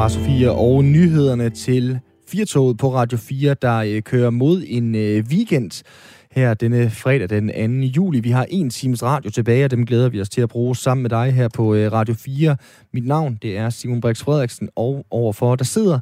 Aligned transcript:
var 0.00 0.08
Sofie, 0.08 0.52
og 0.52 0.84
nyhederne 0.84 1.50
til 1.50 1.98
Firtoget 2.28 2.78
på 2.78 2.94
Radio 2.94 3.18
4, 3.18 3.54
der 3.62 3.76
øh, 3.76 4.02
kører 4.02 4.30
mod 4.30 4.62
en 4.66 4.94
øh, 4.94 5.24
weekend 5.30 5.82
her 6.30 6.54
denne 6.54 6.90
fredag 6.90 7.30
den 7.30 7.48
2. 7.82 7.86
juli. 7.86 8.20
Vi 8.20 8.30
har 8.30 8.46
en 8.50 8.70
times 8.70 9.02
radio 9.02 9.30
tilbage, 9.30 9.64
og 9.64 9.70
dem 9.70 9.86
glæder 9.86 10.08
vi 10.08 10.20
os 10.20 10.28
til 10.28 10.40
at 10.40 10.48
bruge 10.48 10.76
sammen 10.76 11.02
med 11.02 11.10
dig 11.10 11.32
her 11.32 11.48
på 11.48 11.74
øh, 11.74 11.92
Radio 11.92 12.14
4. 12.14 12.56
Mit 12.92 13.06
navn, 13.06 13.38
det 13.42 13.56
er 13.56 13.70
Simon 13.70 14.00
Brix 14.00 14.22
Frederiksen, 14.22 14.68
og 14.76 15.06
overfor, 15.10 15.56
der 15.56 15.64
sidder 15.64 15.98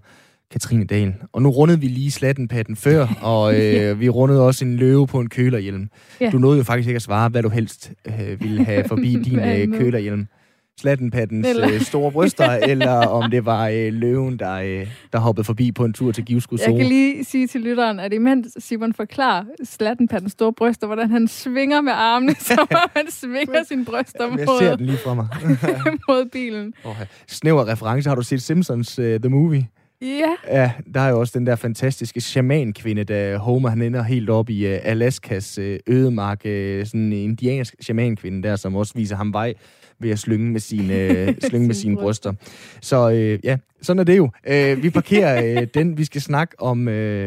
Katrine 0.50 0.84
Dahl. 0.84 1.14
Og 1.32 1.42
nu 1.42 1.50
rundede 1.50 1.80
vi 1.80 1.86
lige 1.86 2.10
slattenpatten 2.10 2.76
før, 2.76 3.06
og 3.22 3.60
øh, 3.60 4.00
vi 4.00 4.08
rundede 4.08 4.46
også 4.46 4.64
en 4.64 4.76
løve 4.76 5.06
på 5.06 5.20
en 5.20 5.28
kølerhjelm. 5.28 5.88
Ja. 6.20 6.30
Du 6.30 6.38
nåede 6.38 6.58
jo 6.58 6.64
faktisk 6.64 6.88
ikke 6.88 6.96
at 6.96 7.02
svare, 7.02 7.28
hvad 7.28 7.42
du 7.42 7.48
helst 7.48 7.92
øh, 8.06 8.40
ville 8.40 8.64
have 8.64 8.84
forbi 8.88 9.16
din 9.30 9.38
øh, 9.38 9.78
kølerhjelm. 9.78 10.26
Slattenpattens 10.78 11.48
Eller- 11.48 11.68
øh, 11.74 11.80
store 11.80 12.12
bryster, 12.12 12.50
eller 12.72 12.90
om 12.90 13.30
det 13.30 13.44
var 13.44 13.68
øh, 13.68 13.92
løven, 13.92 14.38
der, 14.38 14.54
øh, 14.54 14.86
der 15.12 15.18
hoppede 15.18 15.44
forbi 15.44 15.72
på 15.72 15.84
en 15.84 15.92
tur 15.92 16.12
til 16.12 16.24
Givskud 16.24 16.58
Jeg 16.66 16.76
kan 16.76 16.86
lige 16.86 17.24
sige 17.24 17.46
til 17.46 17.60
lytteren, 17.60 18.00
at 18.00 18.12
imens 18.12 18.46
Simon 18.58 18.92
forklarer 18.94 19.44
slatten 19.64 20.08
på 20.08 20.18
den 20.18 20.28
store 20.28 20.52
bryster, 20.52 20.86
hvordan 20.86 21.10
han 21.10 21.28
svinger 21.28 21.80
med 21.80 21.92
armene, 21.96 22.34
om 22.60 22.68
han 22.96 23.06
svinger 23.10 23.64
sine 23.68 23.84
bryster 23.84 24.24
Jeg 24.38 24.38
ser 24.38 24.70
mod, 24.70 24.76
den 24.76 24.86
lige 24.86 24.98
fra 24.98 25.14
mig. 25.14 25.26
mod 26.08 26.28
bilen. 26.32 26.74
Oh, 26.84 26.94
snæver 27.28 27.68
reference. 27.68 28.08
Har 28.08 28.16
du 28.16 28.22
set 28.22 28.42
Simpsons 28.42 28.98
uh, 28.98 29.04
The 29.04 29.28
Movie? 29.28 29.66
Ja, 30.02 30.34
Ja, 30.48 30.72
der 30.94 31.00
er 31.00 31.08
jo 31.08 31.20
også 31.20 31.38
den 31.38 31.46
der 31.46 31.56
fantastiske 31.56 32.20
shamankvinde, 32.20 33.04
da 33.04 33.36
Homer 33.36 33.68
han 33.68 33.82
ender 33.82 34.02
helt 34.02 34.30
op 34.30 34.50
i 34.50 34.66
uh, 34.66 34.78
Alaskas 34.82 35.58
uh, 35.58 35.64
ødemark. 35.86 36.38
Uh, 36.44 36.50
sådan 36.86 37.00
en 37.00 37.12
indiansk 37.12 37.74
shamankvinde 37.80 38.48
der, 38.48 38.56
som 38.56 38.76
også 38.76 38.92
viser 38.96 39.16
ham 39.16 39.32
vej 39.32 39.54
ved 40.00 40.10
at 40.10 40.18
slynge 40.18 40.50
med 40.52 40.60
sine, 40.60 41.26
uh, 41.28 41.34
slynge 41.48 41.66
med 41.66 41.74
sine 41.74 41.96
bryster. 41.96 42.32
Så 42.80 43.08
uh, 43.08 43.44
ja, 43.44 43.56
sådan 43.82 44.00
er 44.00 44.04
det 44.04 44.16
jo. 44.16 44.24
Uh, 44.24 44.82
vi 44.82 44.90
parkerer 44.90 45.60
uh, 45.62 45.66
den. 45.74 45.98
Vi 45.98 46.04
skal 46.04 46.20
snakke 46.20 46.60
om 46.60 46.88
uh, 46.88 47.26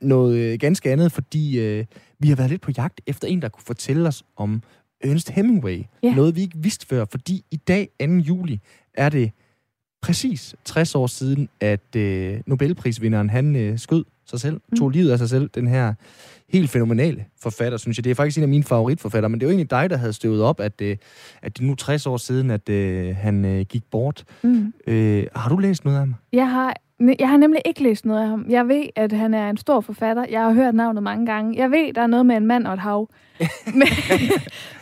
noget 0.00 0.52
uh, 0.52 0.58
ganske 0.58 0.90
andet, 0.92 1.12
fordi 1.12 1.78
uh, 1.78 1.84
vi 2.18 2.28
har 2.28 2.36
været 2.36 2.50
lidt 2.50 2.62
på 2.62 2.70
jagt 2.76 3.00
efter 3.06 3.28
en, 3.28 3.42
der 3.42 3.48
kunne 3.48 3.64
fortælle 3.66 4.08
os 4.08 4.24
om 4.36 4.62
Ernest 5.00 5.30
Hemingway. 5.30 5.82
Ja. 6.02 6.14
Noget, 6.14 6.36
vi 6.36 6.40
ikke 6.40 6.58
vidste 6.58 6.86
før, 6.86 7.04
fordi 7.10 7.44
i 7.50 7.56
dag, 7.56 7.88
2. 8.00 8.06
juli, 8.06 8.60
er 8.94 9.08
det 9.08 9.30
præcis 10.02 10.54
60 10.64 10.94
år 10.94 11.06
siden, 11.06 11.48
at 11.60 11.96
øh, 11.96 12.40
Nobelprisvinderen, 12.46 13.30
han 13.30 13.56
øh, 13.56 13.78
skød 13.78 14.04
sig 14.26 14.40
selv, 14.40 14.60
Mm. 14.72 14.78
tog 14.78 14.90
livet 14.90 15.10
af 15.10 15.18
sig 15.18 15.28
selv, 15.28 15.50
den 15.54 15.66
her 15.68 15.94
helt 16.52 16.70
fænomenale 16.70 17.24
forfatter, 17.42 17.78
synes 17.78 17.98
jeg. 17.98 18.04
Det 18.04 18.10
er 18.10 18.14
faktisk 18.14 18.36
en 18.36 18.42
af 18.42 18.48
mine 18.48 18.64
favoritforfattere, 18.64 19.28
men 19.30 19.40
det 19.40 19.46
er 19.46 19.48
jo 19.48 19.50
egentlig 19.50 19.70
dig, 19.70 19.90
der 19.90 19.96
havde 19.96 20.12
støvet 20.12 20.42
op, 20.42 20.60
at, 20.60 20.80
øh, 20.80 20.96
at 21.42 21.58
det 21.58 21.66
nu 21.66 21.74
60 21.74 22.06
år 22.06 22.16
siden, 22.16 22.50
at 22.50 22.68
øh, 22.68 23.16
han 23.16 23.44
øh, 23.44 23.60
gik 23.60 23.82
bort. 23.90 24.24
mm. 24.42 24.72
Øh, 24.86 25.24
har 25.34 25.48
du 25.48 25.56
læst 25.56 25.84
noget 25.84 25.96
af 25.96 26.00
ham? 26.00 26.14
jeg, 26.32 26.50
har, 26.50 26.74
jeg 27.18 27.28
har 27.28 27.36
nemlig 27.36 27.62
ikke 27.64 27.82
læst 27.82 28.06
noget 28.06 28.22
af 28.22 28.28
ham. 28.28 28.46
Jeg 28.48 28.68
ved, 28.68 28.84
at 28.96 29.12
han 29.12 29.34
er 29.34 29.50
en 29.50 29.56
stor 29.56 29.80
forfatter. 29.80 30.24
Jeg 30.30 30.40
har 30.40 30.52
hørt 30.52 30.74
navnet 30.74 31.02
mange 31.02 31.26
gange. 31.26 31.58
Jeg 31.58 31.70
ved, 31.70 31.92
der 31.94 32.02
er 32.02 32.06
noget 32.06 32.26
med 32.26 32.36
en 32.36 32.46
mand 32.46 32.66
og 32.66 32.74
et 32.74 32.80
hav. 32.80 33.08
men, 33.74 33.88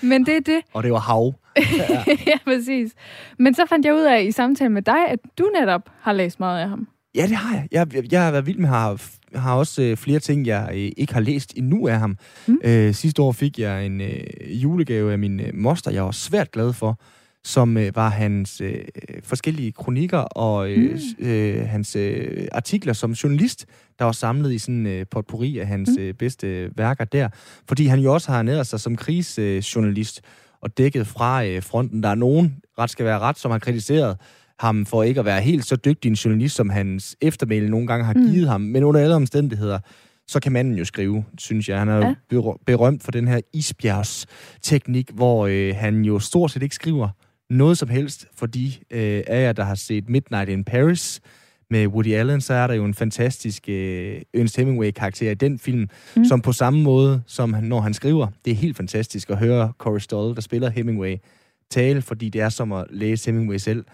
men 0.03 0.27
det 0.27 0.37
er 0.37 0.41
det. 0.41 0.61
Og 0.73 0.83
det 0.83 0.93
var 0.93 0.99
Hav. 0.99 1.35
ja, 2.27 2.39
præcis. 2.45 2.93
Men 3.39 3.55
så 3.55 3.67
fandt 3.69 3.87
jeg 3.87 3.95
ud 3.95 4.01
af 4.01 4.23
i 4.23 4.31
samtale 4.31 4.71
med 4.71 4.83
dig, 4.83 5.09
at 5.09 5.19
du 5.39 5.51
netop 5.61 5.83
har 6.01 6.13
læst 6.13 6.41
meget 6.41 6.63
af 6.63 6.69
ham. 6.69 6.89
Ja, 7.15 7.23
det 7.23 7.37
har 7.37 7.57
jeg. 7.57 7.69
Jeg, 7.73 7.95
jeg, 7.95 8.13
jeg 8.13 8.25
har 8.25 8.31
været 8.31 8.47
vild 8.47 8.59
med 8.59 8.69
ham. 8.69 8.99
Har 9.35 9.55
også 9.55 9.83
øh, 9.83 9.97
flere 9.97 10.19
ting, 10.19 10.47
jeg 10.47 10.69
øh, 10.75 10.91
ikke 10.97 11.13
har 11.15 11.21
læst 11.21 11.53
endnu 11.57 11.89
af 11.89 11.99
ham. 11.99 12.19
Mm. 12.47 12.59
Øh, 12.65 12.95
sidste 12.95 13.23
år 13.23 13.33
fik 13.33 13.59
jeg 13.59 13.87
en 13.87 14.01
øh, 14.01 14.21
julegave 14.63 15.13
af 15.13 15.19
min 15.19 15.41
øh, 15.41 15.51
moster, 15.55 15.91
jeg 15.91 16.05
var 16.05 16.11
svært 16.11 16.51
glad 16.51 16.73
for, 16.73 17.01
som 17.45 17.77
øh, 17.77 17.97
var 17.97 18.09
hans 18.09 18.61
øh, 18.61 18.85
forskellige 19.23 19.73
kronikker 19.73 20.19
og 20.19 20.71
øh, 20.71 20.99
Mm. 21.19 21.27
øh, 21.27 21.69
hans 21.69 21.97
øh, 21.97 22.49
artikler 22.53 22.93
som 22.93 23.13
journalist, 23.13 23.67
der 23.99 24.05
var 24.05 24.13
samlet 24.13 24.53
i 24.53 24.59
sådan 24.59 24.75
en 24.75 24.87
øh, 24.87 25.07
potpourri 25.11 25.59
af 25.59 25.67
hans 25.67 25.91
Mm. 25.97 26.03
øh, 26.03 26.15
bedste 26.15 26.71
værker 26.77 27.05
der. 27.05 27.29
Fordi 27.69 27.87
han 27.87 27.99
jo 28.01 28.15
også 28.15 28.31
har 28.33 28.39
ernæret 28.39 28.67
sig 28.67 28.81
som 28.81 28.97
krigsjournalist 28.97 30.21
og 30.61 30.79
dækket 30.79 31.07
fra 31.07 31.45
øh, 31.47 31.63
fronten. 31.63 32.03
Der 32.03 32.09
er 32.09 32.15
nogen, 32.15 32.57
ret 32.79 32.91
skal 32.91 33.07
være 33.07 33.19
ret, 33.19 33.39
som 33.39 33.51
har 33.51 33.59
kritiseret 33.59 34.17
ham 34.65 34.87
for 34.87 35.03
ikke 35.03 35.21
at 35.21 35.27
være 35.27 35.41
helt 35.41 35.67
så 35.67 35.77
dygtig 35.77 36.09
en 36.09 36.15
journalist, 36.15 36.57
som 36.57 36.71
hans 36.71 37.17
eftermæle 37.21 37.71
nogle 37.71 37.87
gange 37.87 38.05
har 38.05 38.15
Mm. 38.15 38.31
givet 38.31 38.49
ham. 38.49 38.61
Men 38.61 38.85
under 38.85 39.01
alle 39.01 39.15
omstændigheder, 39.15 39.79
så 40.29 40.41
kan 40.41 40.53
manden 40.53 40.75
jo 40.75 40.85
skrive, 40.85 41.25
synes 41.39 41.69
jeg. 41.69 41.79
Han 41.79 41.89
er 41.89 41.97
Ja. 42.07 42.15
berø- 42.35 42.63
berømt 42.67 43.03
for 43.03 43.11
den 43.11 43.29
her 43.29 43.41
isbjergsteknik, 43.53 45.11
hvor 45.15 45.47
øh, 45.47 45.75
han 45.77 46.03
jo 46.05 46.19
stort 46.19 46.51
set 46.51 46.63
ikke 46.63 46.75
skriver 46.75 47.09
noget 47.51 47.79
som 47.79 47.89
helst. 47.89 48.27
For 48.37 48.47
de 48.47 48.73
øh, 48.91 49.23
af 49.27 49.43
jer, 49.43 49.53
der 49.53 49.65
har 49.65 49.75
set 49.75 50.09
Midnight 50.09 50.49
in 50.49 50.65
Paris 50.65 51.21
med 51.71 51.87
Woody 51.87 52.13
Allen, 52.15 52.41
så 52.41 52.55
er 52.55 52.67
der 52.67 52.75
jo 52.75 52.85
en 52.85 52.95
fantastisk 52.95 53.69
øh, 53.69 54.21
Ernest 54.35 54.57
Hemingway-karakter 54.57 55.31
i 55.31 55.35
den 55.35 55.59
film, 55.59 55.89
mm. 56.17 56.25
som 56.25 56.41
på 56.41 56.53
samme 56.53 56.83
måde, 56.83 57.23
som 57.27 57.53
han, 57.55 57.65
når 57.65 57.81
han 57.81 57.95
skriver, 57.95 58.27
det 58.45 58.51
er 58.51 58.55
helt 58.55 58.77
fantastisk 58.77 59.31
at 59.31 59.39
høre 59.39 59.73
Corey 59.79 59.99
Stoll, 60.01 60.35
der 60.35 60.41
spiller 60.41 60.71
Hemingway, 60.71 61.17
tale, 61.71 62.03
fordi 62.03 62.29
det 62.29 62.41
er 62.41 62.49
som 62.49 62.73
at 62.73 62.85
læse 62.91 63.27
Hemingway 63.31 63.57
selv. 63.57 63.85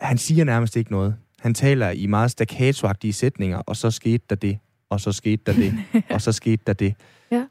Han 0.00 0.18
siger 0.18 0.44
nærmest 0.44 0.76
ikke 0.76 0.90
noget. 0.90 1.16
Han 1.40 1.54
taler 1.54 1.90
i 1.90 2.06
meget 2.06 2.30
staccato 2.30 2.88
sætninger, 3.10 3.58
og 3.58 3.76
så 3.76 3.90
skete 3.90 4.24
der 4.30 4.36
det, 4.36 4.58
og 4.90 5.00
så 5.00 5.12
skete 5.12 5.42
der 5.46 5.52
det, 5.52 5.74
og 6.14 6.22
så 6.22 6.32
skete 6.32 6.62
der 6.66 6.72
det. 6.72 6.94
Ja. 7.30 7.44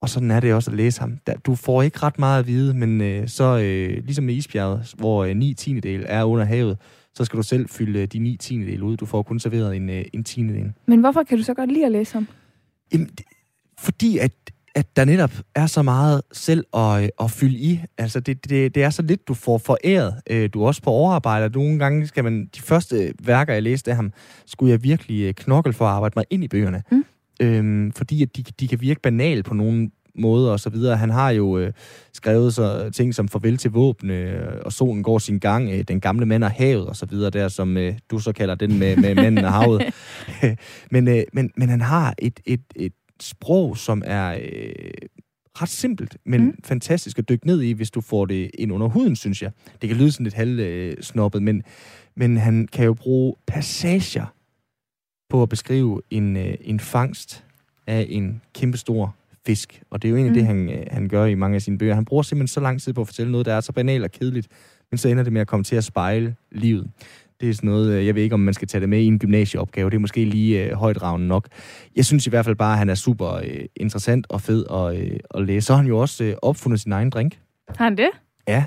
Og 0.00 0.08
sådan 0.08 0.30
er 0.30 0.40
det 0.40 0.54
også 0.54 0.70
at 0.70 0.76
læse 0.76 1.00
ham. 1.00 1.18
Du 1.46 1.54
får 1.54 1.82
ikke 1.82 1.98
ret 2.02 2.18
meget 2.18 2.38
at 2.38 2.46
vide, 2.46 2.74
men 2.74 3.00
øh, 3.00 3.28
så 3.28 3.44
øh, 3.58 4.04
ligesom 4.04 4.24
med 4.24 4.34
isbjerget, 4.34 4.94
hvor 4.98 5.24
øh, 5.24 5.36
9 5.36 5.54
tiendedel 5.54 6.04
er 6.08 6.24
under 6.24 6.44
havet, 6.44 6.78
så 7.14 7.24
skal 7.24 7.36
du 7.36 7.42
selv 7.42 7.68
fylde 7.68 7.98
øh, 8.00 8.06
de 8.06 8.18
9 8.18 8.36
tiendedel 8.36 8.82
ud. 8.82 8.96
Du 8.96 9.06
får 9.06 9.22
kun 9.22 9.40
serveret 9.40 9.76
en, 9.76 9.90
øh, 9.90 10.04
en 10.12 10.24
tiendedel. 10.24 10.72
Men 10.86 11.00
hvorfor 11.00 11.22
kan 11.22 11.38
du 11.38 11.44
så 11.44 11.54
godt 11.54 11.72
lide 11.72 11.86
at 11.86 11.92
læse 11.92 12.12
ham? 12.14 12.28
Jamen, 12.92 13.06
det, 13.06 13.26
fordi 13.78 14.18
at, 14.18 14.32
at 14.74 14.96
der 14.96 15.04
netop 15.04 15.32
er 15.54 15.66
så 15.66 15.82
meget 15.82 16.22
selv 16.32 16.64
at, 16.74 17.02
øh, 17.02 17.08
at 17.20 17.30
fylde 17.30 17.58
i. 17.58 17.80
Altså, 17.98 18.20
det, 18.20 18.50
det, 18.50 18.74
det 18.74 18.82
er 18.82 18.90
så 18.90 19.02
lidt, 19.02 19.28
du 19.28 19.34
får 19.34 19.58
foræret. 19.58 20.14
Øh, 20.30 20.50
Du 20.54 20.62
er 20.62 20.66
også 20.66 20.82
på 20.82 20.90
overarbejde. 20.90 21.58
Nogle 21.58 21.78
gange 21.78 22.06
skal 22.06 22.24
man... 22.24 22.46
De 22.56 22.60
første 22.60 23.12
værker, 23.22 23.52
jeg 23.52 23.62
læste 23.62 23.90
af 23.90 23.96
ham, 23.96 24.12
skulle 24.46 24.70
jeg 24.70 24.82
virkelig 24.82 25.22
øh, 25.22 25.34
knokle 25.34 25.72
for 25.72 25.84
at 25.84 25.90
arbejde 25.90 26.12
mig 26.16 26.24
ind 26.30 26.44
i 26.44 26.48
bøgerne. 26.48 26.82
Mm. 26.92 27.04
Øhm, 27.40 27.92
fordi 27.92 28.22
at 28.22 28.36
de, 28.36 28.42
de 28.42 28.68
kan 28.68 28.80
virke 28.80 29.00
banale 29.00 29.42
på 29.42 29.54
nogle 29.54 29.90
måder 30.14 30.52
og 30.52 30.60
så 30.60 30.70
videre. 30.70 30.96
Han 30.96 31.10
har 31.10 31.30
jo 31.30 31.58
øh, 31.58 31.72
skrevet 32.12 32.54
så 32.54 32.90
ting 32.90 33.14
som 33.14 33.28
Farvel 33.28 33.56
til 33.56 33.70
våben, 33.70 34.10
øh, 34.10 34.60
og 34.64 34.72
solen 34.72 35.02
går 35.02 35.18
sin 35.18 35.38
gang, 35.38 35.70
øh, 35.70 35.84
Den 35.88 36.00
gamle 36.00 36.26
mand 36.26 36.44
og 36.44 36.50
havet 36.50 36.86
og 36.86 36.96
så 36.96 37.06
videre 37.06 37.30
der, 37.30 37.48
som 37.48 37.76
øh, 37.76 37.94
du 38.10 38.18
så 38.18 38.32
kalder 38.32 38.54
den 38.54 38.78
med, 38.78 38.96
med 38.96 39.14
manden 39.14 39.44
og 39.44 39.52
havet. 39.52 39.82
men, 40.90 41.08
øh, 41.08 41.22
men, 41.32 41.50
men 41.56 41.68
han 41.68 41.80
har 41.80 42.14
et, 42.18 42.40
et, 42.46 42.62
et 42.76 42.92
sprog, 43.20 43.76
som 43.78 44.02
er 44.06 44.38
øh, 44.42 45.08
ret 45.62 45.68
simpelt, 45.68 46.16
men 46.24 46.44
Mm. 46.44 46.54
fantastisk 46.64 47.18
at 47.18 47.28
dykke 47.28 47.46
ned 47.46 47.62
i, 47.62 47.72
hvis 47.72 47.90
du 47.90 48.00
får 48.00 48.26
det 48.26 48.50
ind 48.58 48.72
under 48.72 48.86
huden, 48.88 49.16
synes 49.16 49.42
jeg. 49.42 49.50
Det 49.82 49.88
kan 49.88 49.98
lyde 49.98 50.12
sådan 50.12 50.24
lidt 50.24 50.34
halvsnobbet, 50.34 51.42
men, 51.42 51.62
men 52.16 52.36
han 52.36 52.68
kan 52.72 52.84
jo 52.84 52.94
bruge 52.94 53.34
passager 53.46 54.26
på 55.30 55.42
at 55.42 55.48
beskrive 55.48 56.02
en, 56.10 56.36
øh, 56.36 56.54
en 56.60 56.80
fangst 56.80 57.44
af 57.86 58.06
en 58.08 58.42
kæmpestor 58.54 59.14
fisk. 59.46 59.82
Og 59.90 60.02
det 60.02 60.08
er 60.08 60.10
jo 60.10 60.16
egentlig 60.16 60.42
mm. 60.42 60.46
det, 60.46 60.46
han, 60.46 60.80
øh, 60.80 60.86
han 60.90 61.08
gør 61.08 61.24
i 61.24 61.34
mange 61.34 61.54
af 61.54 61.62
sine 61.62 61.78
bøger. 61.78 61.94
Han 61.94 62.04
bruger 62.04 62.22
simpelthen 62.22 62.48
så 62.48 62.60
lang 62.60 62.80
tid 62.80 62.92
på 62.92 63.00
at 63.00 63.06
fortælle 63.06 63.32
noget, 63.32 63.46
der 63.46 63.54
er 63.54 63.60
så 63.60 63.72
banalt 63.72 64.04
og 64.04 64.10
kedeligt, 64.10 64.48
men 64.90 64.98
så 64.98 65.08
ender 65.08 65.22
det 65.22 65.32
med 65.32 65.40
at 65.40 65.46
komme 65.46 65.64
til 65.64 65.76
at 65.76 65.84
spejle 65.84 66.36
livet. 66.52 66.90
Det 67.40 67.50
er 67.50 67.54
sådan 67.54 67.70
noget, 67.70 67.92
øh, 67.92 68.06
jeg 68.06 68.14
ved 68.14 68.22
ikke, 68.22 68.34
om 68.34 68.40
man 68.40 68.54
skal 68.54 68.68
tage 68.68 68.80
det 68.80 68.88
med 68.88 69.00
i 69.00 69.04
en 69.04 69.18
gymnasieopgave. 69.18 69.90
Det 69.90 69.96
er 69.96 70.00
måske 70.00 70.24
lige 70.24 70.64
øh, 70.64 70.72
højdragende 70.72 71.26
nok. 71.26 71.48
Jeg 71.96 72.04
synes 72.04 72.26
i 72.26 72.30
hvert 72.30 72.44
fald 72.44 72.56
bare, 72.56 72.72
at 72.72 72.78
han 72.78 72.88
er 72.88 72.94
super 72.94 73.32
øh, 73.34 73.60
interessant 73.76 74.26
og 74.28 74.40
fed 74.40 74.64
at, 74.70 75.00
øh, 75.00 75.20
at 75.34 75.46
læse. 75.46 75.66
Så 75.66 75.72
har 75.72 75.82
han 75.82 75.88
jo 75.88 75.98
også 75.98 76.24
øh, 76.24 76.34
opfundet 76.42 76.80
sin 76.80 76.92
egen 76.92 77.10
drink. 77.10 77.38
Har 77.76 77.84
han 77.84 77.96
det? 77.96 78.10
Ja. 78.48 78.64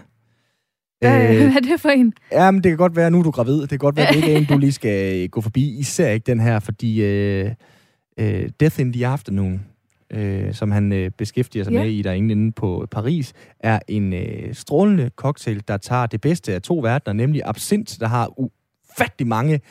Hvad, 1.00 1.30
Øh, 1.30 1.36
hvad 1.52 1.56
er 1.56 1.60
det 1.60 1.82
for 1.82 1.90
en? 1.90 2.14
Ja, 2.32 2.52
men 2.52 2.64
det 2.64 2.70
kan 2.70 2.78
godt 2.78 2.96
være, 2.96 3.06
at 3.06 3.12
nu 3.12 3.20
er 3.20 3.24
du 3.24 3.32
gravid. 3.32 3.62
Det 3.62 3.70
kan 3.70 3.78
godt 3.78 3.96
være, 3.96 4.08
at 4.08 4.14
det 4.14 4.20
ikke 4.20 4.34
er 4.34 4.38
en, 4.38 4.46
du 4.46 4.58
lige 4.58 4.72
skal 4.72 5.24
øh, 5.24 5.30
gå 5.30 5.42
forbi. 5.42 5.80
Især 5.80 6.10
ikke 6.10 6.24
den 6.24 6.40
her, 6.40 6.60
fordi 6.60 7.04
øh, 7.04 7.52
øh, 8.20 8.50
Death 8.60 8.80
in 8.80 8.94
the 8.94 9.08
Afternoon, 9.08 9.62
øh, 10.14 10.54
som 10.54 10.72
han 10.72 10.94
øh, 10.94 11.12
beskæftiger 11.18 11.64
sig 11.64 11.74
ja. 11.74 11.84
med 11.84 11.92
i 11.92 12.02
Der 12.02 12.10
er 12.10 12.14
ingen 12.14 12.32
inde 12.32 12.52
på 12.52 12.88
Paris, 12.92 13.34
er 13.60 13.80
en 13.88 14.14
øh, 14.14 14.54
strålende 14.54 15.10
cocktail, 15.16 15.64
der 15.68 15.78
tager 15.78 16.06
det 16.06 16.22
bedste 16.22 16.54
af 16.54 16.62
to 16.62 16.80
verdener, 16.80 17.14
nemlig 17.14 17.42
absint, 17.46 17.98
der 18.00 18.08
har 18.08 18.40
ufattelig 18.92 19.28
mange 19.28 19.62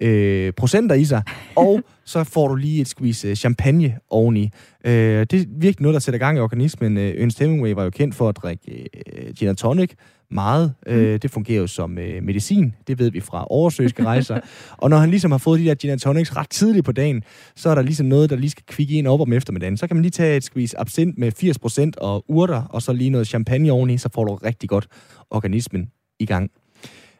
øh, 0.00 0.52
procenter 0.52 0.94
i 0.94 1.04
sig, 1.04 1.22
og 1.56 1.82
så 2.04 2.24
får 2.24 2.48
du 2.48 2.54
lige 2.54 2.80
et 2.80 2.88
squeeze 2.88 3.28
øh, 3.28 3.34
champagne 3.34 3.98
oveni. 4.10 4.50
Øh, 4.84 5.26
det 5.30 5.34
er 5.40 5.44
virkelig 5.48 5.82
noget, 5.82 5.94
der 5.94 6.00
sætter 6.00 6.18
gang 6.18 6.38
i 6.38 6.40
organismen. 6.40 6.96
Øh, 6.96 7.22
Ernst 7.22 7.38
Hemingway 7.38 7.72
var 7.72 7.84
jo 7.84 7.90
kendt 7.90 8.14
for 8.14 8.28
at 8.28 8.36
drikke 8.36 8.88
øh, 9.16 9.34
gin 9.34 9.48
and 9.48 9.56
tonic 9.56 9.90
meget. 10.30 10.74
Mm. 10.86 10.92
Øh, 10.92 11.18
det 11.22 11.30
fungerer 11.30 11.60
jo 11.60 11.66
som 11.66 11.98
øh, 11.98 12.22
medicin, 12.22 12.74
det 12.86 12.98
ved 12.98 13.10
vi 13.10 13.20
fra 13.20 13.46
oversøiske 13.50 14.04
rejser. 14.04 14.40
og 14.82 14.90
når 14.90 14.96
han 14.96 15.10
ligesom 15.10 15.30
har 15.30 15.38
fået 15.38 15.60
de 15.60 15.64
der 15.64 15.74
gin 15.74 15.90
and 15.90 16.00
tonics 16.00 16.36
ret 16.36 16.50
tidligt 16.50 16.84
på 16.84 16.92
dagen, 16.92 17.22
så 17.56 17.70
er 17.70 17.74
der 17.74 17.82
ligesom 17.82 18.06
noget, 18.06 18.30
der 18.30 18.36
lige 18.36 18.50
skal 18.50 18.64
kvikke 18.66 18.98
en 18.98 19.06
op 19.06 19.20
om 19.20 19.32
eftermiddagen. 19.32 19.76
Så 19.76 19.86
kan 19.86 19.96
man 19.96 20.02
lige 20.02 20.10
tage 20.10 20.36
et 20.36 20.44
squeeze 20.44 20.80
absint 20.80 21.18
med 21.18 21.32
80% 21.42 21.90
og 21.96 22.24
urter, 22.28 22.62
og 22.62 22.82
så 22.82 22.92
lige 22.92 23.10
noget 23.10 23.26
champagne 23.26 23.72
oveni, 23.72 23.98
så 23.98 24.08
får 24.14 24.24
du 24.24 24.34
rigtig 24.34 24.68
godt 24.68 24.88
organismen 25.30 25.90
i 26.18 26.26
gang. 26.26 26.50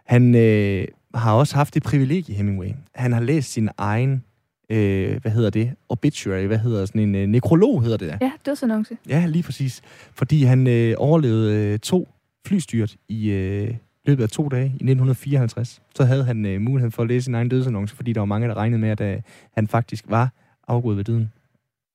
Han 0.07 0.35
øh, 0.35 0.85
har 1.19 1.33
også 1.33 1.55
haft 1.57 1.75
det 1.75 1.83
privilegie, 1.83 2.35
Hemingway. 2.35 2.69
Han 2.95 3.13
har 3.13 3.21
læst 3.21 3.53
sin 3.53 3.69
egen, 3.77 4.25
øh, 4.71 5.21
hvad 5.23 5.33
hedder 5.33 5.51
det, 5.51 5.73
obituary, 5.89 6.47
hvad 6.47 6.59
hedder 6.59 6.87
sådan 6.87 7.01
en 7.01 7.15
øh, 7.15 7.27
nekrolog, 7.27 7.83
hedder 7.83 7.97
det 7.97 8.09
der. 8.09 8.19
Ja, 8.21 8.33
dødsannonce. 8.47 8.97
Ja, 9.09 9.27
lige 9.27 9.43
præcis. 9.43 9.83
Fordi 10.13 10.43
han 10.43 10.67
øh, 10.67 10.95
overlevede 10.99 11.73
øh, 11.73 11.79
to 11.79 12.09
flystyrt 12.47 12.97
i 13.09 13.31
øh, 13.31 13.75
løbet 14.05 14.23
af 14.23 14.29
to 14.29 14.49
dage 14.49 14.65
i 14.65 14.67
1954. 14.67 15.83
Så 15.95 16.05
havde 16.05 16.25
han 16.25 16.47
øh, 16.47 16.61
mulighed 16.61 16.91
for 16.91 17.03
at 17.03 17.09
læse 17.09 17.25
sin 17.25 17.35
egen 17.35 17.49
dødsannonce, 17.49 17.97
fordi 17.97 18.13
der 18.13 18.21
var 18.21 18.25
mange, 18.25 18.49
der 18.49 18.55
regnede 18.55 18.81
med, 18.81 18.89
at 18.89 19.01
øh, 19.01 19.21
han 19.55 19.69
faktisk 19.69 20.05
var 20.09 20.31
afgået 20.69 20.97
ved 20.97 21.05
døden. 21.05 21.33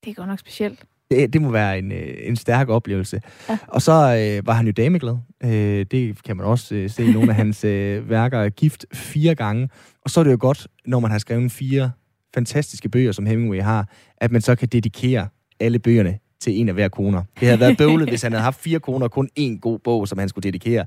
Det 0.04 0.10
er 0.10 0.14
godt 0.14 0.28
nok 0.28 0.40
specielt. 0.40 0.86
Det, 1.12 1.34
det 1.34 1.42
må 1.42 1.52
være 1.52 1.80
en, 1.80 1.92
øh, 1.92 2.16
en 2.22 2.36
stærk 2.36 2.70
oplevelse. 2.70 3.22
Ja. 3.50 3.58
Og 3.68 3.82
så 3.82 3.92
øh, 3.92 4.48
var 4.48 4.54
han 4.54 4.66
jo 4.66 4.72
dameglad. 4.72 5.18
Øh, 5.44 5.86
det 5.92 6.24
kan 6.24 6.38
man 6.38 6.46
også 6.46 6.76
øh, 6.76 6.90
se 6.90 7.06
i 7.06 7.12
nogle 7.12 7.30
af 7.30 7.36
hans 7.36 7.64
øh, 7.64 8.10
værker. 8.10 8.50
Gift 8.50 8.86
fire 8.94 9.36
gange. 9.36 9.70
Og 10.02 10.10
så 10.10 10.20
er 10.20 10.24
det 10.24 10.32
jo 10.32 10.38
godt, 10.40 10.68
når 10.86 11.00
man 11.00 11.12
har 11.12 11.18
skrevet 11.18 11.52
fire 11.52 11.92
fantastiske 12.34 12.90
bøger, 12.90 13.12
som 13.12 13.26
Hemingway 13.26 13.62
har, 13.62 13.90
at 14.18 14.32
man 14.32 14.42
så 14.42 14.56
kan 14.56 14.68
dedikere 14.68 15.28
alle 15.60 15.80
bøgerne 15.80 16.20
til 16.42 16.60
en 16.60 16.68
af 16.70 16.74
hver 16.74 16.88
koner. 16.88 17.24
Det 17.40 17.48
havde 17.48 17.60
været 17.60 17.78
bøvlet, 17.78 18.10
hvis 18.10 18.22
han 18.22 18.32
havde 18.32 18.44
haft 18.44 18.62
fire 18.62 18.80
koner 18.80 19.06
og 19.06 19.12
kun 19.12 19.30
én 19.40 19.60
god 19.60 19.80
bog, 19.80 20.08
som 20.08 20.18
han 20.18 20.30
skulle 20.30 20.44
dedikere. 20.44 20.86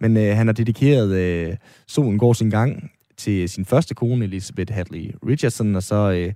Men 0.00 0.16
øh, 0.16 0.36
han 0.36 0.46
har 0.46 0.54
dedikeret 0.54 1.16
øh, 1.16 1.56
Solen 1.86 2.18
går 2.18 2.32
sin 2.32 2.50
gang 2.50 2.90
til 3.16 3.48
sin 3.48 3.64
første 3.64 3.94
kone, 3.94 4.24
Elizabeth 4.24 4.74
Hadley 4.74 5.14
Richardson, 5.26 5.76
og 5.76 5.82
så 5.82 6.12
øh, 6.12 6.32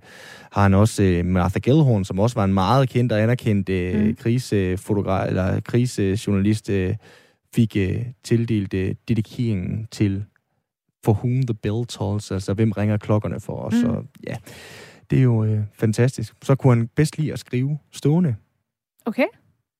har 0.51 0.61
han 0.61 0.73
også 0.73 1.03
øh, 1.03 1.25
Martha 1.25 1.59
Gellhorn, 1.63 2.05
som 2.05 2.19
også 2.19 2.35
var 2.35 2.43
en 2.43 2.53
meget 2.53 2.89
kendt 2.89 3.11
og 3.11 3.21
anerkendt 3.21 3.69
øh, 3.69 4.05
mm. 4.05 4.15
krisefotograf, 4.15 5.27
eller 5.27 5.59
krisejournalist, 5.59 6.69
øh, 6.69 6.95
fik 7.55 7.75
øh, 7.77 8.05
tildelt 8.23 8.73
øh, 8.73 8.95
dedikeringen 9.07 9.87
til 9.91 10.25
For 11.05 11.13
Whom 11.13 11.43
the 11.43 11.53
Bell 11.53 11.85
Tolls, 11.85 12.31
altså 12.31 12.53
hvem 12.53 12.71
ringer 12.71 12.97
klokkerne 12.97 13.39
for 13.39 13.55
os, 13.55 13.73
mm. 13.83 13.89
og 13.89 14.05
ja, 14.27 14.35
det 15.09 15.19
er 15.19 15.23
jo 15.23 15.43
øh, 15.43 15.59
fantastisk. 15.73 16.33
Så 16.43 16.55
kunne 16.55 16.75
han 16.75 16.87
bedst 16.87 17.17
lide 17.17 17.33
at 17.33 17.39
skrive 17.39 17.77
stående. 17.91 18.35
Okay. 19.05 19.25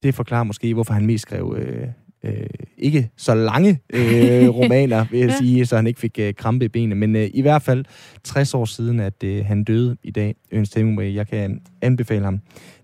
Det 0.04 0.16
forklarer 0.16 0.44
måske, 0.44 0.74
hvorfor 0.74 0.94
han 0.94 1.06
mest 1.06 1.22
skrev 1.22 1.56
øh, 1.58 1.88
øh, 2.24 2.34
ikke 2.78 3.10
så 3.18 3.36
lange 3.36 3.80
øh, 3.94 4.50
romaner, 4.60 5.06
vil 5.12 5.20
jeg 5.20 5.30
ja. 5.30 5.38
sige, 5.38 5.66
så 5.66 5.76
han 5.76 5.88
ikke 5.88 6.00
fik 6.00 6.20
øh, 6.20 6.34
krampe 6.34 6.66
i 6.66 6.68
benene. 6.68 6.96
Men 6.96 7.16
øh, 7.16 7.30
i 7.34 7.42
hvert 7.42 7.62
fald 7.62 7.86
60 8.24 8.54
år 8.54 8.66
siden, 8.66 9.00
at 9.00 9.24
øh, 9.24 9.46
han 9.46 9.64
døde 9.64 9.98
i 10.04 10.12
dag, 10.12 10.36
Ernst 10.52 10.76
Hemingway. 10.76 11.16
Jeg 11.16 11.28
kan 11.28 11.62
anbefale 11.82 12.24
ham. 12.24 12.40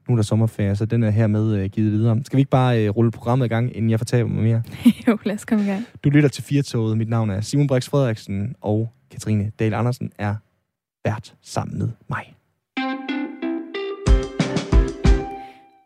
Nu 0.08 0.14
er 0.14 0.16
der 0.16 0.24
sommerferie, 0.24 0.76
så 0.76 0.86
den 0.86 1.04
er 1.04 1.10
hermed 1.10 1.56
øh, 1.56 1.70
givet 1.70 1.92
videre. 1.92 2.20
Skal 2.26 2.38
vi 2.38 2.42
ikke 2.42 2.52
bare 2.52 2.84
øh, 2.84 2.90
rulle 2.90 3.12
programmet 3.12 3.46
i 3.46 3.50
gang, 3.50 3.76
inden 3.76 3.90
jeg 3.90 4.00
fortæller 4.00 4.28
mig 4.28 4.44
mere? 4.44 4.64
jo, 5.08 5.18
lad 5.24 5.36
os 5.36 5.46
komme 5.46 5.64
i 5.64 5.68
gang. 5.68 5.86
Du 6.04 6.10
lytter 6.10 6.30
til 6.30 6.44
Firtoget. 6.44 6.98
Mit 6.98 7.10
navn 7.10 7.30
er 7.30 7.42
Simon 7.42 7.68
Brix 7.68 7.90
Frederiksen, 7.90 8.56
og 8.62 8.90
Katrine 9.12 9.52
Dahl 9.60 9.74
Andersen 9.74 10.12
er 10.20 10.36
vært 11.06 11.36
sammen 11.42 11.78
med 11.80 11.90
mig. 12.10 12.35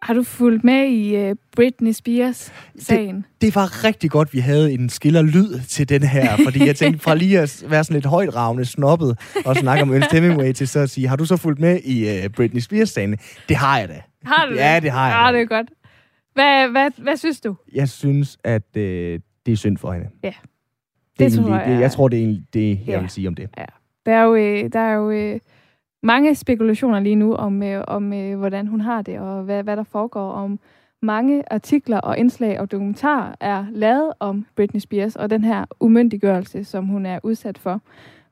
Har 0.09 0.13
du 0.13 0.23
fulgt 0.23 0.63
med 0.63 0.88
i 0.88 1.29
uh, 1.29 1.35
Britney 1.56 1.91
Spears-sagen? 1.91 3.15
Det, 3.15 3.41
det 3.41 3.56
var 3.56 3.83
rigtig 3.83 4.11
godt, 4.11 4.33
vi 4.33 4.39
havde 4.39 4.73
en 4.73 4.89
skiller 4.89 5.21
lyd 5.21 5.59
til 5.67 5.89
den 5.89 6.03
her, 6.03 6.38
fordi 6.45 6.65
jeg 6.65 6.75
tænkte 6.75 7.00
fra 7.00 7.15
lige 7.15 7.39
at 7.39 7.63
være 7.67 7.83
sådan 7.83 7.94
lidt 7.94 8.06
højdragende, 8.06 8.65
snobbet 8.65 9.19
og 9.45 9.56
snakke 9.56 9.81
om 9.81 9.94
Ernst 9.94 10.11
Hemingway 10.11 10.51
til 10.51 10.67
så 10.67 10.79
at 10.79 10.89
sige, 10.89 11.07
har 11.07 11.15
du 11.15 11.25
så 11.25 11.38
fulgt 11.38 11.59
med 11.59 11.79
i 11.79 12.25
uh, 12.25 12.31
Britney 12.31 12.61
Spears-sagen? 12.61 13.17
Det 13.50 13.56
har 13.57 13.79
jeg 13.79 13.89
da. 13.89 14.01
Har 14.25 14.45
du 14.45 14.56
Ja, 14.56 14.79
det 14.79 14.91
har 14.91 15.07
jeg. 15.07 15.33
Ja, 15.33 15.38
det 15.38 15.41
er 15.41 15.56
godt. 15.56 15.67
Hvad, 16.33 16.69
hvad, 16.69 16.91
hvad 16.97 17.17
synes 17.17 17.41
du? 17.41 17.56
Jeg 17.73 17.89
synes, 17.89 18.38
at 18.44 18.63
uh, 18.75 18.81
det 18.81 19.21
er 19.47 19.56
synd 19.56 19.77
for 19.77 19.94
hende. 19.94 20.07
Ja. 20.23 20.33
Det, 21.19 21.31
det 21.31 21.33
tror 21.33 21.56
jeg. 21.56 21.67
Det, 21.67 21.79
jeg 21.79 21.91
tror, 21.91 22.07
det 22.07 22.19
er 22.19 22.23
egentlig 22.23 22.44
det, 22.53 22.69
jeg 22.69 22.88
ja. 22.88 23.00
vil 23.00 23.09
sige 23.09 23.27
om 23.27 23.35
det. 23.35 23.50
Ja. 23.57 23.65
Der 24.06 24.11
er 24.11 24.23
jo, 24.23 24.35
der 24.73 24.79
er 24.79 24.94
jo 24.94 25.39
mange 26.04 26.36
spekulationer 26.36 27.00
lige 27.00 27.16
nu 27.16 27.36
om, 27.36 27.63
øh, 27.63 27.84
om 27.88 28.13
øh, 28.13 28.38
hvordan 28.38 28.68
hun 28.68 28.81
har 28.81 29.01
det, 29.01 29.19
og 29.19 29.44
hvad, 29.44 29.63
hvad 29.63 29.78
der 29.78 29.84
foregår 29.84 30.31
om 30.31 30.60
mange 31.01 31.44
artikler 31.54 32.00
og 32.00 32.18
indslag 32.18 32.60
og 32.60 32.72
dokumentarer 32.72 33.36
er 33.40 33.66
lavet 33.72 34.13
om 34.19 34.46
Britney 34.56 34.80
Spears 34.80 35.16
og 35.16 35.30
den 35.30 35.44
her 35.44 35.66
umyndiggørelse, 35.80 36.63
som 36.63 36.86
hun 36.86 37.06
er 37.06 37.19
udsat 37.24 37.57
for. 37.57 37.81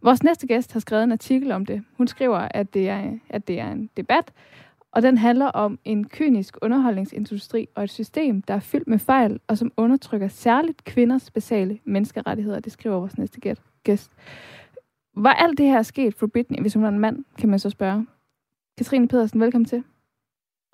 Vores 0.01 0.23
næste 0.23 0.47
gæst 0.47 0.73
har 0.73 0.79
skrevet 0.79 1.03
en 1.03 1.11
artikel 1.11 1.51
om 1.51 1.65
det. 1.65 1.83
Hun 1.97 2.07
skriver, 2.07 2.47
at 2.51 2.73
det 2.73 2.89
er, 2.89 3.11
at 3.29 3.47
det 3.47 3.59
er 3.59 3.71
en 3.71 3.89
debat, 3.97 4.31
og 4.91 5.01
den 5.01 5.17
handler 5.17 5.45
om 5.45 5.79
en 5.85 6.07
kynisk 6.07 6.57
underholdningsindustri 6.61 7.67
og 7.75 7.83
et 7.83 7.89
system, 7.89 8.41
der 8.41 8.53
er 8.53 8.59
fyldt 8.59 8.87
med 8.87 8.99
fejl, 8.99 9.39
og 9.47 9.57
som 9.57 9.71
undertrykker 9.77 10.27
særligt 10.27 10.83
kvinders 10.83 11.31
basale 11.31 11.79
menneskerettigheder. 11.85 12.59
Det 12.59 12.71
skriver 12.71 12.99
vores 12.99 13.17
næste 13.17 13.39
gæst. 13.83 14.11
Var 15.25 15.33
alt 15.33 15.57
det 15.57 15.65
her 15.65 15.81
sket 15.81 16.15
for 16.19 16.27
Britney, 16.33 16.61
hvis 16.61 16.73
hun 16.73 16.83
var 16.83 16.89
en 16.89 16.99
mand, 16.99 17.25
kan 17.39 17.49
man 17.49 17.59
så 17.59 17.69
spørge? 17.69 18.07
Katrine 18.77 19.07
Pedersen, 19.07 19.41
velkommen 19.41 19.65
til. 19.65 19.83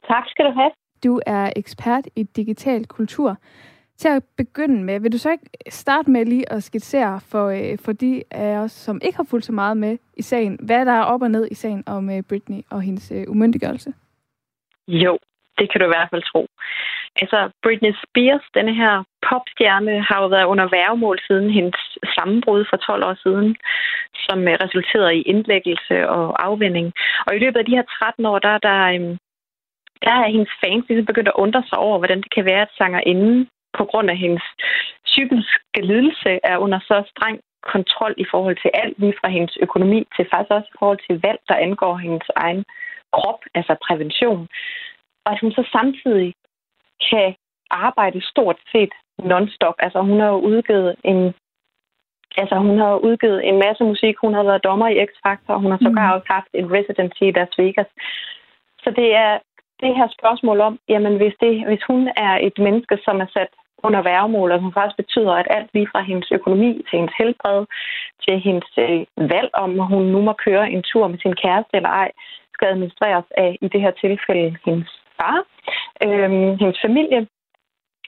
Tak 0.08 0.24
skal 0.28 0.46
du 0.46 0.52
have. 0.52 0.72
Du 1.04 1.22
er 1.26 1.54
ekspert 1.56 2.08
i 2.16 2.24
digital 2.24 2.86
kultur. 2.86 3.38
Til 3.98 4.08
at 4.08 4.24
begynde 4.38 4.84
med, 4.84 5.00
vil 5.00 5.12
du 5.12 5.18
så 5.18 5.32
ikke 5.32 5.46
starte 5.70 6.12
med 6.12 6.26
lige 6.26 6.52
at 6.52 6.64
skitsere 6.64 7.20
for, 7.32 7.48
øh, 7.50 7.78
for 7.86 7.92
de 7.92 8.24
af 8.32 8.58
os, 8.58 8.72
som 8.72 9.00
ikke 9.04 9.18
har 9.18 9.28
fulgt 9.30 9.46
så 9.46 9.52
meget 9.52 9.78
med 9.78 9.98
i 10.18 10.22
sagen, 10.22 10.60
hvad 10.66 10.86
der 10.86 10.92
er 10.92 11.04
op 11.04 11.22
og 11.22 11.32
ned 11.32 11.48
i 11.52 11.56
sagen 11.56 11.84
om 11.88 12.10
øh, 12.10 12.24
Britney 12.30 12.62
og 12.72 12.82
hendes 12.82 13.12
øh, 13.12 13.24
umyndiggørelse? 13.28 13.94
Jo, 14.88 15.18
det 15.58 15.72
kan 15.72 15.80
du 15.82 15.86
i 15.86 15.94
hvert 15.96 16.10
fald 16.10 16.24
tro. 16.24 16.48
Altså, 17.16 17.50
Britney 17.64 17.94
Spears, 18.04 18.46
denne 18.54 18.76
her 18.76 19.04
popstjerne, 19.28 19.96
har 20.08 20.18
jo 20.22 20.28
været 20.36 20.52
under 20.54 20.68
værgemål 20.78 21.18
siden 21.28 21.50
hendes 21.58 21.82
sammenbrud 22.16 22.66
for 22.70 22.78
12 22.78 23.06
år 23.10 23.16
siden, 23.26 23.56
som 24.26 24.48
øh, 24.48 24.56
resulterede 24.64 25.16
i 25.16 25.28
indlæggelse 25.32 26.10
og 26.10 26.46
afvinding. 26.48 26.88
Og 27.26 27.36
i 27.36 27.40
løbet 27.40 27.60
af 27.60 27.66
de 27.66 27.76
her 27.78 27.86
13 28.00 28.26
år, 28.26 28.40
der, 28.40 28.58
der, 28.58 28.80
øhm, 28.94 29.18
der 30.06 30.12
er 30.22 30.34
hendes 30.36 30.54
fans 30.62 30.86
ligesom 30.88 31.06
begyndt 31.06 31.32
at 31.32 31.42
undre 31.44 31.64
sig 31.70 31.78
over, 31.78 31.98
hvordan 31.98 32.22
det 32.24 32.32
kan 32.36 32.46
være, 32.46 32.62
at 32.62 32.78
sangerinden 32.78 33.50
på 33.78 33.84
grund 33.86 34.10
af 34.10 34.18
hendes 34.18 34.46
psykiske 35.06 35.82
lidelse 35.92 36.32
er 36.44 36.58
under 36.58 36.80
så 36.80 37.04
streng 37.12 37.40
kontrol 37.74 38.14
i 38.18 38.26
forhold 38.32 38.58
til 38.62 38.72
alt, 38.74 39.00
lige 39.00 39.20
fra 39.22 39.30
hendes 39.30 39.58
økonomi 39.62 40.00
til 40.16 40.26
faktisk 40.32 40.52
også 40.58 40.70
i 40.74 40.78
forhold 40.80 41.00
til 41.08 41.22
valg, 41.26 41.40
der 41.50 41.56
angår 41.56 41.96
hendes 41.98 42.28
egen 42.36 42.64
krop, 43.16 43.42
altså 43.56 43.74
prævention. 43.88 44.48
Og 45.26 45.32
at 45.34 45.40
hun 45.42 45.52
så 45.52 45.64
samtidig 45.72 46.34
kan 47.10 47.36
arbejde 47.72 48.30
stort 48.32 48.60
set 48.72 48.94
non-stop. 49.20 49.76
Altså 49.80 50.02
hun 50.02 50.20
har 50.20 50.28
jo 50.28 50.40
udgivet 50.40 50.96
en 51.04 51.34
Altså, 52.38 52.56
hun 52.56 52.78
har 52.80 52.96
udgivet 52.96 53.48
en 53.50 53.58
masse 53.66 53.84
musik. 53.84 54.16
Hun 54.18 54.34
har 54.34 54.44
været 54.44 54.64
dommer 54.64 54.88
i 54.88 55.00
X-Factor, 55.10 55.54
og 55.54 55.62
hun 55.62 55.72
har 55.72 55.80
sågar 55.82 56.08
mm. 56.08 56.14
også 56.16 56.28
haft 56.36 56.52
en 56.54 56.72
residency 56.78 57.24
i 57.24 57.32
Las 57.32 57.58
Vegas. 57.58 57.90
Så 58.84 58.90
det 59.00 59.16
er 59.16 59.34
det 59.84 59.96
her 59.98 60.08
spørgsmål 60.18 60.60
om, 60.62 60.80
jamen 60.90 61.18
hvis, 61.18 61.36
det, 61.42 61.66
hvis 61.68 61.84
hun 61.88 62.02
er 62.16 62.34
et 62.48 62.58
menneske, 62.58 62.98
som 63.06 63.22
er 63.22 63.30
sat 63.34 63.52
under 63.84 64.02
værgemål, 64.02 64.52
og 64.52 64.60
som 64.60 64.74
faktisk 64.74 64.98
betyder, 64.98 65.34
at 65.34 65.48
alt 65.50 65.70
lige 65.74 65.92
fra 65.92 66.02
hendes 66.02 66.32
økonomi 66.32 66.72
til 66.88 67.00
hendes 67.00 67.16
helbred, 67.18 67.66
til 68.24 68.40
hendes 68.40 68.70
øh, 68.78 69.30
valg 69.34 69.50
om, 69.54 69.80
at 69.80 69.88
hun 69.88 70.04
nu 70.14 70.22
må 70.22 70.34
køre 70.46 70.72
en 70.72 70.84
tur 70.84 71.08
med 71.08 71.20
sin 71.20 71.36
kæreste 71.44 71.74
eller 71.78 71.90
ej, 71.90 72.12
skal 72.54 72.68
administreres 72.68 73.26
af, 73.38 73.58
i 73.62 73.68
det 73.68 73.82
her 73.82 73.92
tilfælde, 73.92 74.58
hendes 74.66 74.92
far, 75.18 75.38
øh, 76.06 76.32
hendes 76.62 76.80
familie. 76.86 77.28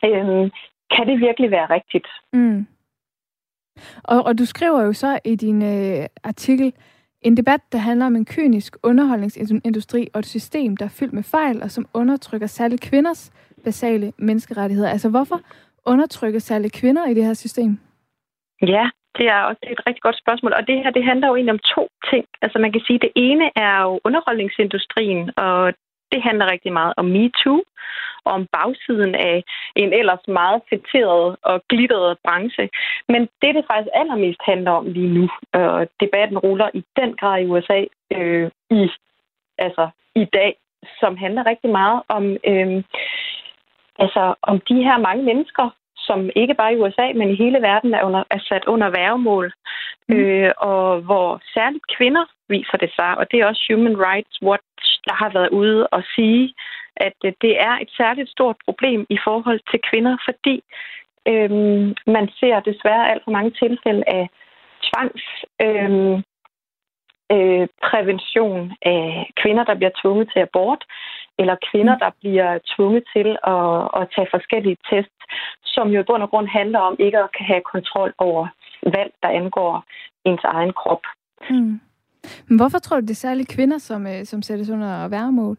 Øh, 0.06 0.52
kan 0.92 1.08
det 1.08 1.20
virkelig 1.20 1.52
være 1.52 1.66
rigtigt? 1.70 2.08
Mm. 2.34 2.68
Og, 4.04 4.26
og 4.26 4.38
du 4.40 4.46
skriver 4.46 4.82
jo 4.82 4.94
så 4.94 5.20
i 5.26 5.36
din 5.36 5.62
øh, 5.64 6.06
artikel, 6.24 6.74
en 7.22 7.38
debat, 7.38 7.62
der 7.72 7.78
handler 7.78 8.06
om 8.06 8.16
en 8.16 8.26
kynisk 8.26 8.78
underholdningsindustri 8.84 10.08
og 10.14 10.20
et 10.20 10.26
system, 10.26 10.78
der 10.78 10.86
er 10.86 10.96
fyldt 11.00 11.14
med 11.14 11.24
fejl 11.24 11.64
og 11.64 11.72
som 11.72 11.86
undertrykker 11.94 12.48
særligt 12.48 12.82
kvinders 12.82 13.32
basale 13.64 14.14
menneskerettigheder. 14.18 14.90
Altså 14.90 15.10
hvorfor 15.10 15.40
undertrykker 15.86 16.40
særligt 16.40 16.74
kvinder 16.74 17.06
i 17.08 17.14
det 17.14 17.26
her 17.26 17.34
system? 17.34 17.80
Ja, 18.62 18.90
det 19.18 19.26
er 19.28 19.40
også 19.50 19.64
et 19.74 19.82
rigtig 19.88 20.02
godt 20.02 20.18
spørgsmål. 20.24 20.54
Og 20.54 20.68
det 20.68 20.78
her, 20.84 20.92
det 20.98 21.04
handler 21.04 21.28
jo 21.28 21.36
egentlig 21.36 21.58
om 21.58 21.66
to 21.76 21.84
ting. 22.12 22.26
Altså 22.42 22.58
man 22.60 22.72
kan 22.72 22.82
sige, 22.86 22.96
at 22.96 23.02
det 23.02 23.12
ene 23.16 23.46
er 23.56 23.82
jo 23.82 24.00
underholdningsindustrien, 24.04 25.32
og 25.38 25.74
det 26.12 26.22
handler 26.28 26.52
rigtig 26.52 26.74
meget 26.74 26.94
om 26.98 27.06
MeToo, 27.06 27.62
om 28.26 28.48
bagsiden 28.52 29.16
af 29.16 29.44
en 29.76 29.94
ellers 29.94 30.28
meget 30.28 30.62
fætteret 30.70 31.36
og 31.42 31.62
glitteret 31.70 32.18
branche. 32.24 32.70
Men 33.08 33.22
det, 33.42 33.56
det 33.56 33.66
faktisk 33.72 33.94
allermest 33.94 34.42
handler 34.46 34.72
om 34.72 34.86
lige 34.86 35.14
nu, 35.18 35.30
og 35.54 35.82
øh, 35.82 35.88
debatten 36.00 36.38
ruller 36.38 36.70
i 36.74 36.84
den 37.00 37.16
grad 37.16 37.42
i 37.42 37.46
USA 37.46 37.84
øh, 38.12 38.52
i, 38.70 38.90
altså, 39.58 39.90
i 40.16 40.26
dag, 40.26 40.56
som 41.00 41.18
handler 41.18 41.46
rigtig 41.46 41.70
meget 41.70 42.02
om, 42.08 42.24
øh, 42.52 42.84
altså, 44.00 44.34
om 44.42 44.60
de 44.70 44.84
her 44.84 44.98
mange 44.98 45.24
mennesker, 45.24 45.70
som 45.98 46.30
ikke 46.36 46.54
bare 46.54 46.74
i 46.74 46.80
USA, 46.82 47.08
men 47.16 47.30
i 47.30 47.36
hele 47.36 47.62
verden 47.62 47.94
er, 47.94 48.04
under, 48.04 48.24
er 48.30 48.40
sat 48.40 48.66
under 48.66 48.90
værgemål. 48.90 49.54
Mm. 50.10 50.16
Øh, 50.16 50.52
og 50.58 51.02
hvor 51.02 51.42
særligt 51.54 51.88
kvinder 51.98 52.26
viser 52.50 52.78
det 52.78 52.92
sig, 52.96 53.18
og 53.18 53.32
det 53.32 53.40
er 53.40 53.46
også 53.46 53.64
Human 53.70 53.98
Rights 54.08 54.42
Watch, 54.42 54.88
der 55.08 55.14
har 55.14 55.30
været 55.34 55.50
ude 55.50 55.88
og 55.88 56.04
sige, 56.16 56.54
at 56.98 57.18
øh, 57.26 57.34
det 57.42 57.54
er 57.62 57.76
et 57.84 57.92
særligt 57.98 58.30
stort 58.30 58.58
problem 58.66 59.06
i 59.10 59.18
forhold 59.24 59.60
til 59.72 59.80
kvinder, 59.90 60.18
fordi 60.28 60.56
øhm, 61.28 61.96
man 62.16 62.26
ser 62.40 62.60
desværre 62.60 63.10
alt 63.12 63.24
for 63.24 63.32
mange 63.32 63.52
tilfælde 63.52 64.04
af 64.08 64.30
tvangs... 64.88 65.26
Øh, 65.62 66.24
øh, 67.32 67.68
prævention 67.88 68.74
af 68.82 69.32
kvinder, 69.42 69.64
der 69.64 69.76
bliver 69.76 69.94
tvunget 70.02 70.28
til 70.34 70.40
abort, 70.40 70.84
eller 71.40 71.56
kvinder, 71.72 71.96
mm. 71.96 72.00
der 72.04 72.12
bliver 72.22 72.60
tvunget 72.76 73.04
til 73.16 73.30
at, 73.54 73.78
at 74.00 74.04
tage 74.16 74.28
forskellige 74.36 74.78
tests, 74.90 75.22
som 75.64 75.88
jo 75.90 76.00
i 76.02 76.08
bund 76.10 76.24
og 76.24 76.30
grund 76.30 76.48
handler 76.48 76.80
om 76.80 76.96
ikke 77.00 77.18
at 77.18 77.30
have 77.34 77.62
kontrol 77.74 78.14
over 78.18 78.48
valg, 78.96 79.12
der 79.24 79.30
angår 79.30 79.84
ens 80.26 80.44
egen 80.44 80.74
krop. 80.74 81.04
Mm. 81.50 81.80
Men 82.48 82.58
hvorfor 82.58 82.80
tror 82.80 83.00
du, 83.00 83.02
det 83.02 83.12
er 83.12 83.26
særligt 83.28 83.50
kvinder, 83.50 83.78
som, 83.78 84.08
øh, 84.08 84.26
som 84.26 84.42
sættes 84.42 84.70
under 84.70 85.08
værgemål? 85.08 85.58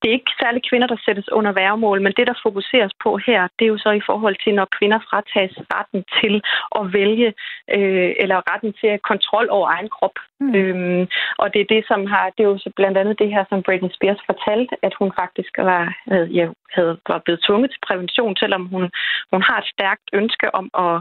Det 0.00 0.08
er 0.08 0.18
ikke 0.18 0.38
særlig 0.42 0.62
kvinder, 0.70 0.86
der 0.86 1.04
sættes 1.04 1.28
under 1.38 1.52
værgemål, 1.52 2.02
men 2.02 2.12
det, 2.16 2.26
der 2.26 2.42
fokuseres 2.46 2.92
på 3.04 3.10
her, 3.26 3.40
det 3.58 3.64
er 3.64 3.72
jo 3.74 3.78
så 3.78 3.90
i 3.90 4.06
forhold 4.08 4.36
til, 4.44 4.54
når 4.54 4.68
kvinder 4.78 4.98
fratages 5.08 5.56
retten 5.74 6.04
til 6.20 6.34
at 6.78 6.92
vælge, 6.92 7.28
øh, 7.76 8.10
eller 8.22 8.38
retten 8.50 8.72
til 8.80 8.86
at 8.86 9.02
kontrol 9.02 9.46
over 9.50 9.68
egen 9.76 9.88
krop. 9.96 10.16
Mm. 10.40 10.54
Øhm, 10.54 11.02
og 11.38 11.46
det 11.52 11.60
er 11.60 11.72
det, 11.74 11.82
som 11.90 12.00
har, 12.12 12.24
det 12.34 12.42
er 12.42 12.50
jo 12.52 12.58
så 12.58 12.70
blandt 12.76 12.98
andet 12.98 13.18
det 13.18 13.28
her, 13.34 13.44
som 13.48 13.62
Britney 13.62 13.90
Spears 13.96 14.22
fortalte, 14.26 14.74
at 14.82 14.94
hun 15.00 15.10
faktisk 15.20 15.52
var, 15.58 15.82
havde, 16.10 16.28
ja, 16.38 16.46
havde, 16.76 16.98
var 17.08 17.20
blevet 17.24 17.44
tvunget 17.46 17.70
til 17.70 17.86
prævention, 17.88 18.36
selvom 18.36 18.66
hun, 18.66 18.84
hun 19.32 19.42
har 19.48 19.58
et 19.58 19.72
stærkt 19.74 20.06
ønske 20.12 20.54
om 20.54 20.66
at, 20.84 20.96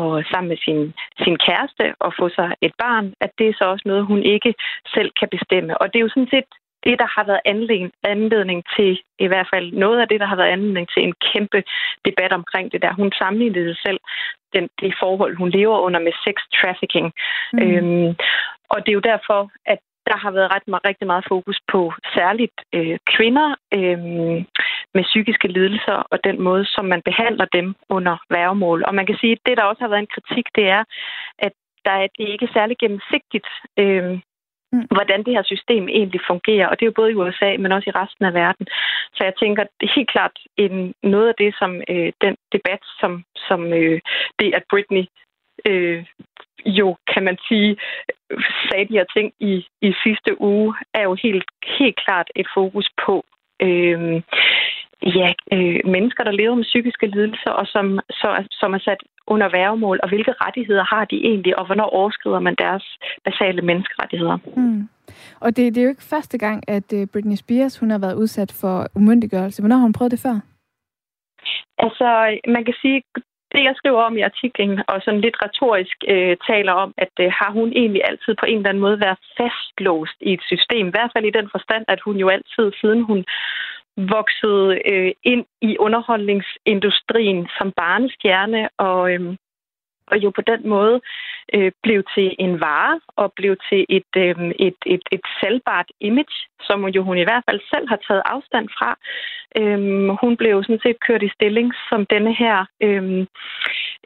at 0.00 0.26
sammen 0.30 0.48
med 0.52 0.58
sin, 0.64 0.80
sin 1.24 1.36
kæreste 1.46 1.84
og 2.04 2.10
få 2.18 2.28
sig 2.28 2.48
et 2.66 2.74
barn, 2.84 3.06
at 3.20 3.30
det 3.38 3.46
er 3.48 3.54
så 3.58 3.64
også 3.64 3.84
noget, 3.86 4.10
hun 4.12 4.22
ikke 4.34 4.54
selv 4.94 5.10
kan 5.20 5.28
bestemme. 5.36 5.78
Og 5.80 5.86
det 5.88 5.98
er 5.98 6.06
jo 6.06 6.14
sådan 6.14 6.34
set 6.34 6.48
det, 6.84 6.98
der 7.02 7.08
har 7.16 7.24
været 7.30 7.46
anledning 8.04 8.62
til, 8.76 9.00
i 9.18 9.26
hvert 9.26 9.48
fald 9.52 9.72
noget 9.72 10.00
af 10.00 10.08
det, 10.08 10.20
der 10.20 10.26
har 10.26 10.36
været 10.36 10.54
anledning 10.56 10.88
til 10.88 11.02
en 11.02 11.14
kæmpe 11.32 11.62
debat 12.04 12.32
omkring 12.32 12.72
det 12.72 12.82
der. 12.82 12.92
Hun 12.92 13.12
sammenlignede 13.12 13.68
det 13.68 13.78
selv, 13.86 14.00
den, 14.54 14.68
det 14.80 14.94
forhold, 15.00 15.36
hun 15.36 15.50
lever 15.50 15.78
under 15.78 16.00
med 16.00 16.12
sex 16.24 16.36
trafficking. 16.58 17.12
Mm. 17.52 17.62
Øhm, 17.62 18.16
og 18.72 18.78
det 18.80 18.88
er 18.90 19.00
jo 19.00 19.10
derfor, 19.12 19.50
at 19.66 19.78
der 20.06 20.16
har 20.16 20.30
været 20.30 20.52
ret, 20.54 20.86
rigtig 20.90 21.06
meget 21.06 21.24
fokus 21.28 21.58
på 21.72 21.92
særligt 22.14 22.58
øh, 22.74 22.98
kvinder 23.14 23.48
øh, 23.74 23.98
med 24.94 25.04
psykiske 25.10 25.48
lidelser 25.48 25.98
og 26.12 26.18
den 26.24 26.40
måde, 26.42 26.64
som 26.64 26.84
man 26.84 27.02
behandler 27.04 27.46
dem 27.58 27.74
under 27.88 28.16
værgemål. 28.30 28.84
Og 28.86 28.94
man 28.94 29.06
kan 29.06 29.16
sige, 29.20 29.32
at 29.32 29.46
det, 29.46 29.56
der 29.56 29.64
også 29.64 29.82
har 29.82 29.88
været 29.88 30.04
en 30.06 30.14
kritik, 30.16 30.46
det 30.54 30.66
er, 30.68 30.84
at 31.38 31.52
der 31.84 31.90
er, 31.90 32.06
det 32.16 32.22
er 32.24 32.32
ikke 32.32 32.54
særlig 32.54 32.76
gennemsigtigt, 32.78 33.48
øh, 33.78 34.18
mm. 34.74 34.86
hvordan 34.96 35.20
det 35.24 35.32
her 35.36 35.42
system 35.52 35.88
egentlig 35.88 36.20
fungerer. 36.26 36.66
Og 36.68 36.74
det 36.74 36.82
er 36.82 36.90
jo 36.90 37.00
både 37.00 37.10
i 37.10 37.14
USA, 37.14 37.50
men 37.58 37.72
også 37.72 37.90
i 37.90 37.98
resten 38.00 38.24
af 38.24 38.34
verden. 38.34 38.66
Så 39.16 39.20
jeg 39.24 39.34
tænker, 39.42 39.62
det 39.80 39.86
er 39.88 39.96
helt 39.96 40.10
klart 40.10 40.36
en, 40.56 40.94
noget 41.02 41.28
af 41.28 41.34
det, 41.38 41.54
som 41.60 41.70
øh, 41.92 42.12
den 42.24 42.34
debat, 42.52 42.82
som, 43.00 43.24
som 43.48 43.60
øh, 43.72 44.00
det, 44.38 44.54
at 44.58 44.64
Britney 44.70 45.04
øh, 45.66 46.04
jo, 46.66 46.96
kan 47.12 47.22
man 47.24 47.38
sige, 47.48 47.76
sagde 48.68 48.88
de 48.88 48.98
her 48.98 49.04
ting 49.16 49.32
i, 49.40 49.66
i 49.82 49.94
sidste 50.04 50.40
uge, 50.40 50.74
er 50.94 51.02
jo 51.02 51.14
helt, 51.14 51.44
helt 51.78 51.96
klart 52.04 52.28
et 52.36 52.46
fokus 52.54 52.88
på 53.06 53.24
øh, 53.62 54.22
ja, 55.02 55.32
øh, 55.52 55.80
mennesker, 55.84 56.24
der 56.24 56.30
lever 56.30 56.54
med 56.54 56.64
psykiske 56.64 57.06
lidelser, 57.06 57.50
og 57.50 57.66
som, 57.66 58.00
så, 58.10 58.46
som 58.50 58.74
er 58.74 58.78
sat 58.78 59.02
under 59.26 59.48
værgemål, 59.48 60.00
og 60.02 60.08
hvilke 60.08 60.32
rettigheder 60.40 60.84
har 60.94 61.04
de 61.04 61.16
egentlig, 61.16 61.58
og 61.58 61.66
hvornår 61.66 61.88
overskrider 61.98 62.40
man 62.40 62.54
deres 62.58 62.84
basale 63.24 63.62
menneskerettigheder. 63.62 64.38
Mm. 64.56 64.88
Og 65.40 65.56
det, 65.56 65.74
det 65.74 65.80
er 65.80 65.84
jo 65.84 65.94
ikke 65.94 66.10
første 66.14 66.38
gang, 66.38 66.62
at 66.68 66.92
uh, 66.92 67.04
Britney 67.12 67.36
Spears 67.36 67.78
hun 67.78 67.90
har 67.90 67.98
været 67.98 68.14
udsat 68.14 68.58
for 68.60 68.86
umyndiggørelse. 68.96 69.62
Hvornår 69.62 69.76
har 69.76 69.82
hun 69.82 69.92
prøvet 69.92 70.12
det 70.12 70.24
før? 70.26 70.36
Altså, 71.78 72.38
man 72.48 72.64
kan 72.64 72.74
sige, 72.82 73.02
det 73.54 73.62
jeg 73.68 73.74
skriver 73.76 74.00
om 74.08 74.16
i 74.16 74.26
artiklen, 74.30 74.72
og 74.90 74.96
sådan 75.04 75.20
lidt 75.20 75.38
retorisk 75.44 75.96
øh, 76.12 76.36
taler 76.50 76.72
om, 76.84 76.90
at 77.04 77.14
øh, 77.20 77.28
har 77.40 77.50
hun 77.58 77.68
egentlig 77.80 78.02
altid 78.10 78.32
på 78.40 78.46
en 78.48 78.56
eller 78.58 78.70
anden 78.70 78.86
måde 78.86 79.00
været 79.06 79.20
fastlåst 79.38 80.18
i 80.28 80.32
et 80.32 80.44
system, 80.52 80.86
i 80.86 80.94
hvert 80.94 81.12
fald 81.14 81.26
i 81.26 81.36
den 81.38 81.48
forstand, 81.54 81.84
at 81.88 82.00
hun 82.06 82.16
jo 82.22 82.28
altid, 82.36 82.66
siden 82.80 83.02
hun 83.10 83.24
voksede 83.96 84.80
øh, 84.92 85.12
ind 85.22 85.44
i 85.62 85.78
underholdningsindustrien 85.78 87.48
som 87.58 87.72
barnestjerne, 87.72 88.68
og, 88.78 89.12
øh, 89.12 89.36
og 90.06 90.16
jo 90.18 90.30
på 90.30 90.40
den 90.40 90.68
måde 90.68 91.00
øh, 91.54 91.72
blev 91.82 92.02
til 92.14 92.36
en 92.38 92.60
vare 92.60 93.00
og 93.16 93.32
blev 93.36 93.56
til 93.68 93.86
et, 93.88 94.12
øh, 94.16 94.34
et, 94.58 94.78
et, 94.86 95.02
et 95.12 95.24
salgbart 95.40 95.88
image, 96.00 96.36
som 96.62 96.88
jo 96.88 97.02
hun 97.02 97.18
i 97.18 97.26
hvert 97.28 97.44
fald 97.48 97.60
selv 97.72 97.88
har 97.88 98.00
taget 98.08 98.22
afstand 98.24 98.68
fra. 98.78 98.90
Øh, 99.58 100.08
hun 100.22 100.36
blev 100.36 100.62
sådan 100.62 100.84
set 100.86 101.00
kørt 101.06 101.22
i 101.22 101.34
stilling 101.36 101.72
som 101.88 102.06
denne 102.06 102.34
her, 102.34 102.66
øh, 102.82 103.26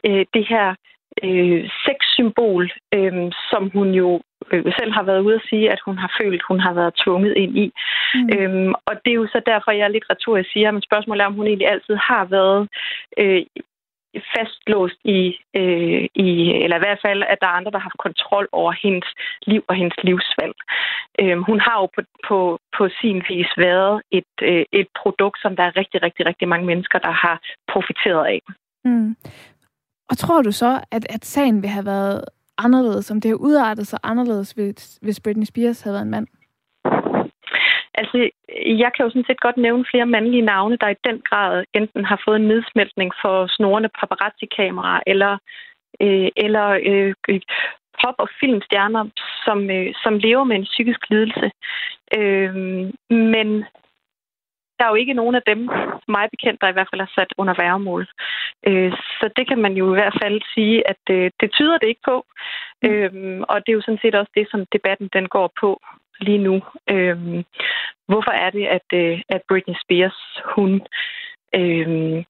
øh, 0.05 0.25
det 0.33 0.47
her 0.47 0.75
øh, 1.23 1.69
sexsymbol, 1.85 2.71
øh, 2.95 3.31
som 3.51 3.69
hun 3.73 3.89
jo 3.89 4.21
øh, 4.51 4.73
selv 4.79 4.91
har 4.97 5.03
været 5.03 5.21
ude 5.27 5.35
at 5.35 5.47
sige, 5.49 5.71
at 5.71 5.81
hun 5.85 5.97
har 5.97 6.11
følt, 6.21 6.41
hun 6.47 6.59
har 6.59 6.73
været 6.73 6.99
tvunget 7.03 7.33
ind 7.43 7.57
i. 7.57 7.67
Mm. 8.15 8.29
Øhm, 8.35 8.73
og 8.87 8.93
det 9.03 9.11
er 9.11 9.19
jo 9.21 9.27
så 9.27 9.41
derfor, 9.45 9.71
jeg 9.71 9.85
er 9.85 9.95
lidt 9.95 10.09
retorisk 10.09 10.51
siger, 10.51 10.71
men 10.71 10.81
spørgsmålet 10.81 11.21
er, 11.21 11.25
om 11.25 11.33
hun 11.39 11.47
egentlig 11.47 11.67
altid 11.67 11.95
har 11.95 12.25
været 12.25 12.67
øh, 13.17 13.41
fastlåst 14.35 14.99
i, 15.03 15.21
øh, 15.55 16.03
i, 16.25 16.29
eller 16.63 16.77
i 16.77 16.83
hvert 16.85 17.01
fald, 17.05 17.23
at 17.23 17.37
der 17.41 17.47
er 17.47 17.57
andre, 17.59 17.71
der 17.71 17.77
har 17.77 17.89
haft 17.89 18.05
kontrol 18.07 18.47
over 18.51 18.71
hendes 18.83 19.07
liv 19.47 19.63
og 19.69 19.75
hendes 19.75 19.97
livsvalg. 20.03 20.55
Øh, 21.21 21.37
hun 21.49 21.59
har 21.59 21.75
jo 21.81 21.85
på, 21.95 22.01
på, 22.27 22.59
på 22.77 22.89
sin 23.01 23.23
vis 23.29 23.51
været 23.57 24.01
et, 24.11 24.33
øh, 24.41 24.65
et 24.71 24.87
produkt, 25.01 25.41
som 25.41 25.55
der 25.55 25.63
er 25.63 25.77
rigtig, 25.77 26.03
rigtig, 26.03 26.25
rigtig 26.25 26.47
mange 26.47 26.65
mennesker, 26.65 26.99
der 26.99 27.11
har 27.11 27.41
profiteret 27.73 28.25
af. 28.25 28.41
Mm. 28.85 29.15
Og 30.09 30.17
tror 30.17 30.41
du 30.41 30.51
så, 30.51 30.71
at, 30.91 31.05
at 31.15 31.25
sagen 31.25 31.61
vil 31.61 31.69
have 31.69 31.85
været 31.85 32.25
anderledes, 32.65 33.11
om 33.11 33.21
det 33.21 33.29
har 33.29 33.35
udartet 33.49 33.87
sig 33.87 33.99
anderledes, 34.03 34.51
hvis, 34.51 34.99
hvis 35.01 35.19
Britney 35.19 35.45
Spears 35.45 35.81
havde 35.81 35.93
været 35.93 36.05
en 36.05 36.11
mand? 36.11 36.27
Altså, 37.93 38.29
jeg 38.83 38.91
kan 38.93 39.03
jo 39.05 39.09
sådan 39.09 39.27
set 39.27 39.39
godt 39.39 39.57
nævne 39.57 39.85
flere 39.91 40.05
mandlige 40.05 40.49
navne, 40.53 40.77
der 40.81 40.89
i 40.89 41.03
den 41.03 41.21
grad 41.29 41.65
enten 41.73 42.05
har 42.05 42.21
fået 42.25 42.35
en 42.39 42.47
nedsmeltning 42.47 43.11
for 43.21 43.47
snorende 43.47 43.89
paparazzi-kameraer, 43.99 45.01
eller, 45.07 45.37
øh, 46.01 46.29
eller 46.35 46.67
øh, 46.89 47.13
pop- 48.01 48.23
og 48.23 48.29
filmstjerner, 48.39 49.03
som, 49.45 49.69
øh, 49.69 49.93
som 50.03 50.13
lever 50.17 50.43
med 50.43 50.55
en 50.55 50.69
psykisk 50.71 51.09
lidelse. 51.09 51.51
Øh, 52.17 52.55
men 53.09 53.65
der 54.79 54.85
er 54.85 54.89
jo 54.89 55.01
ikke 55.03 55.13
nogen 55.13 55.35
af 55.35 55.41
dem, 55.45 55.69
mig 56.07 56.29
bekendt, 56.31 56.61
der 56.61 56.67
i 56.69 56.71
hvert 56.71 56.89
fald 56.91 57.01
er 57.01 57.11
sat 57.15 57.31
under 57.37 57.53
værgemål. 57.63 58.07
Øh, 58.67 58.91
så 59.19 59.29
det 59.37 59.47
kan 59.47 59.57
man 59.65 59.73
jo 59.73 59.85
i 59.93 59.97
hvert 59.99 60.17
fald 60.21 60.41
sige, 60.53 60.89
at 60.89 61.03
øh, 61.09 61.31
det 61.39 61.51
tyder 61.51 61.77
det 61.77 61.87
ikke 61.87 62.05
på. 62.05 62.25
Mm. 62.83 62.89
Øhm, 62.89 63.43
og 63.49 63.55
det 63.59 63.69
er 63.71 63.77
jo 63.79 63.81
sådan 63.85 64.03
set 64.03 64.15
også 64.15 64.31
det, 64.35 64.47
som 64.51 64.65
debatten 64.75 65.09
den 65.13 65.27
går 65.27 65.51
på 65.61 65.81
lige 66.19 66.43
nu. 66.47 66.55
Øhm, 66.89 67.43
hvorfor 68.07 68.31
er 68.31 68.49
det, 68.49 68.65
at, 68.77 68.87
øh, 68.93 69.21
at 69.29 69.41
Britney 69.49 69.75
Spears, 69.83 70.19
hun, 70.55 70.81
øhm, 71.55 72.23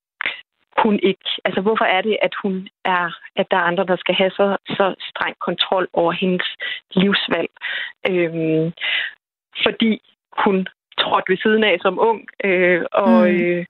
hun 0.84 1.00
ikke, 1.04 1.30
altså 1.46 1.62
hvorfor 1.62 1.86
er 1.86 2.02
det, 2.02 2.18
at 2.22 2.36
hun 2.44 2.68
er, 2.86 3.06
at 3.36 3.48
der 3.52 3.58
er 3.58 3.70
andre, 3.70 3.86
der 3.86 3.96
skal 3.96 4.16
have 4.16 4.32
så, 4.32 4.58
så 4.68 4.96
streng 5.10 5.36
kontrol 5.40 5.88
over 5.94 6.12
hendes 6.12 6.48
livsvalg? 6.92 7.50
Øhm, 8.10 8.72
fordi 9.64 10.02
hun 10.44 10.68
trådt 11.04 11.30
ved 11.30 11.38
siden 11.38 11.64
af 11.64 11.76
som 11.82 12.00
ung, 12.10 12.20
øh, 12.44 12.82
og, 12.92 13.20
mm. 13.32 13.36
øh, 13.36 13.66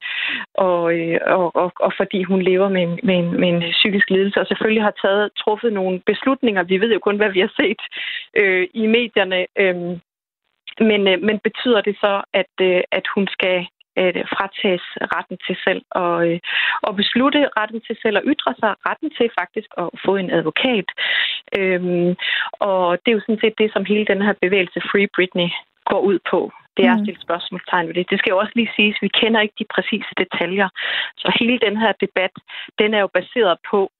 og, 0.53 0.83
øh, 0.99 1.19
og, 1.35 1.55
og, 1.55 1.71
og 1.79 1.91
fordi 1.97 2.23
hun 2.23 2.41
lever 2.41 2.69
med 2.69 2.81
en, 2.81 2.99
med, 3.03 3.15
en, 3.15 3.39
med 3.39 3.49
en 3.49 3.61
psykisk 3.71 4.09
lidelse, 4.09 4.39
og 4.41 4.47
selvfølgelig 4.47 4.83
har 4.83 4.95
taget 5.03 5.31
truffet 5.41 5.73
nogle 5.73 6.01
beslutninger. 6.05 6.63
Vi 6.63 6.81
ved 6.81 6.93
jo 6.93 6.99
kun, 6.99 7.17
hvad 7.17 7.29
vi 7.29 7.39
har 7.39 7.51
set 7.61 7.81
øh, 8.41 8.67
i 8.73 8.87
medierne. 8.87 9.39
Øh, 9.61 9.75
men, 10.89 11.01
øh, 11.07 11.21
men 11.27 11.39
betyder 11.39 11.81
det 11.81 11.95
så, 12.03 12.21
at, 12.33 12.53
øh, 12.61 12.81
at 12.91 13.05
hun 13.15 13.27
skal 13.27 13.67
øh, 13.99 14.23
fratages 14.33 14.85
retten 15.15 15.37
til 15.45 15.55
selv 15.65 15.81
og, 15.91 16.15
øh, 16.29 16.39
og 16.81 16.95
beslutte 16.95 17.49
retten 17.57 17.81
til 17.87 17.95
selv 18.01 18.17
at 18.17 18.27
ytre 18.33 18.53
sig, 18.61 18.71
retten 18.87 19.09
til 19.17 19.27
faktisk 19.39 19.69
at 19.77 19.89
få 20.05 20.15
en 20.15 20.31
advokat. 20.31 20.87
Øhm, 21.59 22.15
og 22.69 22.83
det 22.99 23.07
er 23.09 23.17
jo 23.17 23.25
sådan 23.25 23.43
set 23.43 23.55
det, 23.61 23.69
som 23.73 23.85
hele 23.85 24.05
den 24.11 24.21
her 24.21 24.33
bevægelse 24.41 24.79
Free 24.89 25.09
Britney 25.15 25.49
går 25.91 26.01
ud 26.09 26.19
på. 26.31 26.51
Det 26.77 26.85
er 26.85 26.91
at 26.91 26.99
mm. 26.99 27.05
stille 27.05 27.21
spørgsmålstegn 27.21 27.87
ved 27.87 27.93
det. 27.93 28.09
Det 28.09 28.19
skal 28.19 28.31
jo 28.31 28.37
også 28.37 28.51
lige 28.55 28.71
siges, 28.75 28.97
vi 29.01 29.07
kender 29.07 29.41
ikke 29.41 29.59
de 29.59 29.73
præcise 29.75 30.13
detaljer. 30.17 30.69
Så 31.17 31.37
hele 31.39 31.59
den 31.59 31.77
her 31.77 31.91
debat, 32.05 32.33
den 32.79 32.93
er 32.93 32.99
jo 32.99 33.09
baseret 33.19 33.57
på 33.71 33.91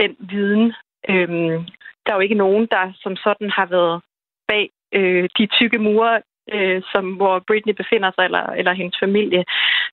den 0.00 0.16
viden. 0.18 0.74
Øhm, 1.08 1.58
der 2.02 2.10
er 2.10 2.18
jo 2.18 2.26
ikke 2.26 2.42
nogen, 2.44 2.68
der 2.70 2.92
som 3.02 3.16
sådan 3.16 3.50
har 3.50 3.66
været 3.66 4.02
bag 4.48 4.70
øh, 4.92 5.28
de 5.38 5.46
tykke 5.46 5.78
mure, 5.78 6.22
øh, 6.52 6.82
som, 6.92 7.04
hvor 7.12 7.44
Britney 7.46 7.74
befinder 7.74 8.10
sig, 8.14 8.24
eller, 8.24 8.46
eller 8.60 8.72
hendes 8.72 8.96
familie. 9.02 9.44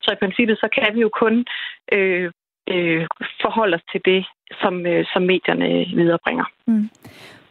Så 0.01 0.11
i 0.11 0.21
princippet, 0.21 0.57
så 0.57 0.67
kan 0.75 0.95
vi 0.95 1.01
jo 1.01 1.09
kun 1.09 1.45
øh, 1.93 2.31
øh, 2.73 3.07
forholde 3.41 3.75
os 3.75 3.85
til 3.91 4.01
det, 4.05 4.25
som, 4.61 4.85
øh, 4.85 5.05
som 5.13 5.21
medierne 5.21 5.85
viderebringer. 5.99 6.45
Mm. 6.67 6.89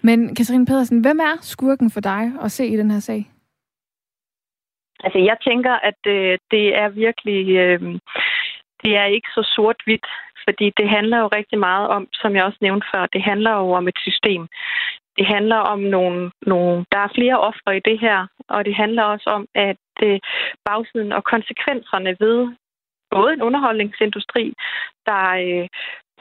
Men 0.08 0.34
Katrine 0.34 0.66
Pedersen, 0.66 1.00
hvem 1.00 1.18
er 1.18 1.37
skurken 1.40 1.90
for 1.90 2.00
dig 2.00 2.23
at 2.44 2.50
se 2.52 2.66
i 2.66 2.76
den 2.76 2.90
her 2.90 3.00
sag? 3.00 3.30
Altså, 5.04 5.18
jeg 5.18 5.37
tænker, 5.49 5.73
at 5.73 6.00
øh, 6.06 6.38
det 6.50 6.66
er 6.82 6.88
virkelig... 6.88 7.56
Øh, 7.56 7.99
det 8.82 8.96
er 8.96 9.04
ikke 9.04 9.28
så 9.34 9.42
sort-hvidt, 9.56 10.06
fordi 10.44 10.66
det 10.76 10.88
handler 10.88 11.18
jo 11.18 11.28
rigtig 11.38 11.58
meget 11.58 11.88
om, 11.88 12.08
som 12.12 12.37
jeg 12.37 12.44
også 12.44 12.58
nævnte 12.61 12.87
før, 12.94 13.06
det 13.06 13.23
handler 13.23 13.50
jo 13.50 13.70
om 13.70 13.88
et 13.88 13.99
system. 14.06 14.49
Det 15.18 15.26
handler 15.26 15.56
om 15.56 15.78
nogle, 15.78 16.30
nogle 16.46 16.84
der 16.92 16.99
er 16.99 17.14
flere 17.14 17.38
ofre 17.40 17.76
i 17.76 17.80
det 17.84 18.00
her, 18.00 18.26
og 18.49 18.64
det 18.64 18.75
handler 18.75 19.02
også 19.02 19.30
om, 19.30 19.46
at 19.54 19.87
øh, 20.02 20.20
bagsiden 20.64 21.12
og 21.12 21.25
konsekvenserne 21.25 22.16
ved 22.20 22.38
både 23.11 23.32
en 23.32 23.42
underholdningsindustri, 23.42 24.54
der 25.06 25.23
øh, 25.46 25.68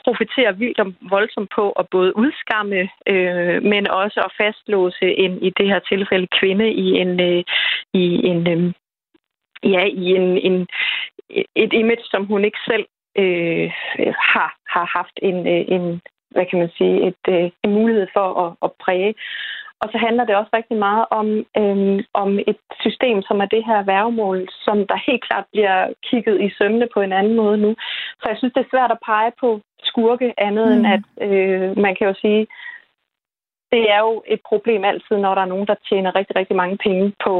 profiterer 0.05 0.51
vildt 0.51 0.79
og 0.79 0.93
voldsomt 1.09 1.51
på 1.55 1.71
at 1.71 1.85
både 1.91 2.17
udskamme, 2.17 2.89
øh, 3.07 3.63
men 3.63 3.87
også 3.87 4.19
at 4.27 4.35
fastlåse 4.37 5.07
en, 5.23 5.43
i 5.43 5.49
det 5.57 5.67
her 5.67 5.79
tilfælde, 5.79 6.27
kvinde 6.39 6.71
i 6.71 6.87
en, 7.03 7.19
øh, 7.19 7.43
i 7.93 8.05
en 8.31 8.47
øh, 8.47 8.73
ja, 9.63 9.83
i 9.85 10.05
en, 10.19 10.37
en, 10.37 10.67
et 11.55 11.73
image, 11.73 12.03
som 12.03 12.25
hun 12.25 12.45
ikke 12.45 12.61
selv 12.67 12.85
øh, 13.17 13.71
har, 14.33 14.49
har 14.67 14.85
haft 14.97 15.19
en, 15.21 15.47
øh, 15.47 15.65
en, 15.75 16.01
hvad 16.31 16.45
kan 16.45 16.59
man 16.59 16.69
sige, 16.77 17.07
et, 17.07 17.23
øh, 17.29 17.51
en 17.63 17.71
mulighed 17.73 18.07
for 18.13 18.27
at, 18.43 18.55
at 18.63 18.71
præge. 18.83 19.13
Og 19.83 19.87
så 19.91 19.97
handler 20.05 20.25
det 20.25 20.35
også 20.35 20.51
rigtig 20.53 20.77
meget 20.87 21.05
om, 21.19 21.27
øhm, 21.61 21.99
om 22.23 22.29
et 22.51 22.59
system, 22.85 23.17
som 23.27 23.37
er 23.43 23.45
det 23.55 23.63
her 23.69 23.79
værgemål, 23.93 24.39
som 24.65 24.77
der 24.89 25.05
helt 25.07 25.23
klart 25.27 25.45
bliver 25.53 25.77
kigget 26.07 26.41
i 26.45 26.49
sømne 26.57 26.87
på 26.93 26.99
en 27.01 27.13
anden 27.19 27.35
måde 27.35 27.57
nu. 27.57 27.71
Så 28.19 28.25
jeg 28.29 28.37
synes, 28.37 28.53
det 28.53 28.61
er 28.63 28.73
svært 28.73 28.91
at 28.91 29.03
pege 29.05 29.31
på 29.41 29.49
skurke 29.89 30.33
andet 30.37 30.67
mm. 30.67 30.73
end, 30.73 30.83
at 30.95 31.03
øh, 31.27 31.77
man 31.85 31.95
kan 31.95 32.07
jo 32.07 32.13
sige, 32.23 32.47
det 33.73 33.83
er 33.95 33.99
jo 34.07 34.23
et 34.33 34.41
problem 34.49 34.83
altid, 34.83 35.15
når 35.17 35.35
der 35.35 35.41
er 35.41 35.53
nogen, 35.53 35.67
der 35.67 35.83
tjener 35.89 36.15
rigtig, 36.15 36.35
rigtig 36.35 36.55
mange 36.55 36.77
penge 36.85 37.13
på 37.25 37.33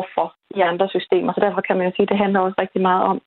offer 0.00 0.26
i 0.58 0.60
andre 0.60 0.88
systemer. 0.88 1.32
Så 1.32 1.40
derfor 1.40 1.60
kan 1.60 1.76
man 1.76 1.86
jo 1.86 1.92
sige, 1.92 2.06
at 2.06 2.12
det 2.12 2.18
handler 2.24 2.40
også 2.40 2.58
rigtig 2.64 2.82
meget 2.82 3.02
om 3.10 3.18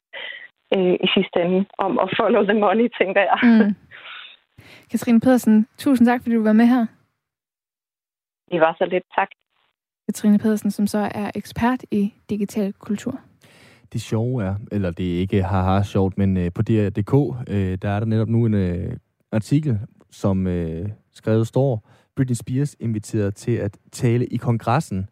øh, 0.75 0.95
i 1.05 1.07
sidste 1.15 1.37
ende, 1.45 1.65
om 1.77 1.99
at 2.03 2.07
follow 2.19 2.43
the 2.43 2.59
money, 2.63 2.87
tænker 2.99 3.21
jeg. 3.29 3.39
Mm. 3.43 3.75
Katrine 4.91 5.19
Pedersen, 5.19 5.67
tusind 5.77 6.07
tak, 6.07 6.21
fordi 6.21 6.35
du 6.35 6.43
var 6.43 6.53
med 6.53 6.65
her. 6.65 6.85
Det 8.51 8.59
var 8.59 8.75
så 8.77 8.85
lidt. 8.85 9.03
Tak. 9.15 9.27
Katrine 10.07 10.39
Pedersen, 10.39 10.71
som 10.71 10.87
så 10.87 11.09
er 11.11 11.31
ekspert 11.35 11.83
i 11.91 12.13
digital 12.29 12.73
kultur. 12.73 13.19
Det 13.93 14.01
sjove 14.01 14.43
er, 14.43 14.55
eller 14.71 14.91
det 14.91 15.15
er 15.15 15.19
ikke 15.19 15.43
haha 15.43 15.83
sjovt, 15.83 16.17
men 16.17 16.37
øh, 16.37 16.51
på 16.55 16.61
DR.dk, 16.61 17.13
øh, 17.49 17.77
der 17.81 17.89
er 17.89 17.99
der 17.99 18.05
netop 18.05 18.27
nu 18.29 18.45
en 18.45 18.53
øh, 18.53 18.97
artikel, 19.31 19.79
som 20.11 20.47
øh, 20.47 20.89
skrevet 21.13 21.47
står, 21.47 21.89
Britney 22.15 22.35
Spears 22.35 22.75
inviteret 22.79 23.35
til 23.35 23.51
at 23.51 23.77
tale 23.91 24.25
i 24.25 24.37
kongressen, 24.37 25.09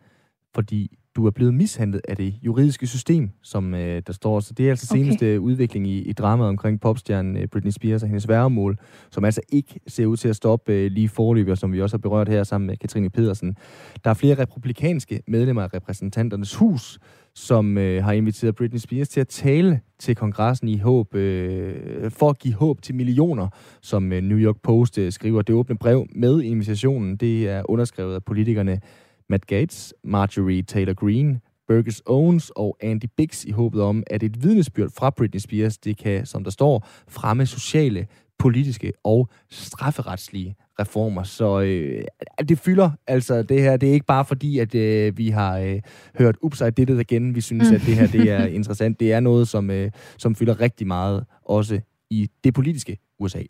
fordi 0.55 0.96
du 1.17 1.25
er 1.25 1.31
blevet 1.31 1.53
mishandlet 1.53 2.01
af 2.07 2.15
det 2.15 2.33
juridiske 2.41 2.87
system, 2.87 3.29
som 3.43 3.73
øh, 3.73 4.01
der 4.07 4.13
står. 4.13 4.39
Så 4.39 4.53
det 4.53 4.65
er 4.65 4.69
altså 4.69 4.87
okay. 4.91 5.01
seneste 5.01 5.39
udvikling 5.39 5.87
i, 5.87 6.01
i 6.01 6.13
dramaet 6.13 6.49
omkring 6.49 6.81
popstjernen 6.81 7.37
øh, 7.37 7.47
Britney 7.47 7.71
Spears 7.71 8.03
og 8.03 8.07
hendes 8.09 8.27
væremål, 8.27 8.77
som 9.11 9.25
altså 9.25 9.41
ikke 9.51 9.79
ser 9.87 10.05
ud 10.05 10.17
til 10.17 10.29
at 10.29 10.35
stoppe 10.35 10.73
øh, 10.73 10.91
lige 10.91 11.09
forløbet, 11.09 11.59
som 11.59 11.73
vi 11.73 11.81
også 11.81 11.93
har 11.93 11.99
berørt 11.99 12.29
her 12.29 12.43
sammen 12.43 12.67
med 12.67 12.77
Katrine 12.77 13.09
Pedersen. 13.09 13.55
Der 14.03 14.09
er 14.09 14.13
flere 14.13 14.35
republikanske 14.35 15.21
medlemmer 15.27 15.63
af 15.63 15.73
repræsentanternes 15.73 16.55
hus, 16.55 16.99
som 17.35 17.77
øh, 17.77 18.03
har 18.03 18.11
inviteret 18.11 18.55
Britney 18.55 18.79
Spears 18.79 19.09
til 19.09 19.19
at 19.19 19.27
tale 19.27 19.79
til 19.99 20.15
kongressen 20.15 20.67
i 20.67 20.77
håb, 20.77 21.15
øh, 21.15 22.11
for 22.11 22.29
at 22.29 22.39
give 22.39 22.53
håb 22.53 22.81
til 22.81 22.95
millioner, 22.95 23.47
som 23.81 24.13
øh, 24.13 24.23
New 24.23 24.37
York 24.37 24.55
Post 24.63 24.97
øh, 24.97 25.11
skriver. 25.11 25.41
Det 25.41 25.55
åbne 25.55 25.77
brev 25.77 26.07
med 26.15 26.41
invitationen, 26.41 27.15
det 27.15 27.49
er 27.49 27.69
underskrevet 27.69 28.15
af 28.15 28.23
politikerne 28.23 28.79
Matt 29.29 29.47
Gates, 29.47 29.93
Marjorie 30.03 30.61
Taylor 30.61 30.93
Greene, 30.93 31.39
Burgess 31.67 32.01
Owens 32.05 32.51
og 32.55 32.77
Andy 32.81 33.05
Biggs 33.17 33.45
i 33.45 33.51
håbet 33.51 33.81
om, 33.81 34.03
at 34.07 34.23
et 34.23 34.43
vidnesbyrd 34.43 34.89
fra 34.97 35.09
Britney 35.09 35.39
Spears, 35.39 35.77
det 35.77 35.97
kan, 35.97 36.25
som 36.25 36.43
der 36.43 36.51
står, 36.51 36.87
fremme 37.07 37.45
sociale, 37.45 38.07
politiske 38.39 38.93
og 39.03 39.29
strafferetslige 39.49 40.55
reformer. 40.79 41.23
Så 41.23 41.61
øh, 41.61 42.03
det 42.49 42.59
fylder 42.59 42.91
altså 43.07 43.43
det 43.43 43.61
her. 43.61 43.77
Det 43.77 43.89
er 43.89 43.93
ikke 43.93 44.05
bare 44.05 44.25
fordi, 44.25 44.59
at 44.59 44.75
øh, 44.75 45.17
vi 45.17 45.29
har 45.29 45.57
øh, 45.57 45.81
hørt 46.17 46.37
Upside 46.41 46.71
Did 46.71 46.89
It 46.89 46.99
igen. 46.99 47.35
Vi 47.35 47.41
synes, 47.41 47.69
mm. 47.69 47.75
at 47.75 47.81
det 47.81 47.95
her 47.95 48.07
det 48.07 48.31
er 48.31 48.45
interessant. 48.57 48.99
Det 48.99 49.13
er 49.13 49.19
noget, 49.19 49.47
som, 49.47 49.69
øh, 49.69 49.91
som 50.17 50.35
fylder 50.35 50.61
rigtig 50.61 50.87
meget 50.87 51.25
også 51.45 51.79
i 52.09 52.29
det 52.43 52.53
politiske 52.53 52.97
USA. 53.19 53.41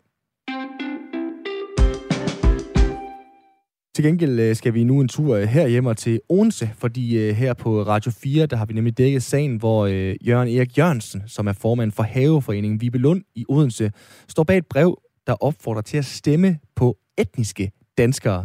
Til 3.98 4.04
gengæld 4.04 4.40
øh, 4.40 4.56
skal 4.56 4.74
vi 4.74 4.84
nu 4.84 5.00
en 5.00 5.08
tur 5.08 5.36
øh, 5.36 5.42
herhjemme 5.42 5.94
til 5.94 6.20
Odense, 6.28 6.70
fordi 6.78 7.18
øh, 7.18 7.34
her 7.34 7.54
på 7.54 7.82
Radio 7.82 8.10
4, 8.10 8.46
der 8.46 8.56
har 8.56 8.66
vi 8.66 8.74
nemlig 8.74 8.98
dækket 8.98 9.22
sagen, 9.22 9.56
hvor 9.56 9.86
Jørgen 10.26 10.48
Erik 10.48 10.78
Jørgensen, 10.78 11.22
som 11.26 11.46
er 11.46 11.52
formand 11.52 11.92
for 11.92 12.02
Haveforeningen 12.02 12.80
Vibelund 12.80 13.22
i 13.34 13.44
Odense, 13.48 13.92
står 14.28 14.42
bag 14.42 14.58
et 14.58 14.66
brev, 14.66 14.98
der 15.26 15.32
opfordrer 15.32 15.82
til 15.82 15.96
at 15.96 16.04
stemme 16.04 16.58
på 16.76 16.96
etniske 17.18 17.70
danskere. 17.98 18.44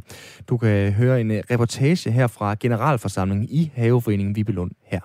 Du 0.49 0.57
kan 0.57 0.91
høre 0.91 1.21
en 1.21 1.31
reportage 1.51 2.11
her 2.11 2.27
fra 2.27 2.55
generalforsamlingen 2.59 3.47
i 3.49 3.71
Haveforeningen 3.75 4.35
Vibelund 4.35 4.71
her. 4.85 4.99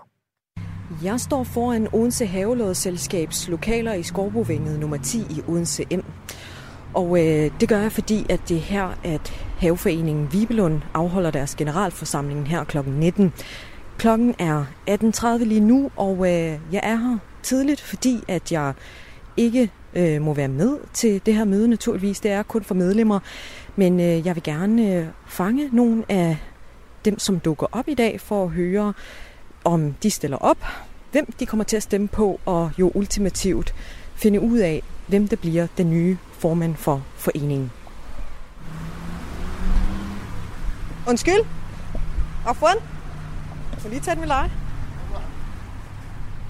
Jeg 1.05 1.21
står 1.21 1.45
foran 1.45 1.89
Odense 1.93 2.27
Havelådsselskabs 2.27 3.49
lokaler 3.49 3.95
i 3.95 4.03
Skorbovinget 4.03 4.81
nummer 4.81 4.97
10 4.97 5.19
i 5.19 5.43
Odense 5.49 5.85
M. 5.97 6.01
Og 6.95 7.19
øh, 7.19 7.51
det 7.61 7.69
gør 7.69 7.79
jeg, 7.79 7.93
fordi 7.93 8.27
at 8.31 8.41
det 8.49 8.57
er 8.57 8.61
her, 8.61 8.99
at 9.05 9.48
Haveforeningen 9.59 10.33
Vibelund 10.33 10.81
afholder 10.95 11.31
deres 11.31 11.55
generalforsamling 11.55 12.49
her 12.49 12.65
kl. 12.65 12.79
19. 12.87 13.33
Klokken 13.99 14.35
er 14.39 14.65
18.30 14.91 15.45
lige 15.45 15.61
nu, 15.61 15.91
og 15.97 16.17
øh, 16.17 16.59
jeg 16.73 16.81
er 16.83 16.97
her 16.97 17.19
tidligt, 17.43 17.81
fordi 17.81 18.25
at 18.29 18.53
jeg 18.53 18.75
ikke 19.37 19.71
øh, 19.95 20.23
må 20.23 20.35
være 20.35 20.49
med 20.49 20.79
til 20.93 21.21
det 21.27 21.35
her 21.35 21.45
møde 21.45 21.69
naturligvis. 21.69 22.21
Det 22.21 22.31
er 22.31 22.43
kun 22.43 22.65
for 22.65 22.75
medlemmer, 22.75 23.21
men 23.77 24.01
øh, 24.01 24.27
jeg 24.27 24.35
vil 24.35 24.43
gerne 24.43 24.95
øh, 24.95 25.07
fange 25.29 25.69
nogle 25.73 26.05
af 26.09 26.37
dem, 27.05 27.19
som 27.19 27.41
dukker 27.41 27.67
op 27.73 27.89
i 27.89 27.95
dag, 27.95 28.21
for 28.21 28.45
at 28.45 28.51
høre, 28.51 28.93
om 29.65 29.95
de 30.03 30.11
stiller 30.11 30.37
op, 30.37 30.59
hvem 31.13 31.33
de 31.41 31.47
kommer 31.47 31.65
til 31.65 31.77
at 31.77 31.83
stemme 31.83 32.09
på, 32.09 32.41
og 32.47 32.71
jo 32.79 32.93
ultimativt 32.95 33.75
finde 34.15 34.41
ud 34.41 34.59
af, 34.59 34.83
hvem 35.07 35.29
der 35.29 35.37
bliver 35.37 35.67
den 35.79 35.91
nye 35.91 36.17
formand 36.33 36.75
for 36.75 37.03
foreningen. 37.17 37.71
Undskyld? 41.09 41.45
Afwan? 42.47 42.77
Får 43.79 43.89
lige 43.89 44.01
tage 44.01 44.15
den 44.15 44.21
ved 44.21 44.29
leje. 44.29 44.51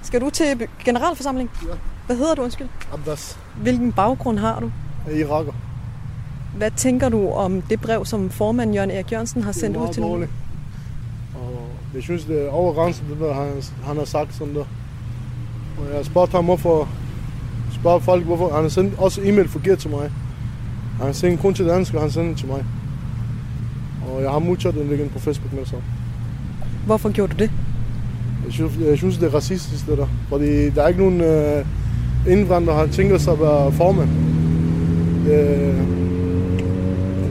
Skal 0.03 0.21
du 0.21 0.31
til 0.31 0.69
generalforsamling? 0.85 1.51
Ja. 1.63 1.69
Hvad 2.07 2.17
hedder 2.17 2.35
du, 2.35 2.43
undskyld? 2.43 2.69
Abbas. 2.93 3.39
Hvilken 3.63 3.93
baggrund 3.93 4.39
har 4.39 4.61
du? 4.61 4.71
Jeg 5.07 5.15
er 5.15 5.27
iraker. 5.27 5.53
Hvad 6.57 6.71
tænker 6.71 7.09
du 7.09 7.31
om 7.31 7.63
det 7.63 7.81
brev, 7.81 8.05
som 8.05 8.31
formand 8.31 8.75
Jørgen 8.75 8.91
Erik 8.91 9.13
Jørgensen 9.13 9.43
har 9.43 9.53
sendt 9.53 9.77
ud 9.77 9.93
til 9.93 10.03
dårligt. 10.03 10.31
Og 11.35 11.71
jeg 11.95 12.03
synes, 12.03 12.25
det 12.25 12.47
er 12.47 12.51
overgrænset, 12.51 13.05
det 13.11 13.21
der, 13.21 13.35
han, 13.35 13.63
han 13.85 13.97
har 13.97 14.05
sagt 14.05 14.35
sådan 14.35 14.55
der. 14.55 14.65
Og 15.79 15.87
jeg 15.89 15.97
har 15.97 16.03
spurgt 16.03 16.33
ham, 16.33 16.45
hvorfor 16.45 16.89
spørger 17.73 17.99
folk, 17.99 18.25
hvorfor 18.25 18.55
han 18.55 18.63
har 18.63 18.69
sendt 18.69 18.99
også 18.99 19.21
e-mail 19.25 19.49
forkert 19.49 19.79
til 19.79 19.91
mig. 19.91 20.13
Han 20.97 21.07
har 21.07 21.13
sendt 21.13 21.41
kun 21.41 21.55
til 21.55 21.67
dansk, 21.67 21.95
og 21.95 22.01
han 22.01 22.11
sendte 22.11 22.41
til 22.41 22.49
mig. 22.49 22.65
Og 24.15 24.23
jeg 24.23 24.31
har 24.31 24.39
modtaget 24.39 24.77
den 24.77 24.93
igen 24.93 25.09
på 25.09 25.19
Facebook 25.19 25.53
med 25.53 25.67
sig. 25.67 25.79
Hvorfor 26.87 27.11
gjorde 27.13 27.33
du 27.33 27.39
det? 27.39 27.51
Jeg 28.45 28.53
synes, 28.53 28.73
jeg 28.81 28.99
synes 28.99 29.19
det 29.19 29.27
er 29.27 29.35
racistisk, 29.35 29.87
det 29.87 29.99
der. 29.99 30.07
Fordi 30.29 30.71
der 30.71 30.83
er 30.83 30.89
ikke 30.89 31.01
nogen 31.01 31.21
øh, 31.21 31.65
indvandrere, 32.29 32.77
der 32.77 32.87
har 32.87 32.93
tænkt 32.93 33.21
sig 33.21 33.33
at 33.33 33.41
være 33.41 33.73
formand. 33.73 34.09
Det, 35.27 35.75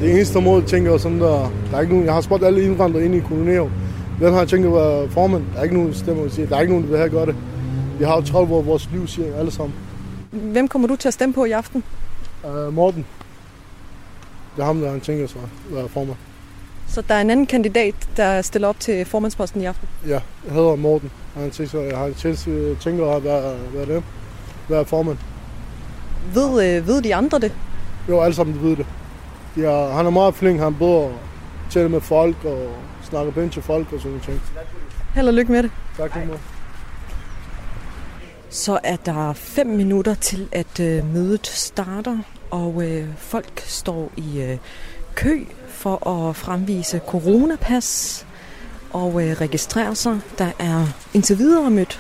det 0.02 0.14
eneste 0.14 0.42
måde, 0.42 0.62
jeg 0.62 0.70
tænker 0.70 0.98
sådan 0.98 1.20
der, 1.20 1.52
der 1.72 1.78
er 1.78 1.82
ikke 1.82 1.94
nogen, 1.94 2.06
jeg 2.06 2.14
har 2.14 2.22
spurgt 2.22 2.44
alle 2.44 2.64
indvandrere 2.64 3.06
ind 3.06 3.16
i 3.16 3.20
kolonier, 3.20 3.70
hvem 4.20 4.34
har 4.34 4.46
tænkt 4.46 4.68
at 4.68 4.74
være 4.74 5.10
formand? 5.10 5.44
Der 5.54 5.60
er 5.60 5.64
ikke 5.64 5.76
nogen 5.76 5.94
stemmer, 5.94 6.24
der 6.24 6.30
siger, 6.30 6.48
der 6.48 6.56
er 6.56 6.62
ikke 6.62 6.74
nogen, 6.74 6.84
der 6.84 6.90
vil 6.90 7.00
have 7.00 7.10
gøre 7.10 7.26
det. 7.26 7.36
Vi 8.00 8.04
har 8.06 8.16
jo 8.16 8.22
30 8.22 8.56
år 8.56 8.62
vores 8.62 8.90
liv, 8.92 9.08
siger 9.08 9.36
alle 9.36 9.52
sammen. 9.52 9.76
Hvem 10.32 10.68
kommer 10.68 10.88
du 10.88 10.96
til 10.96 11.08
at 11.08 11.14
stemme 11.14 11.34
på 11.34 11.46
i 11.46 11.52
aften? 11.52 11.84
Uh, 12.44 12.74
Morten. 12.74 13.06
Det 14.56 14.62
er 14.62 14.66
ham, 14.66 14.80
der 14.80 14.92
han 14.92 15.00
tænker 15.02 15.28
sig 15.28 15.42
at 15.70 15.76
være 15.76 15.90
formand. 15.90 16.18
Så 16.88 17.02
der 17.08 17.16
er 17.16 17.22
en 17.22 17.30
anden 17.30 17.46
kandidat, 17.46 17.96
der 18.18 18.42
stiller 18.42 18.68
op 18.68 18.80
til 18.80 19.06
formandsposten 19.06 19.62
i 19.62 19.66
aften? 19.66 19.88
Ja, 20.08 20.20
jeg 20.46 20.54
hedder 20.54 20.76
Morten. 20.76 21.12
Han 21.36 21.52
tænker, 21.52 21.82
jeg 21.82 21.98
har 21.98 22.12
tænker 22.82 23.16
at 23.16 23.24
være, 23.24 23.56
være 23.74 23.86
det. 23.86 24.04
Være 24.70 24.86
formand. 24.86 25.18
Ved, 26.34 26.78
øh, 26.78 26.88
ved 26.88 27.02
de 27.02 27.16
andre 27.16 27.40
det? 27.40 27.52
Jo, 28.10 28.22
alle 28.22 28.36
sammen 28.36 28.64
ved 28.64 28.76
det. 28.76 28.86
De 29.56 29.66
er, 29.66 29.90
han 29.90 30.06
er 30.06 30.10
meget 30.10 30.36
flink. 30.36 30.60
Han 30.60 30.76
både 30.76 31.12
tale 31.70 31.90
med 31.90 32.02
folk 32.02 32.46
og 32.46 32.72
snakker 33.10 33.32
pænt 33.32 33.54
til 33.54 33.62
folk 33.62 33.94
og 33.94 34.00
sådan 34.02 34.22
noget. 34.28 34.42
Held 35.16 35.28
og 35.28 35.34
lykke 35.34 35.52
med 35.52 35.64
det. 35.64 35.72
Tak, 35.98 36.12
Hej. 36.12 36.28
Så 38.50 38.80
er 38.84 38.96
der 38.96 39.34
fem 39.34 39.68
minutter 39.68 40.14
til, 40.14 40.48
at 40.52 40.80
øh, 40.80 41.14
mødet 41.14 41.48
starter, 41.48 42.18
og 42.52 42.84
øh, 42.84 43.08
folk 43.18 43.60
står 43.60 44.12
i 44.18 44.42
øh, 44.42 44.58
kø 45.16 45.46
for 45.88 46.30
at 46.30 46.36
fremvise 46.36 47.02
coronapas 47.08 48.26
og 48.94 49.24
øh, 49.24 49.42
registrere 49.42 49.96
sig. 49.96 50.20
Der 50.38 50.52
er 50.60 50.86
indtil 51.14 51.38
videre 51.38 51.70
mødt 51.70 52.00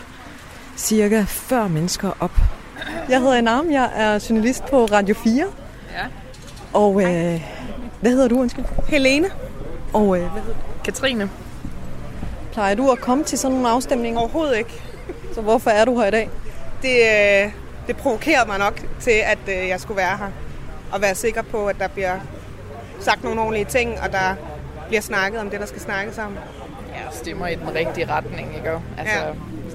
cirka 0.77 1.23
40 1.27 1.69
mennesker 1.69 2.11
op 2.19 2.31
Jeg 3.09 3.19
hedder 3.19 3.33
Enam, 3.33 3.71
jeg 3.71 3.91
er 3.95 4.25
journalist 4.29 4.65
på 4.65 4.85
Radio 4.85 5.15
4. 5.15 5.45
Ja. 5.91 6.05
Og 6.73 7.01
øh, 7.01 7.41
hvad 8.01 8.11
hedder 8.11 8.27
du, 8.27 8.39
undskyld? 8.39 8.65
Helene. 8.87 9.27
Og 9.93 10.17
øh, 10.17 10.31
hvad 10.31 10.41
hedder 10.41 10.55
du? 10.55 10.83
Katrine. 10.83 11.29
Plejer 12.51 12.75
du 12.75 12.91
at 12.91 12.99
komme 12.99 13.23
til 13.23 13.37
sådan 13.37 13.55
nogle 13.55 13.69
afstemninger? 13.69 14.19
Overhovedet 14.19 14.57
ikke. 14.57 14.83
Så 15.33 15.41
hvorfor 15.41 15.69
er 15.69 15.85
du 15.85 15.99
her 15.99 16.07
i 16.07 16.11
dag? 16.11 16.29
Det, 16.81 16.95
øh, 16.95 17.51
det 17.87 17.97
provokerede 17.97 18.47
mig 18.47 18.59
nok 18.59 18.81
til, 18.99 19.21
at 19.23 19.39
øh, 19.47 19.67
jeg 19.67 19.79
skulle 19.79 19.97
være 19.97 20.17
her. 20.17 20.31
Og 20.91 21.01
være 21.01 21.15
sikker 21.15 21.41
på, 21.41 21.67
at 21.67 21.75
der 21.79 21.87
bliver 21.87 22.19
sagt 22.99 23.23
nogle 23.23 23.41
ordentlige 23.41 23.65
ting, 23.65 23.99
og 24.01 24.11
der 24.11 24.35
bliver 24.87 25.01
snakket 25.01 25.39
om 25.41 25.49
det, 25.49 25.59
der 25.59 25.65
skal 25.65 25.81
snakkes 25.81 26.17
om. 26.17 26.37
Ja, 26.95 27.01
stemmer 27.11 27.47
i 27.47 27.55
den 27.55 27.75
rigtige 27.75 28.07
retning, 28.11 28.55
ikke? 28.55 28.69
Altså, 28.97 29.15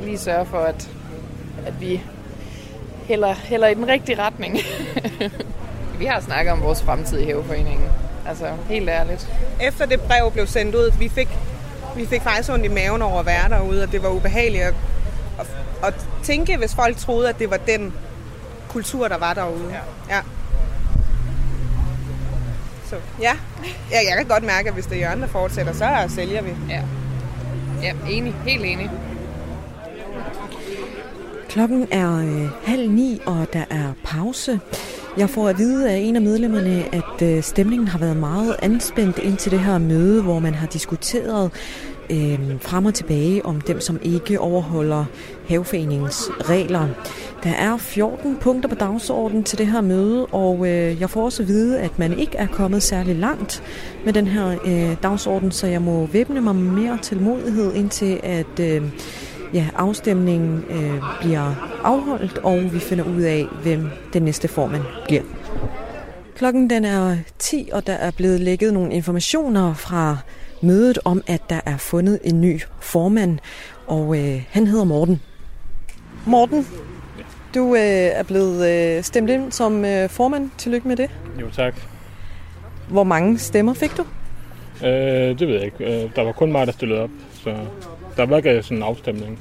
Ja. 0.01 0.05
lige 0.05 0.19
sørge 0.19 0.47
for, 0.47 0.59
at, 0.59 0.89
at 1.67 1.81
vi 1.81 2.03
hælder, 3.07 3.35
hælder 3.35 3.69
i 3.69 3.75
den 3.75 3.89
rigtige 3.89 4.19
retning. 4.23 4.59
vi 5.99 6.05
har 6.05 6.21
snakket 6.21 6.53
om 6.53 6.63
vores 6.63 6.83
fremtid 6.83 7.19
i 7.19 7.25
Hæveforeningen. 7.25 7.89
Altså, 8.29 8.47
helt 8.69 8.89
ærligt. 8.89 9.29
Efter 9.61 9.87
det 9.87 10.01
brev 10.01 10.31
blev 10.33 10.47
sendt 10.47 10.75
ud, 10.75 10.93
vi 10.99 11.09
fik, 11.09 11.29
vi 11.97 12.07
fik 12.07 12.23
faktisk 12.23 12.51
ondt 12.53 12.65
i 12.65 12.69
maven 12.69 13.03
over 13.03 13.21
at 13.21 13.27
være 13.27 13.49
derude, 13.49 13.83
og 13.83 13.93
det 13.93 14.03
var 14.03 14.09
ubehageligt 14.09 14.63
at, 14.65 14.75
at, 15.41 15.47
at 15.85 15.95
tænke, 16.23 16.57
hvis 16.57 16.75
folk 16.75 16.97
troede, 16.97 17.29
at 17.29 17.39
det 17.39 17.51
var 17.51 17.57
den 17.57 17.95
kultur, 18.69 19.09
der 19.09 19.19
var 19.19 19.35
derude. 19.35 19.75
Ja. 20.09 20.15
ja. 20.17 20.21
Så 22.93 22.99
ja. 23.21 23.33
ja, 23.91 23.99
jeg 24.09 24.17
kan 24.17 24.27
godt 24.27 24.45
mærke, 24.45 24.69
at 24.69 24.75
hvis 24.75 24.87
det 24.87 24.97
er 24.97 25.01
Jørgen, 25.01 25.21
der 25.21 25.27
fortsætter, 25.27 25.73
så 25.73 26.15
sælger 26.15 26.43
vi. 26.43 26.51
Ja. 26.71 26.83
Ja, 27.83 27.93
enig. 28.11 28.35
Helt 28.47 28.65
enig. 28.65 28.91
Klokken 31.49 31.89
er 31.91 32.17
øh, 32.19 32.49
halv 32.65 32.91
ni, 32.91 33.21
og 33.27 33.47
der 33.53 33.65
er 33.71 33.93
pause. 34.05 34.61
Jeg 35.17 35.31
får 35.31 35.49
at 35.49 35.59
vide 35.59 35.91
af 35.91 35.97
en 35.97 36.17
af 36.17 36.23
medlemmerne, 36.23 36.95
at 36.95 37.23
øh, 37.23 37.43
stemningen 37.43 37.89
har 37.89 37.99
været 37.99 38.17
meget 38.17 38.57
anspændt 38.63 39.19
indtil 39.19 39.53
det 39.53 39.61
her 39.61 39.79
møde, 39.79 40.23
hvor 40.23 40.39
man 40.39 40.55
har 40.55 40.67
diskuteret 40.67 41.51
øh, 42.11 42.39
frem 42.61 42.87
og 42.87 42.95
tilbage 42.95 43.47
om 43.47 43.61
dem, 43.61 43.81
som 43.81 43.99
ikke 44.03 44.41
overholder 44.41 45.05
haveforeningens 45.49 46.31
regler. 46.41 46.89
Der 47.43 47.51
er 47.51 47.77
14 47.77 48.37
punkter 48.41 48.69
på 48.69 48.75
dagsordenen 48.75 49.45
til 49.45 49.59
det 49.59 49.67
her 49.67 49.81
møde, 49.81 50.27
og 50.27 50.69
øh, 50.69 51.01
jeg 51.01 51.11
får 51.11 51.25
også 51.25 51.43
at 51.43 51.49
vide, 51.49 51.81
at 51.81 51.99
man 51.99 52.19
ikke 52.19 52.37
er 52.37 52.47
kommet 52.47 52.83
særlig 52.83 53.17
langt 53.17 53.63
med 54.05 54.13
den 54.13 54.27
her 54.27 54.59
øh, 54.65 54.97
dagsorden, 55.03 55.53
så 55.53 55.67
jeg 55.67 55.83
må 55.83 56.07
væbne 56.07 56.41
mig 56.41 56.55
med 56.55 56.83
mere 56.83 56.99
tålmodighed 57.03 57.75
indtil 57.75 58.21
at 58.23 58.61
øh, 58.61 58.83
ja, 59.55 59.67
afstemningen 59.77 60.65
øh, 60.71 61.03
bliver 61.21 61.71
afholdt, 61.85 62.39
og 62.39 62.73
vi 62.73 62.79
finder 62.79 63.05
ud 63.05 63.23
af, 63.23 63.47
hvem 63.63 63.89
den 64.13 64.23
næste 64.23 64.49
formand 64.49 64.83
bliver. 65.05 65.23
Klokken 66.37 66.71
den 66.71 66.85
er 66.85 67.17
10, 67.39 67.69
og 67.73 67.87
der 67.87 67.93
er 67.93 68.11
blevet 68.11 68.41
lækket 68.41 68.75
nogle 68.75 68.93
informationer 68.93 69.75
fra 69.75 70.19
mødet 70.63 70.99
om, 71.05 71.23
at 71.27 71.43
der 71.51 71.61
er 71.67 71.77
fundet 71.77 72.19
en 72.25 72.41
ny 72.41 72.61
formand, 72.81 73.39
og 73.87 74.19
øh, 74.19 74.43
han 74.51 74.67
hedder 74.67 74.85
Morten. 74.85 75.21
Morten, 76.27 76.67
du 77.55 77.75
øh, 77.75 77.81
er 77.81 78.23
blevet 78.23 78.69
øh, 78.69 79.03
stemt 79.03 79.31
ind 79.31 79.53
som 79.53 79.85
øh, 79.85 80.09
formand. 80.09 80.51
Tillykke 80.59 80.89
med 80.89 80.97
det. 80.97 81.11
Jo, 81.41 81.51
tak. 81.51 81.75
Hvor 82.89 83.05
mange 83.05 83.39
stemmer 83.39 83.75
fik 83.75 83.97
du? 83.97 84.05
Øh, 84.87 85.39
det 85.39 85.49
ved 85.49 85.55
jeg 85.55 85.65
ikke. 85.65 86.05
Øh, 86.05 86.11
der 86.17 86.23
var 86.23 86.33
kun 86.33 86.53
mig, 86.53 86.67
der 86.67 86.73
stillede 86.73 87.01
op, 87.01 87.11
så 87.33 87.57
der 88.17 88.27
var 88.27 88.37
ikke 88.37 88.63
sådan 88.63 88.77
en 88.77 88.83
afstemning. 88.83 89.39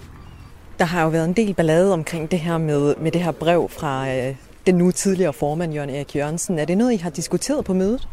Der 0.79 0.85
har 0.85 1.03
jo 1.03 1.09
været 1.09 1.25
en 1.25 1.33
del 1.33 1.53
ballade 1.53 1.93
omkring 1.93 2.31
det 2.31 2.39
her 2.39 2.57
med, 2.57 2.95
med 2.95 3.11
det 3.11 3.21
her 3.21 3.31
brev 3.31 3.69
fra 3.69 4.15
øh, 4.15 4.35
den 4.65 4.75
nu 4.75 4.91
tidligere 4.91 5.33
formand, 5.33 5.73
Jørgen 5.73 5.89
Erik 5.89 6.15
Jørgensen. 6.15 6.59
Er 6.59 6.65
det 6.65 6.77
noget, 6.77 6.93
I 6.93 6.97
har 6.97 7.09
diskuteret 7.09 7.65
på 7.65 7.73
mødet? 7.73 8.07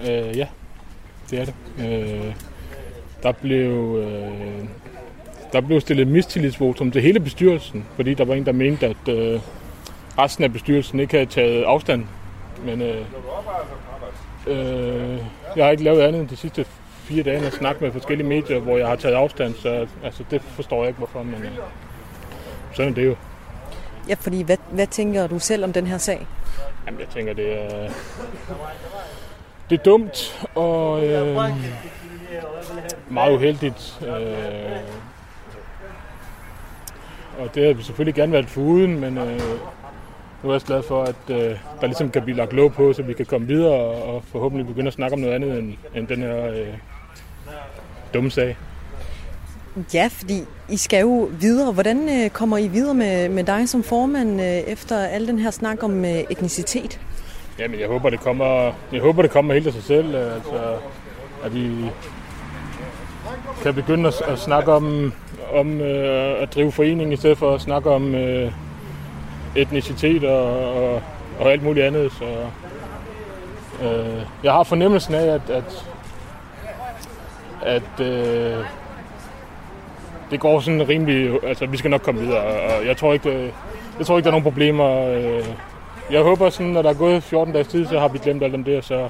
Øh, 0.00 0.38
ja, 0.38 0.46
det 1.30 1.40
er 1.40 1.44
det. 1.44 1.54
Øh, 1.78 2.34
der 3.22 3.32
blev... 3.32 3.96
Øh, 3.96 4.64
der 5.54 5.60
blev 5.60 5.80
stillet 5.80 6.08
mistillidsvotum 6.08 6.90
til 6.90 7.02
hele 7.02 7.20
bestyrelsen, 7.20 7.84
fordi 7.96 8.14
der 8.14 8.24
var 8.24 8.34
en, 8.34 8.46
der 8.46 8.52
mente, 8.52 8.86
at 8.86 9.08
øh, 9.08 9.40
resten 10.18 10.44
af 10.44 10.52
bestyrelsen 10.52 11.00
ikke 11.00 11.14
havde 11.14 11.26
taget 11.26 11.64
afstand. 11.64 12.04
Men 12.64 12.82
øh, 12.82 13.00
øh, 14.46 15.18
jeg 15.56 15.64
har 15.64 15.70
ikke 15.70 15.84
lavet 15.84 16.02
andet 16.02 16.20
end 16.20 16.28
de 16.28 16.36
sidste 16.36 16.66
fire 16.94 17.22
dage 17.22 17.36
end 17.36 17.46
at 17.46 17.52
snakke 17.52 17.84
med 17.84 17.92
forskellige 17.92 18.28
medier, 18.28 18.58
hvor 18.58 18.76
jeg 18.76 18.88
har 18.88 18.96
taget 18.96 19.14
afstand, 19.14 19.54
så 19.54 19.86
altså, 20.04 20.24
det 20.30 20.42
forstår 20.42 20.78
jeg 20.78 20.88
ikke, 20.88 20.98
hvorfor, 20.98 21.22
men 21.22 21.34
øh, 21.34 21.50
sådan 22.72 22.92
er 22.92 22.94
det 22.94 23.06
jo. 23.06 23.16
Ja, 24.08 24.14
fordi 24.14 24.42
hvad, 24.42 24.56
hvad 24.70 24.86
tænker 24.86 25.26
du 25.26 25.38
selv 25.38 25.64
om 25.64 25.72
den 25.72 25.86
her 25.86 25.98
sag? 25.98 26.26
Jamen, 26.86 27.00
jeg 27.00 27.08
tænker, 27.08 27.34
det 27.34 27.62
er, 27.62 27.88
det 29.70 29.78
er 29.78 29.82
dumt 29.82 30.46
og 30.54 31.06
øh, 31.06 31.36
meget 33.10 33.34
uheldigt. 33.34 34.00
Øh, 34.06 35.04
og 37.38 37.54
det 37.54 37.62
havde 37.62 37.76
vi 37.76 37.82
selvfølgelig 37.82 38.14
gerne 38.14 38.32
været 38.32 38.48
foruden, 38.48 39.00
men 39.00 39.18
øh, 39.18 39.38
nu 40.42 40.50
er 40.50 40.52
jeg 40.52 40.54
også 40.54 40.66
glad 40.66 40.82
for, 40.82 41.02
at 41.02 41.16
øh, 41.30 41.56
der 41.80 41.86
ligesom 41.86 42.10
kan 42.10 42.22
blive 42.22 42.36
lagt 42.36 42.52
låg 42.52 42.72
på, 42.72 42.92
så 42.92 43.02
vi 43.02 43.12
kan 43.12 43.26
komme 43.26 43.46
videre 43.46 43.72
og, 43.72 44.14
og 44.14 44.22
forhåbentlig 44.32 44.66
begynde 44.66 44.86
at 44.86 44.94
snakke 44.94 45.14
om 45.14 45.20
noget 45.20 45.34
andet 45.34 45.58
end, 45.58 45.72
end 45.94 46.06
den 46.06 46.18
her 46.18 46.46
øh, 46.50 46.66
dumme 48.14 48.30
sag. 48.30 48.56
Ja, 49.94 50.08
fordi 50.12 50.42
I 50.68 50.76
skal 50.76 51.00
jo 51.00 51.30
videre. 51.40 51.72
Hvordan 51.72 52.24
øh, 52.24 52.30
kommer 52.30 52.58
I 52.58 52.68
videre 52.68 52.94
med, 52.94 53.28
med 53.28 53.44
dig 53.44 53.68
som 53.68 53.82
formand 53.82 54.40
øh, 54.40 54.46
efter 54.46 54.98
al 54.98 55.26
den 55.26 55.38
her 55.38 55.50
snak 55.50 55.82
om 55.82 56.04
øh, 56.04 56.10
etnicitet? 56.30 57.00
Jamen, 57.58 57.80
jeg 57.80 57.88
håber, 57.88 58.10
det 58.10 58.20
kommer, 58.20 58.72
jeg 58.92 59.00
håber, 59.00 59.22
det 59.22 59.30
kommer 59.30 59.54
helt 59.54 59.66
af 59.66 59.72
sig 59.72 59.82
selv. 59.82 60.14
øh, 60.14 60.34
Altså, 60.34 60.76
at 61.44 61.54
vi 61.54 61.70
kan 63.62 63.74
begynde 63.74 64.08
at, 64.08 64.22
at 64.28 64.38
snakke 64.38 64.72
om, 64.72 65.12
om 65.52 65.80
øh, 65.80 66.42
at 66.42 66.54
drive 66.54 66.72
forening, 66.72 67.12
i 67.12 67.16
stedet 67.16 67.38
for 67.38 67.54
at 67.54 67.60
snakke 67.60 67.90
om 67.90 68.14
øh, 68.14 68.52
etnicitet 69.56 70.24
og, 70.24 70.74
og, 70.74 71.02
og 71.40 71.52
alt 71.52 71.62
muligt 71.62 71.86
andet. 71.86 72.12
Så, 72.12 72.24
øh, 73.82 74.22
jeg 74.44 74.52
har 74.52 74.62
fornemmelsen 74.62 75.14
af, 75.14 75.26
at, 75.26 75.50
at, 75.50 75.86
at 77.62 78.06
øh, 78.06 78.64
det 80.30 80.40
går 80.40 80.60
sådan 80.60 80.88
rimelig... 80.88 81.44
Altså, 81.44 81.66
vi 81.66 81.76
skal 81.76 81.90
nok 81.90 82.00
komme 82.00 82.20
videre, 82.20 82.42
og 82.42 82.86
jeg 82.86 82.96
tror 82.96 83.12
ikke, 83.12 83.30
det, 83.30 83.54
jeg 83.98 84.06
tror 84.06 84.16
ikke 84.16 84.24
der 84.24 84.30
er 84.30 84.38
nogen 84.40 84.52
problemer. 84.52 85.06
Øh, 85.06 85.46
jeg 86.10 86.22
håber 86.22 86.50
sådan, 86.50 86.72
når 86.72 86.82
der 86.82 86.90
er 86.90 86.94
gået 86.94 87.22
14 87.22 87.52
dages 87.54 87.68
tid, 87.68 87.86
så 87.86 87.98
har 87.98 88.08
vi 88.08 88.18
glemt 88.18 88.42
alt 88.42 88.54
om 88.54 88.64
det, 88.64 88.78
og 88.78 88.84
så, 88.84 89.08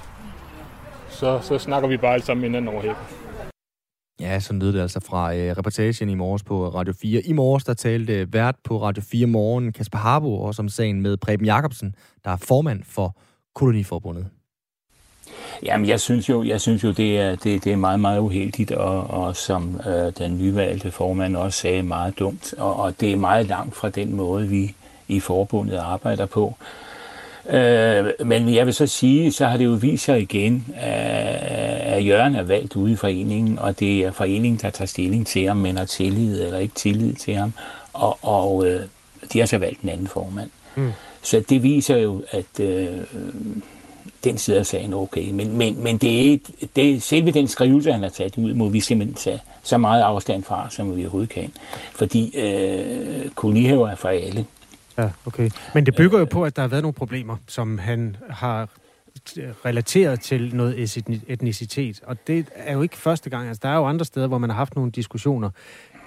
så, 1.09 1.39
så 1.43 1.59
snakker 1.59 1.89
vi 1.89 1.97
bare 1.97 2.13
alle 2.13 2.25
sammen 2.25 2.45
hinanden 2.45 2.69
over 2.69 2.83
hækken. 2.83 3.24
Ja, 4.21 4.41
så 4.41 4.53
lød 4.53 4.73
det 4.73 4.81
altså 4.81 5.01
fra 5.01 5.35
øh, 5.35 5.57
reportagen 5.59 6.09
i 6.09 6.15
morges 6.15 6.43
på 6.43 6.69
Radio 6.69 6.95
4. 7.03 7.21
I 7.21 7.33
morges, 7.33 7.65
der 7.65 7.75
talte 7.75 8.13
øh, 8.13 8.33
vært 8.33 8.55
på 8.65 8.83
Radio 8.83 9.03
4 9.03 9.27
Morgen, 9.27 9.73
Kasper 9.73 9.99
Harbo, 9.99 10.43
også 10.43 10.63
om 10.63 10.69
sagen 10.69 11.03
med 11.03 11.17
Preben 11.17 11.47
Jacobsen, 11.47 11.95
der 12.25 12.31
er 12.31 12.37
formand 12.37 12.83
for 12.87 13.17
Koloniforbundet. 13.55 14.27
Jamen, 15.63 15.89
jeg 15.89 16.01
synes 16.01 16.29
jo, 16.29 16.43
jeg 16.43 16.61
synes 16.61 16.85
jo 16.85 16.91
det, 16.91 17.21
er, 17.21 17.37
det, 17.37 17.65
det 17.65 17.73
er 17.73 17.77
meget, 17.77 18.01
meget 18.01 18.21
uheldigt, 18.21 18.73
og, 18.73 19.11
og 19.11 19.37
som 19.37 19.81
øh, 19.87 20.13
den 20.19 20.39
nyvalgte 20.39 20.91
formand 20.91 21.37
også 21.37 21.59
sagde, 21.61 21.83
meget 21.83 22.19
dumt. 22.19 22.55
Og, 22.59 22.77
og 22.77 23.01
det 23.01 23.13
er 23.13 23.17
meget 23.17 23.47
langt 23.47 23.77
fra 23.77 23.89
den 23.89 24.17
måde, 24.17 24.49
vi 24.49 24.75
i 25.09 25.21
forbundet 25.21 25.77
arbejder 25.77 26.27
på. 26.27 26.57
Øh, 27.51 28.27
men 28.27 28.55
jeg 28.55 28.67
vil 28.67 28.75
så 28.75 28.87
sige, 28.87 29.33
så 29.33 29.47
har 29.47 29.57
det 29.57 29.65
jo 29.65 29.71
vist 29.71 30.05
sig 30.05 30.21
igen, 30.21 30.67
øh, 30.69 31.64
at 31.95 32.07
Jørgen 32.07 32.35
er 32.35 32.43
valgt 32.43 32.77
ude 32.77 32.93
i 32.93 32.97
foreningen, 32.97 33.59
og 33.59 33.81
det 33.81 34.05
er 34.05 34.13
foreningen, 34.13 34.61
der 34.63 34.71
tager 34.71 34.87
stilling 34.87 35.27
til, 35.27 35.49
om 35.49 35.57
man 35.57 35.77
har 35.77 35.85
tillid 35.85 36.43
eller 36.43 36.59
ikke 36.59 36.75
tillid 36.75 37.13
til 37.15 37.35
ham. 37.35 37.53
Og, 37.93 38.19
og 38.23 38.67
øh, 38.67 38.81
de 39.33 39.39
har 39.39 39.47
så 39.47 39.59
valgt 39.59 39.81
en 39.81 39.89
anden 39.89 40.07
formand. 40.07 40.51
Mm. 40.77 40.93
Så 41.23 41.45
det 41.49 41.63
viser 41.63 41.97
jo, 41.97 42.23
at 42.31 42.61
øh, 42.61 42.89
den 44.25 44.39
side 44.39 44.59
af 44.59 44.67
sagen 44.67 44.93
er 44.93 44.97
okay. 44.97 45.31
Men, 45.31 45.57
men, 45.57 45.83
men 45.83 45.99
det 45.99 46.33
er, 46.33 46.39
det 46.77 46.91
er 46.91 47.01
selve 47.01 47.31
den 47.31 47.49
skrivelse, 47.49 47.93
han 47.93 48.03
har 48.03 48.09
taget 48.09 48.39
ud, 48.39 48.55
må 48.55 48.69
vi 48.69 48.81
simpelthen 48.81 49.15
tage 49.15 49.41
så 49.63 49.79
meget 49.79 50.03
afstand 50.03 50.43
fra, 50.43 50.71
som 50.71 50.97
vi 50.97 51.03
overhovedet 51.03 51.31
kan. 51.31 51.53
Fordi 51.93 52.39
øh, 52.39 53.31
kolonihaver 53.31 53.89
er 53.89 53.97
for 53.97 54.09
alle. 54.09 54.47
Ja, 54.99 55.09
okay. 55.27 55.51
Men 55.75 55.87
det 55.87 55.95
bygger 55.95 56.19
jo 56.19 56.25
på, 56.25 56.45
at 56.45 56.57
der 56.57 56.63
har 56.63 56.69
været 56.69 56.83
nogle 56.83 56.93
problemer, 56.93 57.37
som 57.47 57.79
han 57.79 58.17
har 58.31 58.69
Øh, 59.39 59.51
relateret 59.65 60.21
til 60.21 60.57
noget 60.57 60.97
etnicitet. 61.29 62.01
Og 62.03 62.27
det 62.27 62.47
er 62.55 62.73
jo 62.73 62.83
ikke 62.83 62.97
første 62.97 63.31
gang. 63.31 63.49
Altså, 63.49 63.61
der 63.63 63.69
er 63.69 63.77
jo 63.77 63.87
andre 63.87 64.05
steder, 64.05 64.27
hvor 64.27 64.39
man 64.39 64.51
har 64.51 64.57
haft 64.57 64.77
nogle 64.77 64.91
diskussioner. 64.91 65.51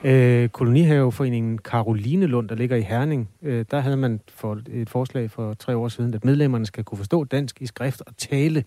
Øh, 0.04 0.50
Kolonihaveforeningen 0.50 1.58
Karoline 1.58 2.26
Lund, 2.26 2.50
der 2.50 2.56
ligger 2.56 2.76
i 2.76 2.82
Herning, 2.82 3.30
øh, 3.42 3.66
der 3.72 3.80
havde 3.80 3.98
man 3.98 4.20
for 4.30 4.60
et 4.70 4.90
forslag 4.90 5.32
for 5.32 5.54
tre 5.54 5.78
år 5.78 5.88
siden, 5.88 6.14
at 6.14 6.26
medlemmerne 6.26 6.66
skal 6.66 6.84
kunne 6.84 6.98
forstå 6.98 7.24
dansk 7.24 7.62
i 7.62 7.66
skrift 7.66 8.02
og 8.08 8.18
tale, 8.18 8.64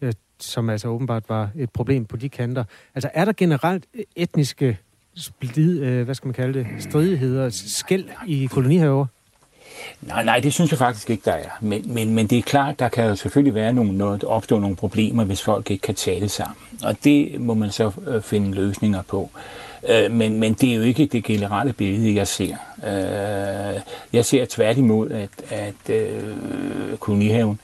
øh, 0.00 0.12
som 0.40 0.70
altså 0.70 0.88
åbenbart 0.88 1.28
var 1.28 1.50
et 1.56 1.70
problem 1.70 2.04
på 2.04 2.16
de 2.16 2.28
kanter. 2.28 2.64
Altså 2.94 3.10
er 3.14 3.24
der 3.24 3.32
generelt 3.32 3.86
etniske 4.16 4.78
splid, 5.16 5.80
øh, 5.80 6.04
hvad 6.04 6.14
skal 6.14 6.26
man 6.26 6.34
kalde 6.34 6.58
det, 6.58 6.66
stridigheder, 6.78 7.50
skæld 7.50 8.04
i 8.26 8.46
kolonihaver? 8.46 9.06
Nej, 10.00 10.24
nej, 10.24 10.40
det 10.40 10.54
synes 10.54 10.70
jeg 10.70 10.78
faktisk 10.78 11.10
ikke, 11.10 11.22
der 11.24 11.32
er. 11.32 11.48
Men, 11.60 11.94
men, 11.94 12.14
men 12.14 12.26
det 12.26 12.38
er 12.38 12.42
klart, 12.42 12.78
der 12.78 12.88
kan 12.88 13.04
jo 13.04 13.16
selvfølgelig 13.16 13.54
være 13.54 13.72
nogle, 13.72 13.98
noget, 13.98 14.24
opstå 14.24 14.58
nogle 14.58 14.76
problemer, 14.76 15.24
hvis 15.24 15.42
folk 15.42 15.70
ikke 15.70 15.82
kan 15.82 15.94
tale 15.94 16.28
sammen. 16.28 16.56
Og 16.84 16.96
det 17.04 17.40
må 17.40 17.54
man 17.54 17.70
så 17.70 17.90
øh, 18.06 18.22
finde 18.22 18.54
løsninger 18.54 19.02
på. 19.02 19.30
Øh, 19.88 20.10
men, 20.10 20.40
men 20.40 20.54
det 20.54 20.70
er 20.72 20.74
jo 20.74 20.82
ikke 20.82 21.06
det 21.06 21.24
generelle 21.24 21.72
billede, 21.72 22.14
jeg 22.14 22.28
ser. 22.28 22.56
Øh, 22.86 23.80
jeg 24.12 24.24
ser 24.24 24.44
tværtimod, 24.44 25.10
at, 25.10 25.30
at 25.50 25.94
øh, 25.94 26.36
kolonihaven 27.00 27.58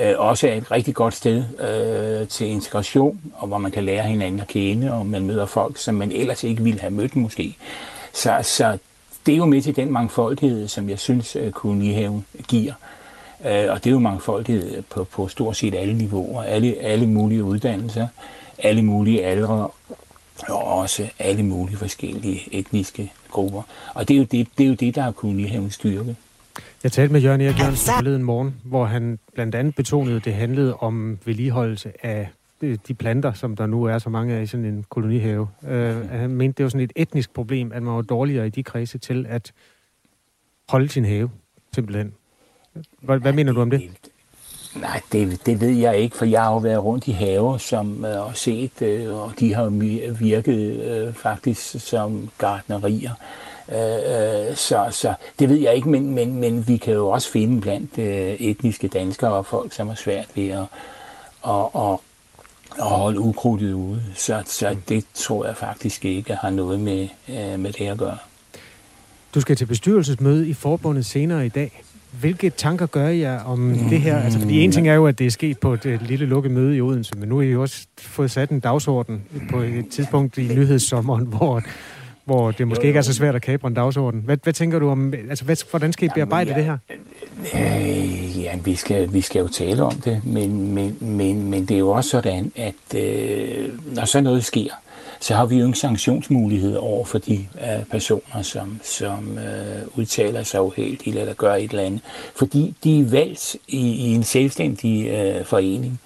øh, 0.00 0.14
også 0.18 0.48
er 0.48 0.52
et 0.54 0.70
rigtig 0.70 0.94
godt 0.94 1.14
sted 1.14 1.44
øh, 1.60 2.28
til 2.28 2.46
integration, 2.46 3.20
og 3.34 3.48
hvor 3.48 3.58
man 3.58 3.70
kan 3.70 3.84
lære 3.84 4.02
hinanden 4.02 4.40
at 4.40 4.46
kende, 4.46 4.92
og 4.92 5.06
man 5.06 5.26
møder 5.26 5.46
folk, 5.46 5.78
som 5.78 5.94
man 5.94 6.12
ellers 6.12 6.44
ikke 6.44 6.62
ville 6.62 6.80
have 6.80 6.90
mødt 6.90 7.16
måske. 7.16 7.56
Så, 8.12 8.38
så 8.42 8.78
det 9.26 9.32
er 9.32 9.36
jo 9.36 9.46
med 9.46 9.62
til 9.62 9.76
den 9.76 9.92
mangfoldighed, 9.92 10.68
som 10.68 10.88
jeg 10.88 10.98
synes, 10.98 11.36
at 11.36 11.54
kolonihaven 11.54 12.26
giver. 12.48 12.72
Øh, 13.46 13.70
og 13.70 13.84
det 13.84 13.86
er 13.86 13.90
jo 13.90 13.98
mangfoldighed 13.98 14.82
på, 14.82 15.04
på 15.04 15.28
stort 15.28 15.56
set 15.56 15.74
alle 15.74 15.94
niveauer, 15.94 16.42
alle, 16.42 16.76
alle 16.80 17.06
mulige 17.06 17.44
uddannelser, 17.44 18.08
alle 18.58 18.82
mulige 18.82 19.24
aldre, 19.24 19.68
og 20.48 20.64
også 20.64 21.08
alle 21.18 21.42
mulige 21.42 21.76
forskellige 21.76 22.48
etniske 22.54 23.12
grupper. 23.30 23.62
Og 23.94 24.08
det 24.08 24.14
er 24.14 24.18
jo 24.18 24.24
det, 24.24 24.48
det, 24.58 24.64
er 24.64 24.68
jo 24.68 24.74
det 24.74 24.94
der 24.94 25.04
er 25.04 25.12
kolonihavens 25.12 25.74
styrke. 25.74 26.16
Jeg 26.82 26.92
talte 26.92 27.12
med 27.12 27.20
Jørgen 27.20 27.40
Erik 27.40 27.58
Jørgensen 27.58 27.94
forleden 27.94 28.22
morgen, 28.22 28.54
hvor 28.64 28.84
han 28.84 29.18
blandt 29.34 29.54
andet 29.54 29.74
betonede, 29.74 30.16
at 30.16 30.24
det 30.24 30.34
handlede 30.34 30.76
om 30.76 31.18
vedligeholdelse 31.24 31.92
af 32.06 32.28
de 32.62 32.94
planter, 32.94 33.32
som 33.32 33.56
der 33.56 33.66
nu 33.66 33.84
er 33.84 33.98
så 33.98 34.10
mange 34.10 34.34
af 34.34 34.42
i 34.42 34.46
sådan 34.46 34.66
en 34.66 34.84
kolonihave. 34.88 35.48
Uh, 35.62 36.10
han 36.10 36.30
mente, 36.30 36.56
det 36.56 36.64
var 36.64 36.70
sådan 36.70 36.84
et 36.84 36.92
etnisk 36.96 37.34
problem, 37.34 37.72
at 37.72 37.82
man 37.82 37.94
var 37.94 38.02
dårligere 38.02 38.46
i 38.46 38.50
de 38.50 38.62
kredse 38.62 38.98
til 38.98 39.26
at 39.28 39.52
holde 40.68 40.88
sin 40.88 41.04
have, 41.04 41.30
simpelthen. 41.74 42.14
Hvad, 43.00 43.18
hvad 43.18 43.32
mener 43.32 43.52
du 43.52 43.60
om 43.60 43.70
det? 43.70 43.90
Nej, 44.76 45.00
det, 45.12 45.46
det 45.46 45.60
ved 45.60 45.70
jeg 45.70 45.98
ikke, 45.98 46.16
for 46.16 46.24
jeg 46.24 46.42
har 46.42 46.52
jo 46.52 46.58
været 46.58 46.84
rundt 46.84 47.08
i 47.08 47.10
haver 47.10 47.58
som, 47.58 48.04
øh, 48.04 48.26
og 48.26 48.36
set, 48.36 48.82
øh, 48.82 49.14
og 49.14 49.32
de 49.40 49.54
har 49.54 49.68
virket 50.12 50.82
øh, 50.84 51.14
faktisk 51.14 51.88
som 51.88 52.30
gardnerier. 52.38 53.14
Øh, 53.68 54.56
så, 54.56 54.86
så 54.90 55.14
det 55.38 55.48
ved 55.48 55.56
jeg 55.56 55.74
ikke, 55.74 55.88
men, 55.88 56.14
men, 56.14 56.34
men 56.34 56.68
vi 56.68 56.76
kan 56.76 56.94
jo 56.94 57.08
også 57.08 57.30
finde 57.30 57.60
blandt 57.60 57.98
øh, 57.98 58.34
etniske 58.40 58.88
danskere 58.88 59.32
og 59.32 59.46
folk, 59.46 59.72
som 59.72 59.88
er 59.88 59.94
svært 59.94 60.28
ved 60.34 60.48
at, 60.48 60.66
at, 61.46 61.66
at, 61.74 61.98
at 62.78 62.86
holde 62.86 63.20
ukrudtet 63.20 63.72
ude. 63.72 64.02
Så, 64.14 64.42
så 64.46 64.76
det 64.88 65.04
tror 65.14 65.46
jeg 65.46 65.56
faktisk 65.56 66.04
ikke 66.04 66.34
har 66.34 66.50
noget 66.50 66.80
med, 66.80 67.08
øh, 67.28 67.60
med 67.60 67.72
det 67.72 67.86
at 67.86 67.98
gøre. 67.98 68.18
Du 69.34 69.40
skal 69.40 69.56
til 69.56 69.66
bestyrelsesmøde 69.66 70.48
i 70.48 70.52
forbundet 70.52 71.06
senere 71.06 71.46
i 71.46 71.48
dag. 71.48 71.82
Hvilke 72.20 72.50
tanker 72.50 72.86
gør 72.86 73.08
jeg 73.08 73.40
om 73.46 73.58
mm. 73.58 73.88
det 73.88 74.00
her? 74.00 74.18
Altså, 74.18 74.38
fordi 74.38 74.60
en 74.60 74.72
ting 74.72 74.88
er 74.88 74.94
jo, 74.94 75.06
at 75.06 75.18
det 75.18 75.26
er 75.26 75.30
sket 75.30 75.58
på 75.58 75.74
et, 75.74 75.86
et 75.86 76.02
lille 76.02 76.26
lukket 76.26 76.52
møde 76.52 76.76
i 76.76 76.80
Odense, 76.80 77.12
men 77.16 77.28
nu 77.28 77.36
har 77.36 77.42
I 77.42 77.46
jo 77.46 77.62
også 77.62 77.86
fået 77.98 78.30
sat 78.30 78.50
en 78.50 78.60
dagsorden 78.60 79.22
på 79.50 79.60
et 79.60 79.88
tidspunkt 79.88 80.38
i 80.38 80.54
nyhedssommeren, 80.54 81.26
hvor, 81.36 81.62
hvor 82.24 82.50
det 82.50 82.68
måske 82.68 82.86
ikke 82.86 82.98
er 82.98 83.02
så 83.02 83.14
svært 83.14 83.34
at 83.34 83.42
kapre 83.42 83.68
en 83.68 83.74
dagsorden. 83.74 84.20
Hvad, 84.20 84.36
hvad 84.42 84.52
tænker 84.52 84.78
du 84.78 84.88
om, 84.90 85.14
altså 85.14 85.44
hvad, 85.44 85.56
hvordan 85.70 85.92
skal 85.92 86.06
I 86.06 86.10
bearbejde 86.14 86.50
ja, 86.50 86.56
det 86.56 86.64
her? 86.64 86.78
Øh, 87.54 88.40
ja, 88.42 88.56
vi 88.64 88.74
skal, 88.74 89.12
vi 89.12 89.20
skal 89.20 89.40
jo 89.40 89.48
tale 89.48 89.82
om 89.82 89.94
det, 89.94 90.20
men, 90.24 90.74
men, 90.74 90.96
men, 91.00 91.50
men 91.50 91.66
det 91.66 91.74
er 91.74 91.78
jo 91.78 91.90
også 91.90 92.10
sådan, 92.10 92.52
at 92.56 92.98
øh, 92.98 93.68
når 93.94 94.04
så 94.04 94.20
noget 94.20 94.44
sker, 94.44 94.70
så 95.20 95.34
har 95.34 95.46
vi 95.46 95.58
jo 95.58 95.66
en 95.66 95.74
sanktionsmulighed 95.74 96.76
over 96.76 97.04
for 97.04 97.18
de 97.18 97.46
uh, 97.54 97.84
personer, 97.90 98.42
som, 98.42 98.80
som 98.82 99.30
uh, 99.36 99.98
udtaler 99.98 100.42
sig 100.42 100.62
uheldigt 100.62 101.16
eller 101.16 101.34
gør 101.34 101.54
et 101.54 101.70
eller 101.70 101.82
andet. 101.82 102.00
Fordi 102.36 102.74
de 102.84 103.00
er 103.00 103.04
valgt 103.04 103.56
i, 103.68 103.78
i 103.78 104.14
en 104.14 104.22
selvstændig 104.22 105.12
uh, 105.12 105.46
forening, 105.46 106.00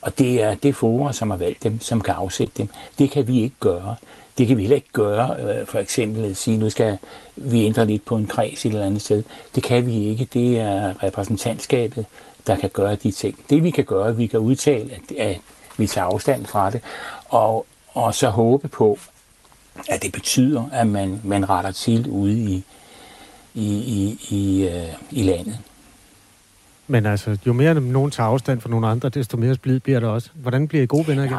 og 0.00 0.18
det 0.18 0.42
er 0.42 0.54
det 0.54 0.74
forum, 0.74 1.12
som 1.12 1.30
har 1.30 1.36
valgt 1.36 1.62
dem, 1.62 1.80
som 1.80 2.00
kan 2.00 2.14
afsætte 2.14 2.52
dem. 2.56 2.68
Det 2.98 3.10
kan 3.10 3.28
vi 3.28 3.42
ikke 3.42 3.56
gøre. 3.60 3.96
Det 4.40 4.48
kan 4.48 4.56
vi 4.56 4.62
heller 4.62 4.76
ikke 4.76 4.92
gøre, 4.92 5.60
uh, 5.60 5.66
for 5.66 5.78
eksempel 5.78 6.24
at 6.24 6.36
sige, 6.36 6.58
nu 6.58 6.70
skal 6.70 6.98
vi 7.36 7.64
ændre 7.64 7.86
lidt 7.86 8.04
på 8.04 8.16
en 8.16 8.26
kreds 8.26 8.66
et 8.66 8.72
eller 8.72 8.86
andet 8.86 9.02
sted. 9.02 9.22
Det 9.54 9.62
kan 9.62 9.86
vi 9.86 10.04
ikke. 10.04 10.28
Det 10.32 10.58
er 10.58 11.02
repræsentantskabet, 11.02 12.06
der 12.46 12.56
kan 12.56 12.70
gøre 12.70 12.94
de 12.94 13.10
ting. 13.10 13.38
Det 13.50 13.62
vi 13.64 13.70
kan 13.70 13.84
gøre, 13.84 14.16
vi 14.16 14.26
kan 14.26 14.40
udtale, 14.40 14.90
at, 14.92 15.16
at 15.18 15.40
vi 15.76 15.86
tager 15.86 16.04
afstand 16.04 16.46
fra 16.46 16.70
det, 16.70 16.80
og, 17.28 17.66
og 17.88 18.14
så 18.14 18.28
håbe 18.28 18.68
på, 18.68 18.98
at 19.88 20.02
det 20.02 20.12
betyder, 20.12 20.68
at 20.72 20.86
man, 20.86 21.20
man 21.24 21.50
retter 21.50 21.70
til 21.70 22.06
ude 22.08 22.38
i, 22.38 22.64
i, 23.54 23.68
i, 23.76 24.18
i, 24.30 24.66
uh, 24.66 25.18
i 25.18 25.22
landet. 25.22 25.58
Men 26.86 27.06
altså, 27.06 27.38
jo 27.46 27.52
mere 27.52 27.74
nogen 27.74 28.10
tager 28.10 28.28
afstand 28.28 28.60
fra 28.60 28.70
nogle 28.70 28.86
andre, 28.86 29.08
desto 29.08 29.36
mere 29.36 29.54
splid 29.54 29.80
bliver 29.80 30.00
der 30.00 30.08
også. 30.08 30.30
Hvordan 30.34 30.68
bliver 30.68 30.82
I 30.82 30.86
gode 30.86 31.06
venner 31.06 31.24
igen? 31.24 31.36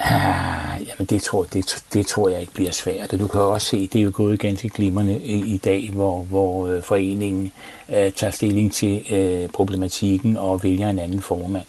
Ja. 0.00 0.59
Jamen, 0.90 1.06
det 1.06 1.22
tror, 1.22 1.44
det, 1.44 1.84
det 1.92 2.06
tror 2.06 2.28
jeg 2.28 2.40
ikke 2.40 2.52
bliver 2.52 2.70
svært. 2.70 3.10
Du 3.10 3.26
kan 3.26 3.40
også 3.40 3.66
se, 3.66 3.86
det 3.86 3.98
er 3.98 4.02
jo 4.02 4.10
gået 4.14 4.40
ganske 4.40 4.68
glimrende 4.68 5.20
i, 5.20 5.54
i 5.54 5.56
dag, 5.56 5.90
hvor, 5.92 6.22
hvor 6.22 6.66
øh, 6.66 6.82
foreningen 6.82 7.52
øh, 7.88 8.12
tager 8.12 8.30
stilling 8.30 8.72
til 8.72 9.04
øh, 9.10 9.48
problematikken 9.48 10.36
og 10.36 10.62
vælger 10.62 10.90
en 10.90 10.98
anden 10.98 11.20
formand. 11.20 11.66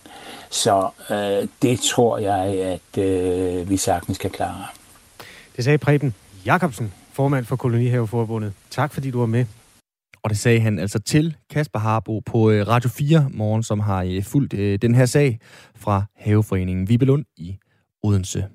Så 0.49 0.89
øh, 1.10 1.47
det 1.62 1.79
tror 1.79 2.17
jeg, 2.17 2.45
at 2.45 3.03
øh, 3.03 3.69
vi 3.69 3.77
sagtens 3.77 4.17
kan 4.17 4.29
klare. 4.29 4.65
Det 5.55 5.63
sagde 5.63 5.77
Preben 5.77 6.13
Jakobsen, 6.45 6.93
formand 7.13 7.45
for 7.45 7.55
Kolonihaveforbundet. 7.55 8.53
Tak 8.69 8.93
fordi 8.93 9.12
du 9.12 9.19
var 9.19 9.25
med. 9.25 9.45
Og 10.23 10.29
det 10.29 10.38
sagde 10.38 10.60
han 10.60 10.79
altså 10.79 10.99
til 10.99 11.36
Kasper 11.49 11.79
Harbo 11.79 12.19
på 12.19 12.49
øh, 12.49 12.67
Radio 12.67 12.89
4 12.89 13.29
morgen, 13.34 13.63
som 13.63 13.79
har 13.79 14.03
øh, 14.03 14.23
fulgt 14.23 14.81
den 14.81 14.95
her 14.95 15.05
sag 15.05 15.39
fra 15.75 16.03
Haveforeningen 16.15 16.89
Vibelund 16.89 17.25
i 17.38 17.57
Odense. 18.03 18.47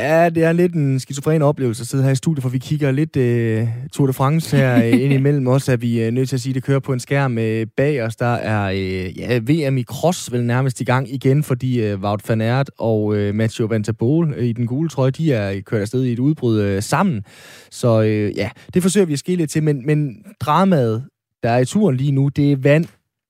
Ja, 0.00 0.28
det 0.28 0.44
er 0.44 0.52
lidt 0.52 0.74
en 0.74 1.00
skizofren 1.00 1.42
oplevelse 1.42 1.82
at 1.82 1.86
sidde 1.86 2.04
her 2.04 2.10
i 2.10 2.14
studiet, 2.14 2.42
for 2.42 2.48
vi 2.48 2.58
kigger 2.58 2.90
lidt 2.90 3.16
uh, 3.16 3.68
Tour 3.92 4.06
de 4.06 4.12
France 4.12 4.56
her 4.56 4.74
ind 5.04 5.12
imellem 5.12 5.46
os, 5.46 5.68
er 5.68 5.76
vi 5.76 6.06
uh, 6.06 6.14
nødt 6.14 6.28
til 6.28 6.36
at 6.36 6.40
sige, 6.40 6.50
at 6.50 6.54
det 6.54 6.64
kører 6.64 6.80
på 6.80 6.92
en 6.92 7.00
skærm 7.00 7.36
uh, 7.36 7.62
bag 7.76 8.02
os. 8.02 8.16
Der 8.16 8.34
er 8.34 8.70
uh, 8.70 9.18
ja, 9.18 9.38
VM 9.38 9.76
i 9.76 9.82
cross 9.82 10.32
vel 10.32 10.44
nærmest 10.44 10.80
i 10.80 10.84
gang 10.84 11.14
igen, 11.14 11.42
fordi 11.42 11.92
uh, 11.92 12.00
Wout 12.00 12.28
van 12.28 12.40
Aert 12.40 12.70
og 12.78 13.04
uh, 13.04 13.34
Mathieu 13.34 13.68
Van 13.68 13.82
der 13.82 13.92
uh, 14.02 14.38
i 14.38 14.52
den 14.52 14.66
gule 14.66 14.88
trøje, 14.88 15.10
de 15.10 15.32
er 15.32 15.60
kørt 15.60 15.80
afsted 15.80 16.04
i 16.04 16.12
et 16.12 16.18
udbrud 16.18 16.76
uh, 16.76 16.82
sammen. 16.82 17.24
Så 17.70 18.00
uh, 18.00 18.36
ja, 18.36 18.50
det 18.74 18.82
forsøger 18.82 19.06
vi 19.06 19.12
at 19.12 19.18
skille 19.18 19.36
lidt 19.36 19.50
til, 19.50 19.62
men, 19.62 19.86
men 19.86 20.24
dramaet, 20.40 21.04
der 21.42 21.50
er 21.50 21.58
i 21.58 21.64
turen 21.64 21.96
lige 21.96 22.12
nu, 22.12 22.28
det 22.28 22.52
er 22.52 22.56
vand 22.56 22.86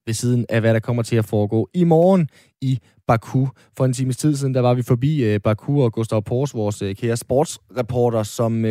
ved 0.06 0.14
siden 0.14 0.46
af, 0.48 0.60
hvad 0.60 0.74
der 0.74 0.80
kommer 0.80 1.02
til 1.02 1.16
at 1.16 1.24
foregå 1.24 1.68
i 1.74 1.84
morgen 1.84 2.28
i 2.60 2.78
Baku. 3.10 3.46
For 3.76 3.84
en 3.84 3.92
times 3.92 4.16
tid 4.16 4.36
siden, 4.36 4.54
der 4.54 4.60
var 4.60 4.74
vi 4.74 4.82
forbi 4.82 5.34
uh, 5.34 5.40
Baku 5.44 5.82
og 5.82 5.92
Gustav 5.92 6.22
Pors, 6.22 6.54
vores 6.54 6.82
uh, 6.82 6.92
kære 6.92 7.16
sportsreporter, 7.16 8.22
som 8.22 8.64
uh, 8.64 8.70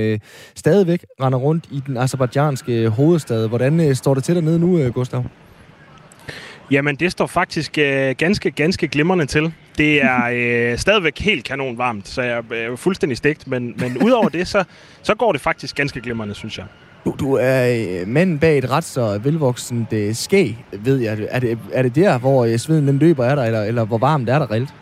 stadigvæk 0.55 1.05
render 1.21 1.39
rundt 1.39 1.65
i 1.71 1.81
den 1.87 1.97
azerbaijanske 1.97 2.89
hovedstad. 2.89 3.47
Hvordan 3.47 3.79
uh, 3.79 3.93
står 3.93 4.13
det 4.13 4.23
til 4.23 4.35
dernede 4.35 4.59
nu, 4.59 4.85
uh, 4.85 4.93
Gustav? 4.93 5.23
Jamen, 6.71 6.95
det 6.95 7.11
står 7.11 7.27
faktisk 7.27 7.77
uh, 7.77 8.15
ganske, 8.17 8.51
ganske 8.51 8.87
glimrende 8.87 9.25
til. 9.25 9.53
Det 9.77 10.03
er 10.03 10.29
øh, 10.71 10.77
stadigvæk 10.77 11.19
helt 11.19 11.45
kanon 11.45 11.77
varmt, 11.77 12.07
så 12.07 12.21
jeg 12.21 12.43
er 12.51 12.75
fuldstændig 12.75 13.17
stegt, 13.17 13.47
men, 13.47 13.73
men 13.77 14.03
udover 14.03 14.29
det, 14.29 14.47
så, 14.47 14.63
så 15.01 15.15
går 15.15 15.31
det 15.31 15.41
faktisk 15.41 15.75
ganske 15.75 16.01
glimrende, 16.01 16.35
synes 16.35 16.57
jeg. 16.57 16.65
Du, 17.05 17.15
du 17.19 17.33
er 17.33 17.77
øh, 18.01 18.07
manden 18.07 18.39
bag 18.39 18.57
et 18.57 18.71
ret 18.71 18.83
så 18.83 19.19
velvoksent 19.23 19.93
øh, 19.93 20.15
skæg, 20.15 20.65
ved 20.71 20.97
jeg. 20.97 21.17
Er 21.29 21.39
det, 21.39 21.57
er 21.73 21.81
det 21.81 21.95
der, 21.95 22.17
hvor 22.17 22.45
øh, 22.45 22.57
sveden 22.57 22.87
den 22.87 22.97
løber 22.97 23.25
er 23.25 23.35
der, 23.35 23.43
eller, 23.43 23.63
eller 23.63 23.85
hvor 23.85 23.97
varmt 23.97 24.29
er 24.29 24.39
der 24.39 24.51
reelt? 24.51 24.73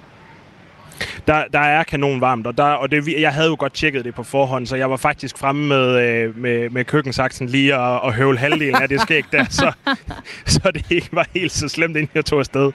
Der, 1.28 1.44
der 1.54 1.60
er 1.60 1.84
kanon 1.84 2.22
varmt, 2.22 2.48
og, 2.48 2.58
der, 2.58 2.64
og 2.64 2.92
det, 2.92 3.08
jeg 3.20 3.34
havde 3.34 3.48
jo 3.48 3.56
godt 3.60 3.74
tjekket 3.74 4.06
det 4.06 4.16
på 4.16 4.24
forhånd, 4.24 4.66
så 4.66 4.76
jeg 4.76 4.90
var 4.90 4.98
faktisk 4.98 5.38
fremme 5.38 5.68
med, 5.68 6.08
øh, 6.08 6.38
med, 6.38 6.70
med 6.70 6.86
køkkensaksen 6.86 7.48
lige 7.48 7.78
og, 7.78 8.02
og 8.02 8.14
høvle 8.14 8.38
halvdelen 8.38 8.82
af 8.82 8.90
det 8.90 9.02
skæg 9.02 9.24
der, 9.32 9.46
så, 9.50 9.72
så 10.54 10.72
det 10.74 10.86
ikke 10.90 11.10
var 11.12 11.28
helt 11.34 11.52
så 11.52 11.68
slemt, 11.68 11.98
inden 11.98 12.12
jeg 12.16 12.26
tog 12.26 12.40
afsted. 12.40 12.72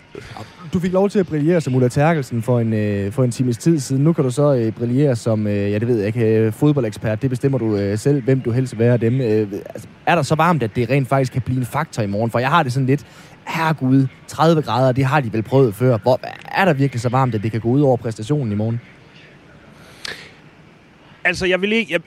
Du 0.73 0.81
fik 0.81 0.93
lov 0.93 1.11
til 1.11 1.19
at 1.19 1.27
brillere 1.27 1.61
som 1.61 1.75
Ulla 1.75 1.89
Terkelsen 1.89 2.43
for 2.43 2.61
en, 2.61 2.73
øh, 2.73 3.13
for 3.13 3.25
en 3.25 3.31
times 3.31 3.59
tid 3.59 3.81
siden. 3.81 4.05
Nu 4.05 4.13
kan 4.13 4.25
du 4.25 4.31
så 4.31 4.55
øh, 4.55 4.73
brillere 4.73 5.17
som, 5.17 5.47
øh, 5.47 5.71
ja 5.71 5.79
det 5.79 5.89
ved 5.89 5.99
jeg 5.99 6.07
ikke, 6.07 6.53
fodboldekspert. 6.53 7.23
Det 7.23 7.31
bestemmer 7.31 7.59
du 7.59 7.77
øh, 7.77 7.99
selv, 7.99 8.23
hvem 8.23 8.41
du 8.41 8.51
helst 8.51 8.73
vil 8.73 8.79
være 8.79 8.93
af 8.93 9.01
dem. 9.01 9.21
Øh, 9.21 9.49
altså, 9.53 9.89
er 10.07 10.15
der 10.15 10.23
så 10.23 10.35
varmt, 10.35 10.63
at 10.63 10.77
det 10.77 10.91
rent 10.91 11.09
faktisk 11.09 11.33
kan 11.33 11.43
blive 11.43 11.59
en 11.59 11.67
faktor 11.67 12.03
i 12.03 12.07
morgen? 12.07 12.31
For 12.31 12.39
jeg 12.39 12.49
har 12.49 12.63
det 12.63 12.73
sådan 12.73 12.87
lidt, 12.87 13.07
herregud, 13.47 14.07
30 14.29 14.63
grader, 14.63 14.93
det 14.93 15.05
har 15.05 15.21
de 15.21 15.33
vel 15.33 15.43
prøvet 15.43 15.75
før. 15.75 15.99
Hvor, 15.99 16.21
er 16.45 16.65
der 16.65 16.73
virkelig 16.73 17.01
så 17.01 17.09
varmt, 17.09 17.35
at 17.35 17.43
det 17.43 17.53
kan 17.53 17.61
gå 17.61 17.69
ud 17.69 17.81
over 17.81 17.97
præstationen 17.97 18.53
i 18.53 18.55
morgen? 18.55 18.81
Altså, 21.25 21.47
jeg 21.47 21.61
vil 21.63 21.73
ikke... 21.73 21.93
Jeg, 21.93 22.01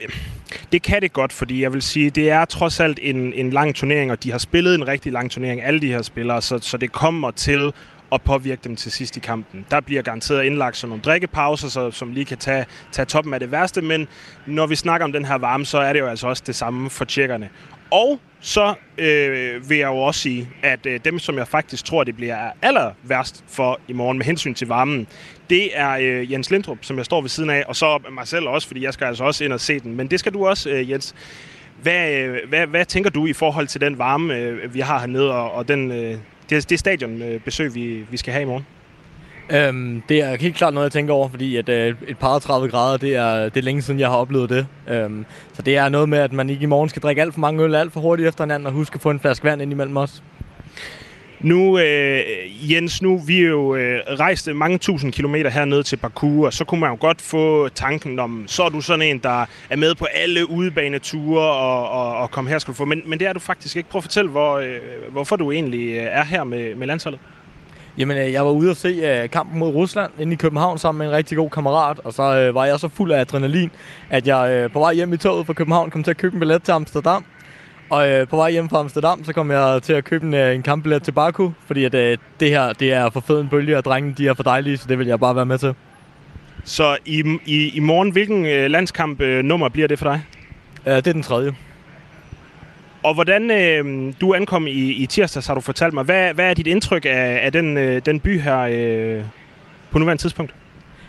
det 0.72 0.82
kan 0.82 1.02
det 1.02 1.12
godt, 1.12 1.32
fordi 1.32 1.62
jeg 1.62 1.72
vil 1.72 1.82
sige, 1.82 2.10
det 2.10 2.30
er 2.30 2.44
trods 2.44 2.80
alt 2.80 2.98
en, 3.02 3.32
en 3.32 3.50
lang 3.50 3.74
turnering, 3.74 4.10
og 4.12 4.22
de 4.22 4.30
har 4.30 4.38
spillet 4.38 4.74
en 4.74 4.88
rigtig 4.88 5.12
lang 5.12 5.30
turnering, 5.30 5.62
alle 5.62 5.80
de 5.80 5.86
her 5.86 6.02
spillere, 6.02 6.42
så, 6.42 6.58
så 6.58 6.76
det 6.76 6.92
kommer 6.92 7.30
til 7.30 7.72
at 8.12 8.22
påvirke 8.22 8.60
dem 8.64 8.76
til 8.76 8.92
sidst 8.92 9.16
i 9.16 9.20
kampen. 9.20 9.66
Der 9.70 9.80
bliver 9.80 10.02
garanteret 10.02 10.44
indlagt 10.44 10.76
sådan 10.76 10.88
nogle 10.88 11.02
drikkepauser, 11.02 11.68
så, 11.68 11.90
som 11.90 12.12
lige 12.12 12.24
kan 12.24 12.38
tage, 12.38 12.66
tage 12.92 13.06
toppen 13.06 13.34
af 13.34 13.40
det 13.40 13.50
værste, 13.50 13.82
men 13.82 14.08
når 14.46 14.66
vi 14.66 14.74
snakker 14.74 15.04
om 15.04 15.12
den 15.12 15.24
her 15.24 15.38
varme, 15.38 15.64
så 15.64 15.78
er 15.78 15.92
det 15.92 16.00
jo 16.00 16.06
altså 16.06 16.28
også 16.28 16.42
det 16.46 16.54
samme 16.54 16.90
for 16.90 17.04
tjekkerne. 17.04 17.48
Og 17.90 18.20
så 18.40 18.74
øh, 18.98 19.70
vil 19.70 19.78
jeg 19.78 19.86
jo 19.86 19.96
også 19.96 20.20
sige, 20.20 20.48
at 20.62 20.86
øh, 20.86 21.00
dem, 21.04 21.18
som 21.18 21.38
jeg 21.38 21.48
faktisk 21.48 21.84
tror, 21.84 22.04
det 22.04 22.16
bliver 22.16 22.50
aller 22.62 22.92
værst 23.02 23.44
for 23.48 23.80
i 23.88 23.92
morgen 23.92 24.18
med 24.18 24.26
hensyn 24.26 24.54
til 24.54 24.68
varmen, 24.68 25.06
det 25.50 25.78
er 25.78 25.90
øh, 25.90 26.32
Jens 26.32 26.50
Lindrup, 26.50 26.78
som 26.80 26.96
jeg 26.96 27.04
står 27.04 27.20
ved 27.20 27.28
siden 27.28 27.50
af, 27.50 27.64
og 27.68 27.76
så 27.76 27.98
mig 28.12 28.28
selv 28.28 28.48
også, 28.48 28.68
fordi 28.68 28.84
jeg 28.84 28.92
skal 28.92 29.06
altså 29.06 29.24
også 29.24 29.44
ind 29.44 29.52
og 29.52 29.60
se 29.60 29.80
den. 29.80 29.96
Men 29.96 30.06
det 30.06 30.20
skal 30.20 30.32
du 30.32 30.46
også, 30.46 30.70
øh, 30.70 30.90
Jens. 30.90 31.14
Hvad, 31.82 32.12
øh, 32.12 32.48
hvad, 32.48 32.66
hvad 32.66 32.84
tænker 32.84 33.10
du 33.10 33.26
i 33.26 33.32
forhold 33.32 33.66
til 33.66 33.80
den 33.80 33.98
varme, 33.98 34.36
øh, 34.36 34.74
vi 34.74 34.80
har 34.80 34.98
hernede, 34.98 35.32
og, 35.32 35.52
og 35.52 35.68
den, 35.68 35.92
øh, 35.92 36.18
det, 36.50 36.70
det 36.70 36.78
stadionbesøg, 36.78 37.66
øh, 37.66 37.74
vi, 37.74 38.04
vi 38.10 38.16
skal 38.16 38.32
have 38.32 38.42
i 38.42 38.46
morgen? 38.46 38.66
Øhm, 39.50 40.02
det 40.08 40.22
er 40.22 40.36
helt 40.36 40.56
klart 40.56 40.74
noget, 40.74 40.84
jeg 40.84 40.92
tænker 40.92 41.14
over, 41.14 41.28
fordi 41.28 41.56
at, 41.56 41.68
øh, 41.68 41.94
et 42.08 42.18
par 42.18 42.38
30 42.38 42.68
grader, 42.68 42.96
det 42.96 43.16
er, 43.16 43.48
det 43.48 43.56
er 43.56 43.62
længe 43.62 43.82
siden, 43.82 44.00
jeg 44.00 44.08
har 44.08 44.16
oplevet 44.16 44.50
det. 44.50 44.66
Øhm, 44.88 45.26
så 45.52 45.62
det 45.62 45.76
er 45.76 45.88
noget 45.88 46.08
med, 46.08 46.18
at 46.18 46.32
man 46.32 46.50
ikke 46.50 46.62
i 46.62 46.66
morgen 46.66 46.88
skal 46.88 47.02
drikke 47.02 47.22
alt 47.22 47.34
for 47.34 47.40
mange 47.40 47.64
øl 47.64 47.74
alt 47.74 47.92
for 47.92 48.00
hurtigt 48.00 48.28
efter 48.28 48.44
hinanden, 48.44 48.66
og 48.66 48.72
huske 48.72 48.94
at 48.94 49.00
få 49.00 49.10
en 49.10 49.20
flaske 49.20 49.44
vand 49.44 49.62
ind 49.62 49.72
imellem 49.72 49.96
os. 49.96 50.22
Nu, 51.40 51.78
øh, 51.78 52.20
Jens, 52.72 53.02
nu 53.02 53.18
vi 53.18 53.38
er 53.38 53.48
jo 53.48 53.74
øh, 53.74 54.00
rejst 54.08 54.48
mange 54.54 54.78
tusind 54.78 55.12
kilometer 55.12 55.50
hernede 55.50 55.82
til 55.82 55.96
Baku, 55.96 56.46
og 56.46 56.52
så 56.52 56.64
kunne 56.64 56.80
man 56.80 56.90
jo 56.90 56.96
godt 57.00 57.22
få 57.22 57.68
tanken 57.68 58.18
om, 58.18 58.44
så 58.46 58.62
er 58.62 58.68
du 58.68 58.80
sådan 58.80 59.02
en, 59.02 59.18
der 59.18 59.46
er 59.70 59.76
med 59.76 59.94
på 59.94 60.04
alle 60.04 60.50
udebaneture, 60.50 61.42
og, 61.42 61.90
og, 61.90 62.16
og 62.16 62.30
kom 62.30 62.46
her 62.46 62.58
skal 62.58 62.72
du 62.72 62.76
få. 62.76 62.84
Men, 62.84 63.02
men 63.06 63.18
det 63.18 63.28
er 63.28 63.32
du 63.32 63.40
faktisk 63.40 63.76
ikke. 63.76 63.88
Prøv 63.88 63.98
at 63.98 64.04
fortælle, 64.04 64.30
hvor, 64.30 64.58
øh, 64.58 64.78
hvorfor 65.10 65.36
du 65.36 65.52
egentlig 65.52 65.88
øh, 65.90 66.06
er 66.10 66.24
her 66.24 66.44
med, 66.44 66.74
med 66.74 66.86
landsholdet. 66.86 67.20
Jamen, 67.98 68.16
øh, 68.16 68.32
jeg 68.32 68.44
var 68.44 68.50
ude 68.50 68.70
at 68.70 68.76
se 68.76 68.88
øh, 68.88 69.30
kampen 69.30 69.58
mod 69.58 69.68
Rusland 69.74 70.12
inde 70.18 70.32
i 70.32 70.36
København 70.36 70.78
sammen 70.78 70.98
med 70.98 71.06
en 71.06 71.12
rigtig 71.12 71.36
god 71.36 71.50
kammerat, 71.50 72.00
og 72.04 72.12
så 72.12 72.22
øh, 72.22 72.54
var 72.54 72.64
jeg 72.64 72.80
så 72.80 72.88
fuld 72.88 73.12
af 73.12 73.20
adrenalin, 73.20 73.70
at 74.10 74.26
jeg 74.26 74.50
øh, 74.50 74.70
på 74.70 74.78
vej 74.78 74.94
hjem 74.94 75.12
i 75.12 75.16
toget 75.16 75.46
fra 75.46 75.52
København 75.52 75.90
kom 75.90 76.02
til 76.02 76.10
at 76.10 76.16
købe 76.16 76.34
en 76.34 76.40
billet 76.40 76.62
til 76.62 76.72
Amsterdam. 76.72 77.24
Og 77.90 78.10
øh, 78.10 78.28
på 78.28 78.36
vej 78.36 78.50
hjem 78.50 78.68
fra 78.68 78.80
Amsterdam, 78.80 79.24
så 79.24 79.32
kom 79.32 79.50
jeg 79.50 79.82
til 79.82 79.92
at 79.92 80.04
købe 80.04 80.26
en, 80.26 80.34
en 80.34 80.62
kampbillet 80.62 81.02
til 81.02 81.12
Baku, 81.12 81.50
fordi 81.66 81.84
at, 81.84 81.94
øh, 81.94 82.18
det 82.40 82.50
her 82.50 82.72
det 82.72 82.92
er 82.92 83.10
for 83.10 83.20
fed 83.20 83.40
en 83.40 83.48
bølge, 83.48 83.78
og 83.78 83.84
drengene 83.84 84.14
de 84.18 84.28
er 84.28 84.34
for 84.34 84.42
dejlige, 84.42 84.76
så 84.76 84.86
det 84.88 84.98
vil 84.98 85.06
jeg 85.06 85.20
bare 85.20 85.36
være 85.36 85.46
med 85.46 85.58
til. 85.58 85.74
Så 86.64 86.96
i, 87.04 87.38
i, 87.46 87.68
i 87.68 87.80
morgen, 87.80 88.10
hvilken 88.10 88.46
øh, 88.46 88.70
landskamp 88.70 89.20
øh, 89.20 89.44
nummer 89.44 89.68
bliver 89.68 89.88
det 89.88 89.98
for 89.98 90.06
dig? 90.06 90.22
Øh, 90.86 90.96
det 90.96 91.06
er 91.06 91.12
den 91.12 91.22
tredje. 91.22 91.65
Og 93.06 93.14
hvordan 93.14 93.50
øh, 93.50 94.12
du 94.20 94.34
ankom 94.34 94.66
i, 94.66 94.70
i 94.70 95.06
tirsdags, 95.06 95.46
har 95.46 95.54
du 95.54 95.60
fortalt 95.60 95.94
mig. 95.94 96.04
Hvad, 96.04 96.34
hvad 96.34 96.50
er 96.50 96.54
dit 96.54 96.66
indtryk 96.66 97.04
af, 97.04 97.40
af 97.42 97.52
den, 97.52 97.76
øh, 97.76 98.02
den 98.06 98.20
by 98.20 98.40
her 98.40 98.58
øh, 98.58 99.24
på 99.90 99.98
nuværende 99.98 100.22
tidspunkt? 100.22 100.54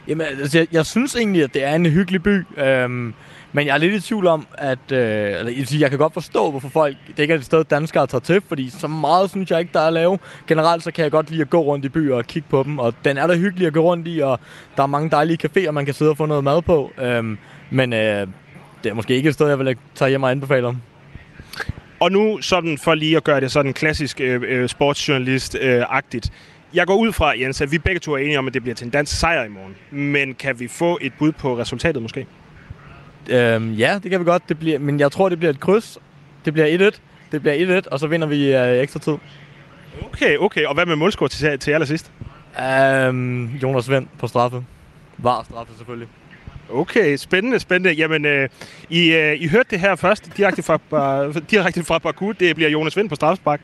Jamen, 0.07 0.27
altså, 0.27 0.57
jeg, 0.57 0.67
jeg 0.71 0.85
synes 0.85 1.15
egentlig, 1.15 1.43
at 1.43 1.53
det 1.53 1.63
er 1.63 1.75
en 1.75 1.85
hyggelig 1.85 2.23
by. 2.23 2.45
Øhm, 2.57 3.13
men 3.53 3.67
jeg 3.67 3.73
er 3.73 3.77
lidt 3.77 3.93
i 3.93 4.01
tvivl 4.01 4.27
om, 4.27 4.47
at 4.57 4.91
øh, 4.91 4.99
eller, 4.99 5.77
jeg 5.79 5.89
kan 5.89 5.99
godt 5.99 6.13
forstå, 6.13 6.51
hvorfor 6.51 6.69
folk, 6.69 6.97
det 7.07 7.19
ikke 7.19 7.33
er 7.33 7.37
et 7.37 7.45
sted, 7.45 7.63
danskere 7.63 8.07
tager 8.07 8.19
til, 8.19 8.41
fordi 8.47 8.69
så 8.69 8.87
meget 8.87 9.29
synes 9.29 9.51
jeg 9.51 9.59
ikke, 9.59 9.73
der 9.73 9.79
er 9.79 9.87
at 9.87 9.93
lave. 9.93 10.19
Generelt 10.47 10.83
så 10.83 10.91
kan 10.91 11.03
jeg 11.03 11.11
godt 11.11 11.29
lide 11.29 11.41
at 11.41 11.49
gå 11.49 11.61
rundt 11.61 11.85
i 11.85 11.89
byer 11.89 12.15
og 12.15 12.25
kigge 12.25 12.47
på 12.49 12.63
dem, 12.63 12.79
og 12.79 12.93
den 13.05 13.17
er 13.17 13.27
da 13.27 13.35
hyggelig 13.35 13.67
at 13.67 13.73
gå 13.73 13.81
rundt 13.81 14.07
i, 14.07 14.19
og 14.19 14.39
der 14.77 14.83
er 14.83 14.87
mange 14.87 15.09
dejlige 15.09 15.47
caféer, 15.47 15.71
man 15.71 15.85
kan 15.85 15.93
sidde 15.93 16.11
og 16.11 16.17
få 16.17 16.25
noget 16.25 16.43
mad 16.43 16.61
på. 16.61 16.91
Øhm, 17.01 17.37
men 17.69 17.93
øh, 17.93 18.27
det 18.83 18.89
er 18.89 18.93
måske 18.93 19.15
ikke 19.15 19.29
et 19.29 19.33
sted, 19.33 19.47
jeg 19.47 19.59
vil 19.59 19.67
øh, 19.67 19.75
tage 19.95 20.09
hjem 20.09 20.23
og 20.23 20.31
anbefale 20.31 20.67
om. 20.67 20.81
Og 21.99 22.11
nu 22.11 22.41
sådan 22.41 22.77
for 22.77 22.95
lige 22.95 23.17
at 23.17 23.23
gøre 23.23 23.41
det 23.41 23.51
sådan 23.51 23.73
klassisk 23.73 24.21
øh, 24.21 24.41
øh, 24.47 24.69
sportsjournalist-agtigt. 24.69 26.29
Jeg 26.73 26.87
går 26.87 26.95
ud 26.95 27.13
fra, 27.13 27.39
Jens, 27.39 27.61
at 27.61 27.71
vi 27.71 27.77
begge 27.77 27.99
to 27.99 28.13
er 28.13 28.17
enige 28.17 28.39
om, 28.39 28.47
at 28.47 28.53
det 28.53 28.61
bliver 28.61 28.75
til 28.75 28.85
en 28.85 28.91
dansk 28.91 29.19
sejr 29.19 29.43
i 29.43 29.49
morgen. 29.49 29.75
Men 29.91 30.33
kan 30.33 30.59
vi 30.59 30.67
få 30.67 30.97
et 31.01 31.13
bud 31.19 31.31
på 31.31 31.57
resultatet 31.57 32.01
måske? 32.01 32.27
Øhm, 33.29 33.73
ja, 33.73 33.99
det 34.03 34.11
kan 34.11 34.19
vi 34.19 34.25
godt. 34.25 34.49
Det 34.49 34.59
bliver, 34.59 34.79
men 34.79 34.99
jeg 34.99 35.11
tror, 35.11 35.29
det 35.29 35.39
bliver 35.39 35.51
et 35.53 35.59
kryds. 35.59 35.97
Det 36.45 36.53
bliver 36.53 36.91
1-1. 36.91 36.99
Det 37.31 37.41
bliver 37.41 37.81
1-1, 37.81 37.89
og 37.91 37.99
så 37.99 38.07
vinder 38.07 38.27
vi 38.27 38.55
øh, 38.55 38.81
ekstra 38.81 38.99
tid. 38.99 39.13
Okay, 40.03 40.37
okay. 40.37 40.65
Og 40.65 40.73
hvad 40.73 40.85
med 40.85 40.95
målscore 40.95 41.29
til, 41.29 41.59
til 41.59 41.71
allersidst? 41.71 42.11
Øhm, 42.61 43.45
Jonas 43.45 43.89
Vind 43.89 44.07
på 44.19 44.27
straffe. 44.27 44.65
Var 45.17 45.43
straffe 45.43 45.73
selvfølgelig. 45.77 46.07
Okay, 46.69 47.17
spændende, 47.17 47.59
spændende. 47.59 47.95
Jamen, 47.95 48.25
øh, 48.25 48.49
I, 48.89 49.13
øh, 49.13 49.41
I 49.41 49.47
hørte 49.47 49.69
det 49.71 49.79
her 49.79 49.95
først, 49.95 50.37
direkte 50.37 50.63
fra, 50.63 51.27
uh, 51.27 51.35
direkte 51.51 51.83
fra 51.83 51.97
Baku. 51.97 52.31
Det 52.31 52.55
bliver 52.55 52.69
Jonas 52.69 52.97
Vind 52.97 53.09
på 53.09 53.15
straffespark. 53.15 53.61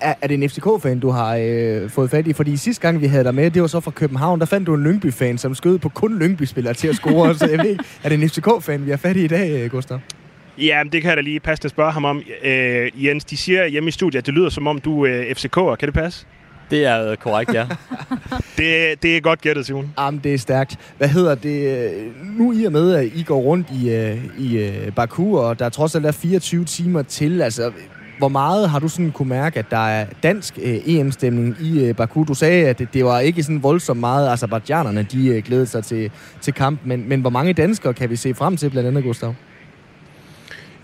Er, 0.00 0.14
er 0.22 0.26
det 0.26 0.34
en 0.34 0.50
FCK-fan, 0.50 1.00
du 1.00 1.10
har 1.10 1.36
øh, 1.36 1.90
fået 1.90 2.10
fat 2.10 2.26
i? 2.26 2.32
Fordi 2.32 2.56
sidste 2.56 2.82
gang, 2.82 3.00
vi 3.00 3.06
havde 3.06 3.24
dig 3.24 3.34
med, 3.34 3.50
det 3.50 3.62
var 3.62 3.68
så 3.68 3.80
fra 3.80 3.90
København. 3.90 4.40
Der 4.40 4.46
fandt 4.46 4.66
du 4.66 4.74
en 4.74 4.84
Lyngby-fan, 4.84 5.38
som 5.38 5.54
skød 5.54 5.78
på 5.78 5.88
kun 5.88 6.18
Lyngby-spillere 6.18 6.74
til 6.74 6.88
at 6.88 6.94
score. 6.94 7.34
så 7.34 7.46
jeg 7.46 7.58
ved 7.58 7.70
ikke, 7.70 7.84
er 8.04 8.08
det 8.08 8.22
en 8.22 8.28
FCK-fan, 8.28 8.86
vi 8.86 8.90
har 8.90 8.96
fat 8.96 9.16
i 9.16 9.24
i 9.24 9.28
dag, 9.28 9.64
øh, 9.64 9.70
Gustav? 9.70 10.00
Ja, 10.58 10.82
det 10.92 11.02
kan 11.02 11.08
jeg 11.08 11.16
da 11.16 11.22
lige 11.22 11.40
passe 11.40 11.64
at 11.64 11.70
spørge 11.70 11.92
ham 11.92 12.04
om. 12.04 12.22
Øh, 12.44 13.04
Jens, 13.04 13.24
de 13.24 13.36
siger 13.36 13.66
hjemme 13.66 13.88
i 13.88 13.90
studiet, 13.90 14.18
at 14.18 14.26
det 14.26 14.34
lyder 14.34 14.48
som 14.48 14.66
om, 14.66 14.80
du 14.80 15.04
er 15.04 15.20
øh, 15.20 15.26
FCK'er. 15.26 15.74
Kan 15.74 15.86
det 15.86 15.94
passe? 15.94 16.26
Det 16.70 16.84
er 16.86 17.16
korrekt, 17.16 17.54
ja. 17.54 17.66
det, 18.58 19.02
det 19.02 19.16
er 19.16 19.20
godt 19.20 19.40
gættet, 19.40 19.66
Simon. 19.66 19.94
Jamen, 19.98 20.20
det 20.24 20.34
er 20.34 20.38
stærkt. 20.38 20.78
Hvad 20.98 21.08
hedder 21.08 21.34
det? 21.34 21.92
Nu 22.38 22.52
i 22.52 22.64
og 22.64 22.72
med, 22.72 22.94
at 22.94 23.04
I 23.14 23.22
går 23.22 23.40
rundt 23.40 23.66
i, 23.70 24.14
i 24.38 24.70
Baku, 24.96 25.38
og 25.38 25.58
der 25.58 25.68
trods 25.68 25.94
alt 25.94 26.06
er 26.06 26.12
24 26.12 26.64
timer 26.64 27.02
til, 27.02 27.42
altså 27.42 27.72
hvor 28.20 28.28
meget 28.28 28.70
har 28.70 28.78
du 28.78 28.88
sådan 28.88 29.10
kunne 29.10 29.28
mærke, 29.28 29.58
at 29.58 29.70
der 29.70 29.88
er 29.88 30.06
dansk 30.22 30.58
øh, 30.62 30.78
EM-stemning 30.86 31.56
i 31.60 31.84
øh, 31.84 31.94
Baku? 31.94 32.24
Du 32.24 32.34
sagde, 32.34 32.68
at 32.68 32.78
det, 32.78 32.94
det 32.94 33.04
var 33.04 33.20
ikke 33.20 33.42
sådan 33.42 33.62
voldsomt 33.62 34.00
meget, 34.00 34.32
Azerbaijanerne 34.32 35.02
de 35.02 35.28
øh, 35.28 35.42
glædede 35.42 35.66
sig 35.66 35.84
til, 35.84 36.10
til 36.40 36.54
kamp, 36.54 36.80
men, 36.84 37.08
men 37.08 37.20
hvor 37.20 37.30
mange 37.30 37.52
danskere 37.52 37.94
kan 37.94 38.10
vi 38.10 38.16
se 38.16 38.34
frem 38.34 38.56
til, 38.56 38.70
blandt 38.70 38.88
andet, 38.88 39.04
Gustav? 39.04 39.34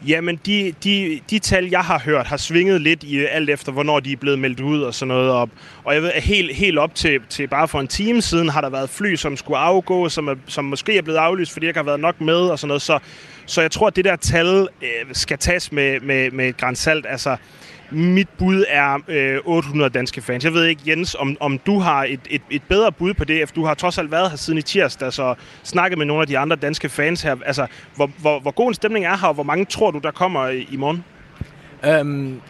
Jamen, 0.07 0.41
de, 0.47 0.75
de, 0.85 1.21
de 1.31 1.39
tal, 1.39 1.69
jeg 1.71 1.81
har 1.81 1.99
hørt, 1.99 2.27
har 2.27 2.37
svinget 2.37 2.81
lidt 2.81 3.03
i 3.03 3.25
alt 3.25 3.51
efter, 3.51 3.73
hvornår 3.73 4.01
de 4.01 4.13
er 4.13 4.17
blevet 4.17 4.39
meldt 4.39 4.61
ud 4.61 4.83
og 4.83 4.95
sådan 4.95 5.09
noget 5.09 5.31
op. 5.31 5.49
Og 5.85 5.95
jeg 5.95 6.03
ved, 6.03 6.13
at 6.13 6.23
helt, 6.23 6.55
helt 6.55 6.79
op 6.79 6.95
til, 6.95 7.21
til 7.29 7.49
bare 7.49 7.69
for 7.69 7.81
en 7.81 7.89
time 7.89 8.23
siden 8.23 8.49
har 8.49 8.61
der 8.61 8.71
været 8.71 8.91
fly, 8.91 9.15
som 9.15 9.37
skulle 9.37 9.59
afgå, 9.59 10.09
som, 10.09 10.29
er, 10.29 10.35
som 10.47 10.65
måske 10.65 10.99
er 10.99 11.03
blevet 11.03 11.19
aflyst, 11.19 11.53
fordi 11.53 11.67
jeg 11.67 11.71
ikke 11.71 11.79
har 11.79 11.85
været 11.85 12.01
nok 12.01 12.21
med 12.21 12.35
og 12.35 12.59
sådan 12.59 12.69
noget. 12.69 12.83
Så, 12.83 12.99
så 13.47 13.61
jeg 13.61 13.71
tror, 13.71 13.87
at 13.87 13.97
det 13.97 14.05
der 14.05 14.17
tal 14.17 14.69
øh, 14.83 14.89
skal 15.13 15.39
tages 15.39 15.73
med, 15.73 16.01
med, 16.01 16.31
med 16.31 16.49
et 16.49 16.57
grænsalt. 16.57 17.07
Altså, 17.09 17.37
mit 17.91 18.29
bud 18.39 18.65
er 18.69 18.99
øh, 19.09 19.39
800 19.45 19.91
danske 19.91 20.21
fans. 20.21 20.45
Jeg 20.45 20.53
ved 20.53 20.65
ikke, 20.65 20.83
Jens, 20.87 21.15
om, 21.15 21.37
om 21.41 21.59
du 21.59 21.79
har 21.79 22.05
et, 22.05 22.21
et, 22.31 22.43
et 22.51 22.63
bedre 22.69 22.93
bud 22.93 23.15
på 23.15 23.25
det, 23.25 23.43
efter 23.43 23.55
du 23.55 23.67
har 23.67 23.75
trods 23.75 23.99
alt 23.99 24.11
været 24.11 24.31
her 24.31 24.37
siden 24.37 24.59
i 24.59 24.63
tirsdag, 24.63 25.13
så 25.13 25.35
snakket 25.63 25.99
med 25.99 26.07
nogle 26.07 26.21
af 26.21 26.27
de 26.27 26.39
andre 26.39 26.57
danske 26.57 26.89
fans 26.89 27.23
her. 27.23 27.37
Altså, 27.47 27.67
hvor, 27.97 28.11
hvor, 28.19 28.41
hvor 28.41 28.51
god 28.51 28.69
en 28.69 28.75
stemning 28.75 29.05
er 29.05 29.17
her, 29.17 29.29
og 29.29 29.35
hvor 29.35 29.43
mange 29.43 29.65
tror 29.65 29.91
du, 29.91 29.99
der 29.99 30.11
kommer 30.11 30.49
i, 30.49 30.69
i 30.71 30.77
morgen? 30.77 31.05
Øhm, 31.85 32.41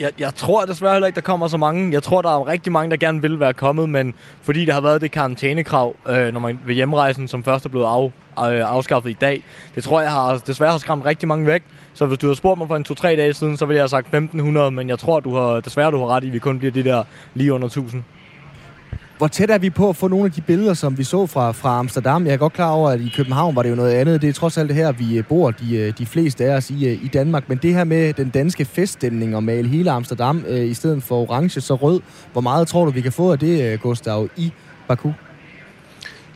jeg, 0.00 0.10
jeg 0.18 0.34
tror 0.34 0.64
desværre 0.64 0.92
heller 0.92 1.06
ikke, 1.06 1.16
der 1.16 1.20
kommer 1.20 1.48
så 1.48 1.56
mange. 1.56 1.92
Jeg 1.92 2.02
tror, 2.02 2.22
der 2.22 2.30
er 2.30 2.46
rigtig 2.46 2.72
mange, 2.72 2.90
der 2.90 2.96
gerne 2.96 3.22
vil 3.22 3.40
være 3.40 3.54
kommet, 3.54 3.88
men 3.88 4.14
fordi 4.42 4.64
der 4.64 4.72
har 4.72 4.80
været 4.80 5.00
det 5.00 5.10
karantænekrav, 5.10 5.96
øh, 6.08 6.32
når 6.32 6.40
man 6.40 6.60
ved 6.66 6.74
hjemrejsen, 6.74 7.28
som 7.28 7.44
først 7.44 7.64
er 7.64 7.68
blevet 7.68 7.86
af, 7.86 8.12
øh, 8.52 8.70
afskaffet 8.70 9.10
i 9.10 9.16
dag, 9.20 9.44
det 9.74 9.84
tror 9.84 10.00
jeg 10.00 10.10
har, 10.10 10.38
desværre 10.38 10.70
har 10.70 10.78
skræmt 10.78 11.04
rigtig 11.04 11.28
mange 11.28 11.46
væk. 11.46 11.62
Så 12.00 12.06
hvis 12.06 12.18
du 12.18 12.26
havde 12.26 12.36
spurgt 12.36 12.58
mig 12.58 12.68
for 12.68 12.76
en 12.76 12.84
2-3 12.88 13.02
dage 13.02 13.34
siden, 13.34 13.56
så 13.56 13.66
ville 13.66 13.76
jeg 13.76 13.82
have 13.82 13.88
sagt 13.88 14.06
1500, 14.06 14.70
men 14.70 14.88
jeg 14.88 14.98
tror, 14.98 15.20
du 15.20 15.34
har, 15.34 15.60
desværre 15.60 15.90
du 15.90 15.98
har 15.98 16.06
ret 16.06 16.24
i, 16.24 16.26
at 16.26 16.32
vi 16.32 16.38
kun 16.38 16.58
bliver 16.58 16.72
de 16.72 16.84
der 16.84 17.04
lige 17.34 17.52
under 17.52 17.66
1000. 17.66 18.02
Hvor 19.18 19.28
tæt 19.28 19.50
er 19.50 19.58
vi 19.58 19.70
på 19.70 19.88
at 19.88 19.96
få 19.96 20.08
nogle 20.08 20.24
af 20.24 20.32
de 20.32 20.40
billeder, 20.40 20.74
som 20.74 20.98
vi 20.98 21.04
så 21.04 21.26
fra, 21.26 21.52
fra 21.52 21.78
Amsterdam? 21.78 22.26
Jeg 22.26 22.32
er 22.32 22.36
godt 22.36 22.52
klar 22.52 22.70
over, 22.70 22.90
at 22.90 23.00
i 23.00 23.12
København 23.16 23.56
var 23.56 23.62
det 23.62 23.70
jo 23.70 23.74
noget 23.74 23.92
andet. 23.92 24.22
Det 24.22 24.28
er 24.28 24.32
trods 24.32 24.58
alt 24.58 24.68
det 24.68 24.76
her, 24.76 24.92
vi 24.92 25.18
øh, 25.18 25.24
bor, 25.24 25.50
de, 25.50 25.76
øh, 25.76 25.92
de 25.98 26.06
fleste 26.06 26.44
af 26.44 26.56
os 26.56 26.70
i, 26.70 26.86
øh, 26.88 27.04
i 27.04 27.08
Danmark. 27.08 27.48
Men 27.48 27.58
det 27.58 27.74
her 27.74 27.84
med 27.84 28.12
den 28.12 28.30
danske 28.30 28.64
feststemning 28.64 29.36
og 29.36 29.44
male 29.44 29.68
hele 29.68 29.90
Amsterdam 29.90 30.44
øh, 30.48 30.70
i 30.70 30.74
stedet 30.74 31.02
for 31.02 31.16
orange 31.16 31.60
så 31.60 31.74
rød. 31.74 32.00
Hvor 32.32 32.40
meget 32.40 32.68
tror 32.68 32.84
du, 32.84 32.90
vi 32.90 33.00
kan 33.00 33.12
få 33.12 33.32
af 33.32 33.38
det, 33.38 33.80
Gustav, 33.80 34.28
i 34.36 34.52
Baku? 34.88 35.12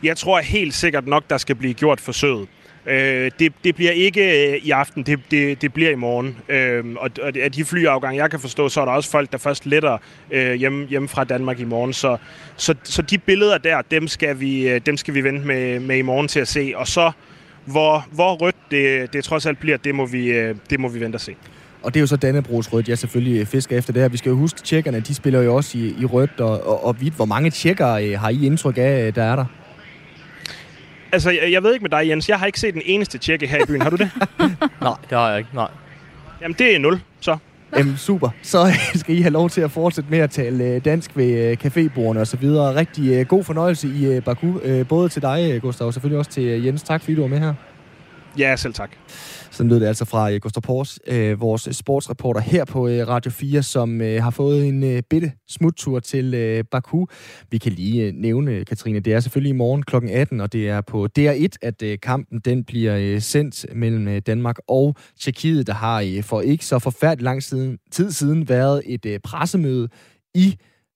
Jeg 0.03 0.17
tror 0.17 0.39
helt 0.39 0.73
sikkert 0.73 1.07
nok, 1.07 1.23
der 1.29 1.37
skal 1.37 1.55
blive 1.55 1.73
gjort 1.73 2.01
forsøget. 2.01 2.47
Øh, 2.87 3.31
det, 3.39 3.53
det 3.63 3.75
bliver 3.75 3.91
ikke 3.91 4.51
øh, 4.51 4.57
i 4.63 4.71
aften, 4.71 5.03
det, 5.03 5.19
det, 5.31 5.61
det 5.61 5.73
bliver 5.73 5.91
i 5.91 5.95
morgen. 5.95 6.37
Øh, 6.49 6.83
og, 6.97 7.09
og 7.21 7.31
af 7.37 7.51
de 7.51 7.65
flyafgange, 7.65 8.21
jeg 8.21 8.31
kan 8.31 8.39
forstå, 8.39 8.69
så 8.69 8.81
er 8.81 8.85
der 8.85 8.91
også 8.91 9.09
folk, 9.11 9.31
der 9.31 9.37
først 9.37 9.65
letter 9.65 9.97
øh, 10.31 10.53
hjemme, 10.53 10.87
hjemme 10.87 11.07
fra 11.07 11.23
Danmark 11.23 11.59
i 11.59 11.63
morgen. 11.63 11.93
Så, 11.93 12.17
så, 12.55 12.75
så 12.83 13.01
de 13.01 13.17
billeder 13.17 13.57
der, 13.57 13.81
dem 13.91 14.07
skal 14.07 14.39
vi, 14.39 14.69
øh, 14.69 14.81
dem 14.85 14.97
skal 14.97 15.13
vi 15.13 15.23
vente 15.23 15.47
med, 15.47 15.79
med 15.79 15.97
i 15.97 16.01
morgen 16.01 16.27
til 16.27 16.39
at 16.39 16.47
se. 16.47 16.73
Og 16.75 16.87
så, 16.87 17.11
hvor, 17.65 18.05
hvor 18.11 18.35
rødt 18.35 18.55
det, 18.71 19.13
det 19.13 19.23
trods 19.23 19.45
alt 19.45 19.59
bliver, 19.59 19.77
det 19.77 19.95
må 19.95 20.05
vi, 20.05 20.31
øh, 20.31 20.55
det 20.69 20.79
må 20.79 20.87
vi 20.87 20.99
vente 20.99 21.15
og 21.15 21.21
se. 21.21 21.35
Og 21.83 21.93
det 21.93 21.99
er 21.99 22.01
jo 22.01 22.07
så 22.07 22.15
Dannebrogs 22.15 22.73
rødt, 22.73 22.89
jeg 22.89 22.97
selvfølgelig 22.97 23.47
fisker 23.47 23.77
efter 23.77 23.93
det 23.93 24.01
her. 24.01 24.09
Vi 24.09 24.17
skal 24.17 24.29
jo 24.29 24.35
huske, 24.35 24.57
at 24.57 24.63
tjekkerne, 24.63 24.99
de 24.99 25.15
spiller 25.15 25.41
jo 25.41 25.55
også 25.55 25.77
i, 25.77 25.95
i 26.01 26.05
rødt 26.05 26.39
og, 26.39 26.67
og, 26.67 26.85
og 26.85 26.93
hvidt. 26.93 27.13
Hvor 27.13 27.25
mange 27.25 27.49
tjekker 27.49 28.17
har 28.17 28.29
I 28.29 28.45
indtryk 28.45 28.77
af, 28.77 29.13
der 29.13 29.23
er 29.23 29.35
der? 29.35 29.45
Altså, 31.11 31.29
jeg, 31.29 31.51
jeg 31.51 31.63
ved 31.63 31.73
ikke 31.73 31.83
med 31.83 31.89
dig, 31.89 32.09
Jens. 32.09 32.29
Jeg 32.29 32.39
har 32.39 32.45
ikke 32.45 32.59
set 32.59 32.73
den 32.73 32.81
eneste 32.85 33.17
tjekke 33.17 33.47
her 33.47 33.63
i 33.63 33.65
byen. 33.67 33.81
Har 33.81 33.89
du 33.89 33.95
det? 33.95 34.11
nej, 34.81 34.93
det 35.09 35.17
har 35.17 35.29
jeg 35.29 35.37
ikke. 35.37 35.49
Nej. 35.53 35.67
Jamen, 36.41 36.55
det 36.59 36.75
er 36.75 36.79
0, 36.79 37.01
så. 37.19 37.37
Jamen, 37.77 37.97
super. 37.97 38.29
Så 38.41 38.73
skal 38.95 39.17
I 39.17 39.21
have 39.21 39.33
lov 39.33 39.49
til 39.49 39.61
at 39.61 39.71
fortsætte 39.71 40.09
med 40.09 40.19
at 40.19 40.29
tale 40.31 40.63
øh, 40.63 40.85
dansk 40.85 41.11
ved 41.17 41.51
øh, 41.51 41.57
cafébordene 41.65 42.19
og 42.19 42.27
så 42.27 42.37
videre. 42.37 42.75
Rigtig 42.75 43.11
øh, 43.13 43.25
god 43.25 43.43
fornøjelse 43.43 43.87
i 43.87 44.19
Baku. 44.19 44.83
Både 44.89 45.09
til 45.09 45.21
dig, 45.21 45.61
Gustav, 45.61 45.87
og 45.87 45.93
selvfølgelig 45.93 46.19
også 46.19 46.31
til 46.31 46.63
Jens. 46.63 46.83
Tak 46.83 47.01
fordi 47.01 47.15
du 47.15 47.21
var 47.21 47.27
med 47.27 47.39
her. 47.39 47.53
Ja, 48.37 48.55
selv 48.55 48.73
tak. 48.73 48.89
Sådan 49.55 49.69
lød 49.69 49.79
det 49.79 49.85
altså 49.85 50.05
fra 50.05 50.31
øh, 50.31 50.39
Gustav 50.41 50.61
Pors, 50.61 50.99
øh, 51.07 51.41
vores 51.41 51.69
sportsreporter 51.71 52.41
her 52.41 52.65
på 52.65 52.87
øh, 52.87 53.07
Radio 53.07 53.31
4, 53.31 53.63
som 53.63 54.01
øh, 54.01 54.23
har 54.23 54.29
fået 54.29 54.67
en 54.67 54.83
øh, 54.83 55.03
bitte 55.09 55.31
smuttur 55.47 55.99
til 55.99 56.33
øh, 56.33 56.63
Baku. 56.71 57.05
Vi 57.51 57.57
kan 57.57 57.71
lige 57.71 58.03
øh, 58.03 58.13
nævne, 58.13 58.65
Katrine, 58.65 58.99
det 58.99 59.13
er 59.13 59.19
selvfølgelig 59.19 59.49
i 59.49 59.57
morgen 59.57 59.83
kl. 59.83 59.95
18, 60.09 60.41
og 60.41 60.53
det 60.53 60.69
er 60.69 60.81
på 60.81 61.07
DR1, 61.19 61.47
at 61.61 61.81
øh, 61.81 61.97
kampen 62.01 62.39
den 62.39 62.63
bliver 62.63 62.97
øh, 62.97 63.21
sendt 63.21 63.65
mellem 63.75 64.07
øh, 64.07 64.21
Danmark 64.27 64.55
og 64.67 64.95
Tjekkiet, 65.19 65.67
der 65.67 65.73
har 65.73 66.01
øh, 66.01 66.23
for 66.23 66.41
ikke 66.41 66.65
så 66.65 66.79
forfærdeligt 66.79 67.23
lang 67.23 67.43
siden, 67.43 67.77
tid 67.91 68.11
siden 68.11 68.49
været 68.49 68.81
et 68.85 69.05
øh, 69.05 69.19
pressemøde 69.19 69.89
i 70.33 70.55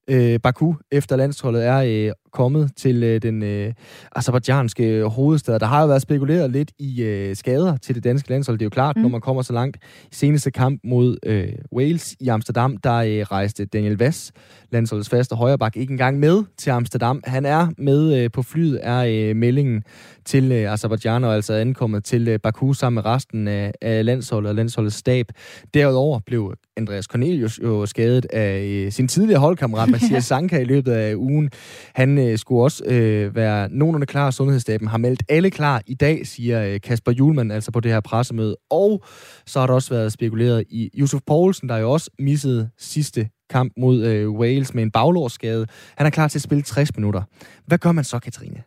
øh, 0.10 0.39
Baku, 0.39 0.74
efter 0.91 1.16
landsholdet 1.16 1.66
er 1.66 1.78
øh, 1.78 2.14
kommet 2.32 2.71
til 2.77 3.03
øh, 3.03 3.21
den 3.21 3.43
øh, 3.43 3.73
azerbaijanske 4.15 5.03
hovedstad. 5.03 5.59
Der 5.59 5.65
har 5.65 5.82
jo 5.82 5.88
været 5.88 6.01
spekuleret 6.01 6.51
lidt 6.51 6.71
i 6.80 7.01
øh, 7.01 7.36
skader 7.36 7.77
til 7.77 7.95
det 7.95 8.03
danske 8.03 8.30
landshold. 8.30 8.57
Det 8.57 8.63
er 8.63 8.65
jo 8.65 8.69
klart, 8.69 8.95
mm. 8.95 9.01
når 9.01 9.09
man 9.09 9.21
kommer 9.21 9.41
så 9.41 9.53
langt. 9.53 9.77
I 10.11 10.15
seneste 10.15 10.51
kamp 10.51 10.82
mod 10.84 11.17
øh, 11.25 11.47
Wales 11.75 12.15
i 12.19 12.27
Amsterdam, 12.27 12.77
der 12.77 12.95
øh, 12.95 13.21
rejste 13.21 13.65
Daniel 13.65 13.97
Vass, 13.97 14.32
landsholdets 14.71 15.09
faste 15.09 15.36
højreback, 15.36 15.75
ikke 15.75 15.91
engang 15.91 16.19
med 16.19 16.43
til 16.57 16.69
Amsterdam. 16.69 17.21
Han 17.25 17.45
er 17.45 17.67
med 17.77 18.23
øh, 18.23 18.32
på 18.32 18.41
flyet, 18.41 18.80
er 18.84 19.30
øh, 19.30 19.36
meldingen 19.36 19.84
til 20.25 20.51
øh, 20.51 20.73
Azerbaijan, 20.73 21.23
og 21.23 21.36
altså 21.36 21.53
ankommet 21.53 22.03
til 22.03 22.27
øh, 22.27 22.39
Baku 22.39 22.73
sammen 22.73 22.95
med 22.95 23.05
resten 23.05 23.47
af, 23.47 23.71
af 23.82 24.05
landsholdet 24.05 24.49
og 24.49 24.55
landsholdets 24.55 24.95
stab. 24.95 25.25
Derudover 25.73 26.19
blev 26.25 26.53
Andreas 26.77 27.05
Cornelius 27.05 27.59
jo 27.63 27.86
skadet 27.86 28.25
af 28.25 28.63
øh, 28.63 28.91
sin 28.91 29.07
tidligere 29.07 29.39
holdkammerat, 29.39 29.89
Mathias 29.89 30.25
Sanka, 30.32 30.59
i 30.59 30.63
løbet 30.63 30.91
af 30.91 31.15
ugen. 31.15 31.49
Han 31.93 32.18
øh, 32.20 32.38
skulle 32.38 32.63
også 32.63 32.84
øh, 32.86 33.36
være 33.36 33.70
nogenlunde 33.72 34.05
klar. 34.05 34.32
Sundhedsstaben 34.32 34.88
har 34.88 34.97
meldt 34.97 35.24
alle 35.30 35.51
klar 35.51 35.82
i 35.88 35.93
dag, 35.93 36.28
siger 36.28 36.65
øh, 36.65 36.82
Kasper 36.82 37.11
Julemand, 37.11 37.51
altså 37.51 37.72
på 37.72 37.80
det 37.80 37.91
her 37.91 37.99
pressemøde. 37.99 38.55
Og 38.70 39.03
så 39.45 39.59
har 39.59 39.67
der 39.67 39.74
også 39.74 39.93
været 39.93 40.11
spekuleret 40.11 40.63
i 40.70 40.89
Yusuf 40.97 41.22
Poulsen, 41.28 41.70
der 41.70 41.78
jo 41.78 41.91
også 41.91 42.11
missede 42.20 42.70
sidste 42.78 43.30
kamp 43.49 43.74
mod 43.78 44.05
øh, 44.05 44.32
Wales 44.32 44.74
med 44.74 44.84
en 44.84 44.91
baglårsskade. 44.91 45.67
Han 45.97 46.05
er 46.05 46.09
klar 46.09 46.28
til 46.28 46.38
at 46.38 46.43
spille 46.43 46.61
60 46.61 46.95
minutter. 46.95 47.24
Hvad 47.67 47.78
gør 47.78 47.91
man 47.91 48.03
så, 48.03 48.20
Katrine? 48.20 48.63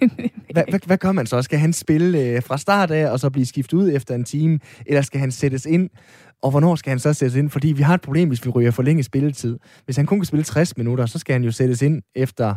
Hvad, 0.52 0.64
hvad, 0.70 0.80
hvad 0.86 0.98
gør 0.98 1.12
man 1.12 1.26
så? 1.26 1.42
Skal 1.42 1.58
han 1.58 1.72
spille 1.72 2.20
øh, 2.20 2.42
fra 2.42 2.58
start 2.58 2.90
af, 2.90 3.10
og 3.10 3.20
så 3.20 3.30
blive 3.30 3.46
skiftet 3.46 3.76
ud 3.76 3.92
efter 3.92 4.14
en 4.14 4.24
time? 4.24 4.58
Eller 4.86 5.02
skal 5.02 5.20
han 5.20 5.32
sættes 5.32 5.66
ind? 5.66 5.90
Og 6.42 6.50
hvornår 6.50 6.74
skal 6.74 6.90
han 6.90 6.98
så 6.98 7.12
sættes 7.12 7.36
ind? 7.36 7.50
Fordi 7.50 7.68
vi 7.68 7.82
har 7.82 7.94
et 7.94 8.00
problem, 8.00 8.28
hvis 8.28 8.44
vi 8.44 8.50
ryger 8.50 8.70
for 8.70 8.82
længe 8.82 9.02
spilletid. 9.02 9.58
Hvis 9.84 9.96
han 9.96 10.06
kun 10.06 10.18
kan 10.18 10.24
spille 10.24 10.44
60 10.44 10.76
minutter, 10.76 11.06
så 11.06 11.18
skal 11.18 11.32
han 11.32 11.44
jo 11.44 11.50
sættes 11.50 11.82
ind 11.82 12.02
efter 12.14 12.54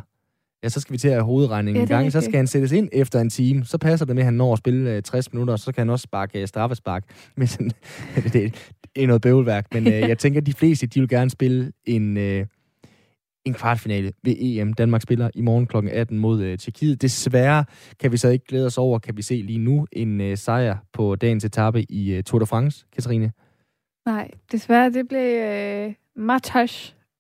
Ja, 0.64 0.70
så 0.70 0.80
skal 0.80 0.94
vi 0.94 0.98
til 0.98 1.08
at 1.08 1.14
have 1.14 1.24
hovedregningen 1.24 1.82
Ja, 1.82 1.84
i 1.84 1.98
gang. 1.98 2.12
Så 2.12 2.22
skal 2.22 2.36
han 2.36 2.48
sættes 2.48 2.72
ind 2.72 2.90
efter 2.92 3.20
en 3.22 3.30
time. 3.30 3.66
Så 3.66 3.78
passer 3.78 4.06
det 4.06 4.16
med, 4.16 4.22
at 4.22 4.26
han 4.26 4.34
når 4.34 4.54
at 4.54 4.60
spille 4.60 4.92
øh, 4.92 5.04
60 5.04 5.34
minutter, 5.34 5.54
og 5.54 5.60
så 5.60 5.72
kan 5.72 5.82
han 5.82 5.90
også 5.90 6.04
sparke 6.04 6.42
øh, 6.42 6.48
straffespark. 6.48 7.04
Men 7.38 7.48
sådan, 7.48 7.72
det, 8.16 8.34
det 8.34 9.04
er 9.04 9.08
noget 9.08 9.22
bøvlværk. 9.22 9.74
Men 9.74 9.88
øh, 9.88 9.94
jeg 9.94 10.18
tænker, 10.18 10.42
at 10.42 10.46
de 10.46 10.54
fleste, 10.54 10.88
de 10.88 11.00
vil 11.00 11.10
gerne 11.10 11.30
spille 11.30 11.72
en, 11.86 12.18
øh, 12.18 12.46
en 13.46 13.54
kvartfinale 13.54 14.12
ved 14.24 14.36
EM. 14.40 14.74
Danmark 14.74 15.02
spiller 15.02 15.30
i 15.36 15.42
morgen 15.42 15.68
kl. 15.68 15.78
18 15.92 16.20
mod 16.20 16.42
øh, 16.42 16.58
Tjekkiet. 16.58 17.02
Desværre 17.02 17.66
kan 18.00 18.12
vi 18.12 18.18
så 18.18 18.30
ikke 18.30 18.46
glæde 18.46 18.66
os 18.66 18.78
over, 18.78 19.00
kan 19.00 19.18
vi 19.18 19.22
se 19.22 19.36
lige 19.36 19.60
nu, 19.60 19.88
en 19.92 20.22
øh, 20.22 20.38
sejr 20.38 20.78
på 20.94 21.16
dagens 21.16 21.46
etape 21.46 21.92
i 21.92 22.14
øh, 22.14 22.24
Tour 22.24 22.40
de 22.40 22.46
France, 22.46 22.86
Katrine. 22.94 23.32
Nej, 24.06 24.32
desværre, 24.52 24.90
det 24.90 25.08
blev 25.08 25.42
øh, 25.42 25.94
Matej 26.16 26.68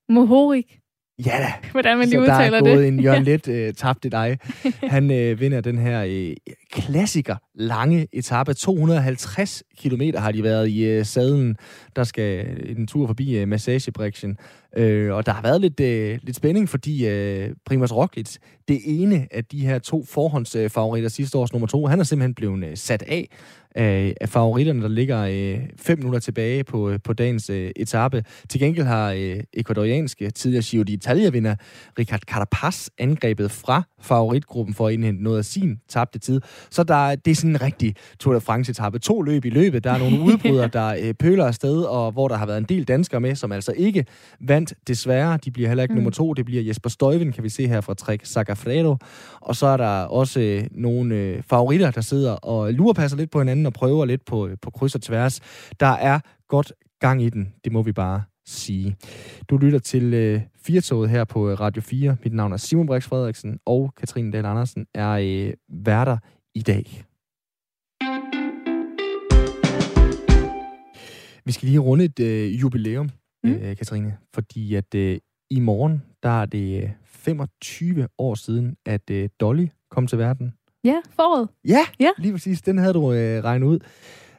Mohorik. 0.10 0.79
Ja 1.26 1.32
da. 1.40 1.54
Hvordan 1.72 1.98
man 1.98 2.08
Så 2.08 2.12
lige 2.12 2.26
der 2.26 2.34
udtaler 2.34 2.58
er 2.58 2.62
det. 2.64 2.74
gået 2.74 2.88
en 2.88 3.00
Jørgen 3.06 3.24
Let 3.24 3.48
øh, 3.48 3.74
tabte 3.74 4.10
dig. 4.10 4.38
Han 4.84 5.12
øh, 5.12 5.40
vinder 5.40 5.62
den 5.62 5.78
her 5.78 6.04
øh, 6.08 6.34
klassiker 6.72 7.36
lange 7.56 8.08
etape. 8.14 8.54
250 8.54 9.64
km 9.82 10.02
har 10.18 10.32
de 10.32 10.44
været 10.44 10.68
i 10.70 10.84
øh, 10.86 11.06
sadlen. 11.06 11.58
Der 11.96 12.04
skal 12.04 12.46
en 12.78 12.88
tur 12.88 13.08
forbi 13.08 13.38
øh, 13.38 13.48
massagebriksen. 13.48 14.38
Øh, 14.78 15.14
og 15.14 15.26
der 15.26 15.32
har 15.32 15.42
været 15.42 15.62
lidt, 15.62 15.80
øh, 15.80 16.20
lidt 16.24 16.36
spænding, 16.36 16.70
fordi 16.70 17.08
øh, 17.08 17.50
Primoz 17.66 17.92
Roglic, 17.92 18.36
det 18.68 18.80
ene 18.86 19.28
af 19.32 19.46
de 19.46 19.60
her 19.66 19.80
to 19.80 20.06
forhåndsfavoritter 20.06 21.10
sidste 21.10 21.38
års 21.38 21.52
nummer 21.54 21.68
to, 21.68 21.86
han 21.86 22.00
er 22.00 22.04
simpelthen 22.04 22.34
blevet 22.34 22.64
øh, 22.66 22.78
sat 22.78 23.04
af 23.08 23.28
af, 23.80 24.14
af 24.22 24.30
favoritterne, 24.30 24.82
der 24.82 24.88
ligger 24.88 25.22
øh, 25.22 25.60
fem 25.78 25.98
minutter 25.98 26.20
tilbage 26.20 26.64
på, 26.64 26.90
øh, 26.90 27.00
på 27.04 27.14
dagens 27.14 27.50
øh, 27.50 27.72
etape. 27.76 28.24
Til 28.50 28.60
gengæld 28.60 28.86
har 28.86 29.12
øh, 29.12 29.40
ekvadorianske 29.54 30.30
tidligere 30.30 30.64
Giro 30.64 30.84
d'Italia-vinder 30.84 31.56
Richard 32.00 32.20
Carapaz 32.20 32.88
angrebet 32.98 33.52
fra 33.52 33.84
favoritgruppen 34.02 34.76
for 34.76 34.88
at 34.88 34.94
indhente 34.94 35.24
noget 35.24 35.38
af 35.38 35.46
sin 35.46 35.80
tabte 35.90 36.20
tid. 36.20 36.42
Så 36.72 36.84
der, 36.84 37.10
er- 37.10 37.16
det 37.16 37.32
er 37.32 37.36
sådan 37.36 37.50
en 37.50 37.62
rigtig 37.62 37.96
Tour 38.20 38.34
de 38.34 38.42
France-etape. 38.42 39.00
To 39.00 39.22
løb 39.22 39.46
i 39.46 39.50
løbet. 39.50 39.84
Der 39.84 39.92
er 39.92 39.98
nogle 39.98 40.20
udbrydere, 40.34 40.68
der 40.68 40.96
øh, 41.02 41.14
pøler 41.14 41.46
afsted, 41.46 41.82
og 41.82 42.12
hvor 42.12 42.28
der 42.28 42.36
har 42.36 42.46
været 42.46 42.58
en 42.58 42.66
del 42.70 42.84
danskere 42.84 43.20
med, 43.22 43.36
som 43.36 43.52
altså 43.52 43.74
ikke 43.78 44.06
vandt 44.40 44.74
desværre. 44.88 45.40
De 45.46 45.52
bliver 45.52 45.68
heller 45.68 45.84
ikke 45.84 45.94
mm. 45.94 45.98
nummer 45.98 46.12
to. 46.12 46.34
Det 46.34 46.46
bliver 46.46 46.64
Jesper 46.64 46.90
Støjven, 46.90 47.32
kan 47.32 47.44
vi 47.44 47.50
se 47.50 47.68
her 47.68 47.82
fra 47.82 47.94
Trek 47.94 48.22
Sagafredo. 48.24 48.98
Og 49.42 49.56
så 49.56 49.68
er 49.68 49.78
der 49.78 50.04
også 50.04 50.40
øh, 50.40 50.64
nogle 50.72 51.16
øh, 51.16 51.44
favoritter, 51.44 51.92
der 51.92 52.02
sidder 52.02 52.32
og 52.32 52.74
lurepasser 52.74 53.18
lidt 53.18 53.32
på 53.32 53.40
hinanden 53.40 53.66
og 53.66 53.74
prøver 53.74 54.06
lidt 54.06 54.26
på, 54.26 54.48
øh, 54.48 54.58
på 54.62 54.72
kryds 54.72 54.96
og 54.96 55.02
tværs. 55.02 55.40
Der 55.80 55.86
er 55.86 56.20
godt 56.48 56.74
gang 57.00 57.24
i 57.24 57.30
den, 57.30 57.54
det 57.64 57.72
må 57.72 57.82
vi 57.82 57.92
bare 57.92 58.24
sige. 58.46 58.96
Du 59.50 59.58
lytter 59.58 59.80
til 59.80 60.14
øh, 60.14 60.42
Firtoget 60.64 61.10
her 61.10 61.24
på 61.24 61.50
øh, 61.50 61.60
Radio 61.60 61.82
4. 61.82 62.18
Mit 62.24 62.34
navn 62.34 62.54
er 62.54 62.58
Simon 62.58 62.88
Brix 62.88 63.04
Frederiksen, 63.04 63.60
og 63.66 63.94
Katrine 63.98 64.32
Dahl 64.32 64.46
Andersen 64.46 64.86
er 64.94 65.10
øh, 65.10 65.54
værter 65.70 66.18
i 66.56 66.62
dag. 66.62 67.04
Vi 71.46 71.52
skal 71.52 71.68
lige 71.68 71.80
runde 71.80 72.06
et 72.06 72.20
øh, 72.20 72.62
jubilæum, 72.62 73.10
mm. 73.44 73.52
øh, 73.52 73.78
Katrine, 73.78 74.18
fordi 74.34 74.76
at 74.76 74.96
øh, 74.96 75.20
i 75.50 75.60
morgen, 75.60 76.04
der 76.24 76.42
er 76.42 76.46
det 76.46 76.84
øh, 76.84 76.90
25 77.06 78.08
år 78.18 78.36
siden, 78.36 78.78
at 78.86 79.10
øh, 79.12 79.30
Dolly 79.40 79.68
kom 79.92 80.08
til 80.08 80.18
verden. 80.18 80.54
Ja, 80.84 80.96
foråret. 81.16 81.50
Ja, 81.68 81.86
ja, 82.00 82.10
lige 82.18 82.32
præcis. 82.32 82.62
Den 82.62 82.78
havde 82.78 82.94
du 82.94 83.14
øh, 83.14 83.44
regnet 83.44 83.68
ud. 83.68 83.80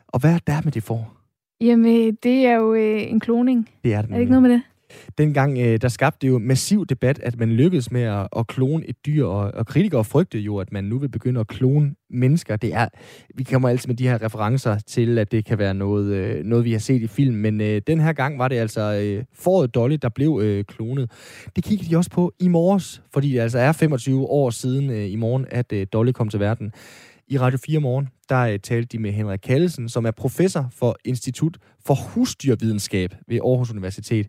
Og 0.09 0.21
hvad 0.21 0.35
er 0.35 0.39
der 0.47 0.61
med 0.65 0.73
det 0.73 0.83
for? 0.83 1.17
Jamen, 1.61 2.15
det 2.23 2.47
er 2.47 2.55
jo 2.55 2.75
øh, 2.75 3.03
en 3.03 3.21
kloning. 3.21 3.71
Det 3.85 3.95
er 3.95 4.03
det 4.03 4.11
Er 4.11 4.15
det 4.15 4.21
ikke 4.21 4.33
noget 4.33 4.43
med 4.43 4.51
det? 4.51 4.63
Dengang, 5.19 5.59
øh, 5.59 5.81
der 5.81 5.89
skabte 5.89 6.19
det 6.23 6.29
jo 6.29 6.39
massiv 6.39 6.87
debat, 6.87 7.19
at 7.19 7.39
man 7.39 7.53
lykkedes 7.53 7.91
med 7.91 8.03
at, 8.03 8.29
at 8.37 8.47
klone 8.47 8.89
et 8.89 8.97
dyr, 9.07 9.25
og, 9.25 9.51
og 9.55 9.67
kritikere 9.67 10.05
frygtede 10.05 10.43
jo, 10.43 10.57
at 10.57 10.73
man 10.73 10.85
nu 10.85 10.99
vil 10.99 11.09
begynde 11.09 11.41
at 11.41 11.49
klone 11.49 11.95
mennesker. 12.11 12.57
Det 12.57 12.75
er, 12.75 12.89
vi 13.35 13.45
kommer 13.45 13.69
altid 13.69 13.89
med 13.89 13.97
de 13.97 14.09
her 14.09 14.23
referencer 14.23 14.79
til, 14.79 15.19
at 15.19 15.33
det 15.33 15.45
kan 15.45 15.59
være 15.59 15.75
noget, 15.75 16.07
øh, 16.15 16.45
noget 16.45 16.65
vi 16.65 16.73
har 16.73 16.79
set 16.79 17.03
i 17.03 17.07
film, 17.07 17.37
men 17.37 17.61
øh, 17.61 17.83
den 17.87 18.01
her 18.01 18.13
gang 18.13 18.39
var 18.39 18.49
det 18.49 18.57
altså 18.57 18.81
øh, 18.81 19.25
foråret 19.35 19.75
Dolly, 19.75 19.97
der 20.03 20.09
blev 20.09 20.41
øh, 20.43 20.65
klonet. 20.65 21.11
Det 21.57 21.65
kiggede 21.65 21.91
de 21.91 21.97
også 21.97 22.11
på 22.11 22.33
i 22.41 22.49
morges, 22.49 23.03
fordi 23.13 23.33
det 23.33 23.41
altså 23.41 23.59
er 23.59 23.73
25 23.73 24.27
år 24.27 24.51
siden 24.51 24.91
øh, 24.91 25.11
i 25.11 25.17
morgen, 25.17 25.47
at 25.51 25.73
øh, 25.73 25.87
Dolly 25.93 26.13
kom 26.13 26.29
til 26.29 26.41
verden. 26.41 26.73
I 27.29 27.39
Radio 27.39 27.59
4 27.67 27.81
morgen, 27.81 28.09
der 28.29 28.41
øh, 28.41 28.59
talte 28.59 28.89
de 28.89 28.99
med 29.03 29.13
Henrik 29.13 29.41
Kallesen, 29.43 29.89
som 29.89 30.07
er 30.07 30.11
professor 30.11 30.69
for 30.73 30.97
Institut 31.05 31.59
for 31.87 31.95
Husdyrvidenskab 31.95 33.15
ved 33.29 33.37
Aarhus 33.37 33.71
Universitet. 33.71 34.27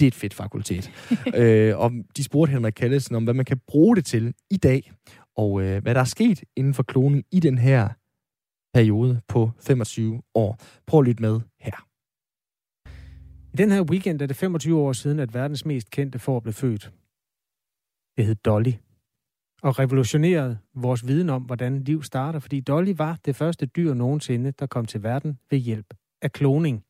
Det 0.00 0.06
er 0.06 0.08
et 0.08 0.14
fedt 0.14 0.34
fakultet. 0.34 0.90
øh, 1.40 1.78
og 1.78 1.92
de 2.16 2.24
spurgte 2.24 2.52
Henrik 2.52 2.72
Kallesen 2.72 3.14
om, 3.14 3.24
hvad 3.24 3.34
man 3.34 3.44
kan 3.44 3.60
bruge 3.66 3.96
det 3.96 4.04
til 4.04 4.34
i 4.50 4.56
dag, 4.56 4.92
og 5.36 5.62
øh, 5.62 5.82
hvad 5.82 5.94
der 5.94 6.00
er 6.00 6.04
sket 6.04 6.44
inden 6.56 6.74
for 6.74 6.82
kloning 6.82 7.24
i 7.32 7.40
den 7.40 7.58
her 7.58 7.88
periode 8.74 9.20
på 9.28 9.50
25 9.60 10.22
år. 10.34 10.58
Prøv 10.86 11.00
at 11.00 11.06
lytte 11.06 11.22
med 11.22 11.40
her. 11.60 11.86
I 13.52 13.56
den 13.56 13.70
her 13.70 13.82
weekend 13.82 14.22
er 14.22 14.26
det 14.26 14.36
25 14.36 14.78
år 14.78 14.92
siden, 14.92 15.18
at 15.18 15.34
verdens 15.34 15.64
mest 15.64 15.90
kendte 15.90 16.18
får 16.18 16.40
blev 16.40 16.54
født. 16.54 16.92
Det 18.16 18.26
hed 18.26 18.34
Dolly. 18.34 18.72
Og 19.62 19.78
revolutionerede 19.78 20.58
vores 20.74 21.06
viden 21.06 21.30
om, 21.30 21.42
hvordan 21.42 21.84
liv 21.84 22.02
starter, 22.02 22.38
fordi 22.38 22.60
Dolly 22.60 22.94
var 22.96 23.18
det 23.24 23.36
første 23.36 23.66
dyr 23.66 23.94
nogensinde, 23.94 24.50
der 24.50 24.66
kom 24.66 24.84
til 24.86 25.02
verden 25.02 25.38
ved 25.50 25.58
hjælp 25.58 25.94
af 26.22 26.32
kloning. 26.32 26.84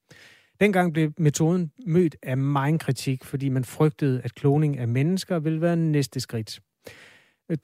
Dengang 0.61 0.93
blev 0.93 1.13
metoden 1.19 1.73
mødt 1.87 2.17
af 2.23 2.37
meget 2.37 2.81
kritik, 2.81 3.25
fordi 3.25 3.49
man 3.49 3.65
frygtede, 3.65 4.21
at 4.25 4.35
kloning 4.35 4.79
af 4.79 4.89
mennesker 4.89 5.39
ville 5.39 5.61
være 5.61 5.77
næste 5.77 6.21
skridt. 6.21 6.61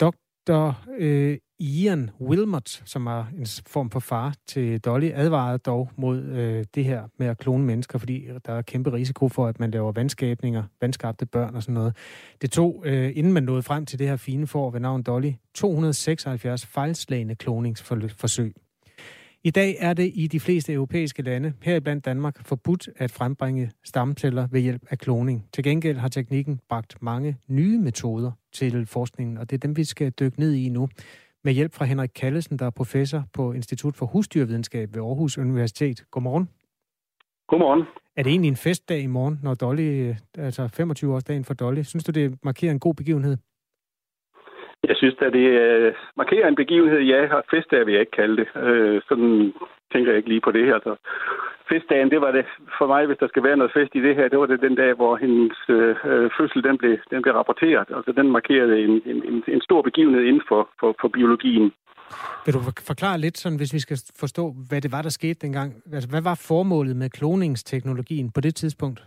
Dr. 0.01 0.73
Øh, 0.99 1.39
Ian 1.59 2.11
Wilmot, 2.21 2.83
som 2.85 3.07
er 3.07 3.25
en 3.39 3.47
form 3.67 3.91
for 3.91 4.01
far 4.01 4.35
til 4.47 4.81
Dolly, 4.81 5.11
advarede 5.15 5.59
dog 5.59 5.91
mod 5.97 6.23
øh, 6.23 6.65
det 6.75 6.85
her 6.85 7.03
med 7.19 7.27
at 7.27 7.39
klone 7.39 7.65
mennesker, 7.65 7.99
fordi 7.99 8.29
der 8.47 8.53
er 8.53 8.63
kæmpe 8.63 8.93
risiko 8.93 9.29
for, 9.29 9.47
at 9.47 9.61
man 9.61 9.71
laver 9.71 9.93
vandskabninger, 9.93 10.63
vandskabte 10.81 11.27
børn 11.27 11.55
og 11.55 11.63
sådan 11.63 11.75
noget. 11.75 11.97
Det 12.43 12.51
tog, 12.51 12.83
øh, 12.87 13.13
inden 13.15 13.33
man 13.33 13.43
nåede 13.43 13.63
frem 13.63 13.87
til 13.87 13.99
det 13.99 14.09
her 14.09 14.17
fine 14.17 14.47
for 14.47 14.71
ved 14.71 14.81
navn 14.81 15.03
Dolly, 15.03 15.33
276 15.55 16.67
fejlslagende 16.67 17.35
kloningsforsøg. 17.35 18.55
I 19.47 19.51
dag 19.51 19.77
er 19.79 19.95
det 19.95 20.13
i 20.15 20.27
de 20.27 20.41
fleste 20.41 20.73
europæiske 20.73 21.23
lande, 21.23 21.53
heriblandt 21.63 22.05
Danmark, 22.05 22.47
forbudt 22.47 22.89
at 22.97 23.11
frembringe 23.11 23.71
stamceller 23.85 24.47
ved 24.51 24.61
hjælp 24.61 24.83
af 24.91 24.99
kloning. 24.99 25.49
Til 25.53 25.65
gengæld 25.65 25.97
har 25.97 26.09
teknikken 26.09 26.61
bragt 26.69 27.03
mange 27.03 27.37
nye 27.49 27.79
metoder 27.79 28.33
til 28.53 28.87
forskningen, 28.87 29.39
og 29.39 29.51
det 29.51 29.57
er 29.57 29.61
dem, 29.61 29.77
vi 29.77 29.85
skal 29.85 30.11
dykke 30.11 30.41
ned 30.41 30.53
i 30.53 30.69
nu. 30.69 30.89
Med 31.45 31.53
hjælp 31.53 31.75
fra 31.75 31.85
Henrik 31.85 32.11
Kallesen, 32.15 32.59
der 32.59 32.67
er 32.67 32.71
professor 32.71 33.25
på 33.33 33.53
Institut 33.53 33.97
for 33.97 34.07
Husdyrvidenskab 34.07 34.95
ved 34.95 35.03
Aarhus 35.03 35.39
Universitet. 35.39 36.05
Godmorgen. 36.11 36.49
Godmorgen. 37.49 37.83
Er 38.17 38.23
det 38.23 38.31
egentlig 38.31 38.49
en 38.49 38.57
festdag 38.57 39.01
i 39.01 39.07
morgen, 39.07 39.41
når 39.43 39.55
Dolly, 39.55 40.15
altså 40.39 40.65
25-årsdagen 40.65 41.45
for 41.45 41.55
Dolly? 41.55 41.83
Synes 41.83 42.05
du, 42.05 42.13
det 42.13 42.39
markerer 42.45 42.73
en 42.73 42.81
god 42.81 42.95
begivenhed? 42.95 43.37
Jeg 44.89 44.97
synes, 44.97 45.15
at 45.27 45.33
det 45.33 45.47
øh, 45.65 45.95
markerer 46.17 46.49
en 46.49 46.61
begivenhed, 46.63 47.01
ja, 47.01 47.21
og 47.37 47.43
festdag 47.51 47.87
vil 47.87 47.95
jeg 47.95 48.01
ikke 48.01 48.19
kalde 48.21 48.37
det. 48.41 48.49
Øh, 48.69 49.01
sådan 49.09 49.53
tænker 49.93 50.11
jeg 50.11 50.19
ikke 50.19 50.33
lige 50.33 50.47
på 50.47 50.53
det 50.57 50.65
her. 50.67 50.75
Altså, 50.75 50.95
festdagen, 51.71 52.11
det 52.11 52.21
var 52.21 52.33
det 52.39 52.45
for 52.79 52.87
mig, 52.87 53.07
hvis 53.07 53.21
der 53.23 53.29
skal 53.29 53.43
være 53.49 53.57
noget 53.57 53.73
fest 53.77 53.93
i 53.95 54.05
det 54.07 54.17
her, 54.17 54.29
det 54.29 54.39
var 54.39 54.47
det 54.47 54.67
den 54.67 54.77
dag, 54.83 54.93
hvor 55.01 55.17
hendes 55.17 55.59
øh, 55.77 56.31
fødsel 56.37 56.63
den 56.69 56.77
blev, 56.79 56.95
den 57.11 57.23
blev 57.23 57.35
rapporteret. 57.35 57.89
Altså 57.97 58.13
den 58.21 58.29
markerede 58.37 58.75
en, 58.85 58.95
en, 59.11 59.45
en 59.55 59.61
stor 59.69 59.83
begivenhed 59.83 60.23
inden 60.31 60.45
for, 60.49 60.63
for, 60.81 60.91
for 61.01 61.09
biologien. 61.09 61.73
Vil 62.45 62.55
du 62.55 62.61
forklare 62.93 63.19
lidt, 63.19 63.39
sådan, 63.39 63.59
hvis 63.59 63.75
vi 63.75 63.79
skal 63.79 63.99
forstå, 64.21 64.55
hvad 64.69 64.81
det 64.81 64.93
var, 64.93 65.03
der 65.03 65.09
skete 65.09 65.39
dengang? 65.47 65.83
Altså, 65.93 66.09
hvad 66.11 66.23
var 66.23 66.45
formålet 66.49 66.97
med 66.97 67.11
kloningsteknologien 67.11 68.31
på 68.31 68.41
det 68.41 68.55
tidspunkt? 68.55 69.01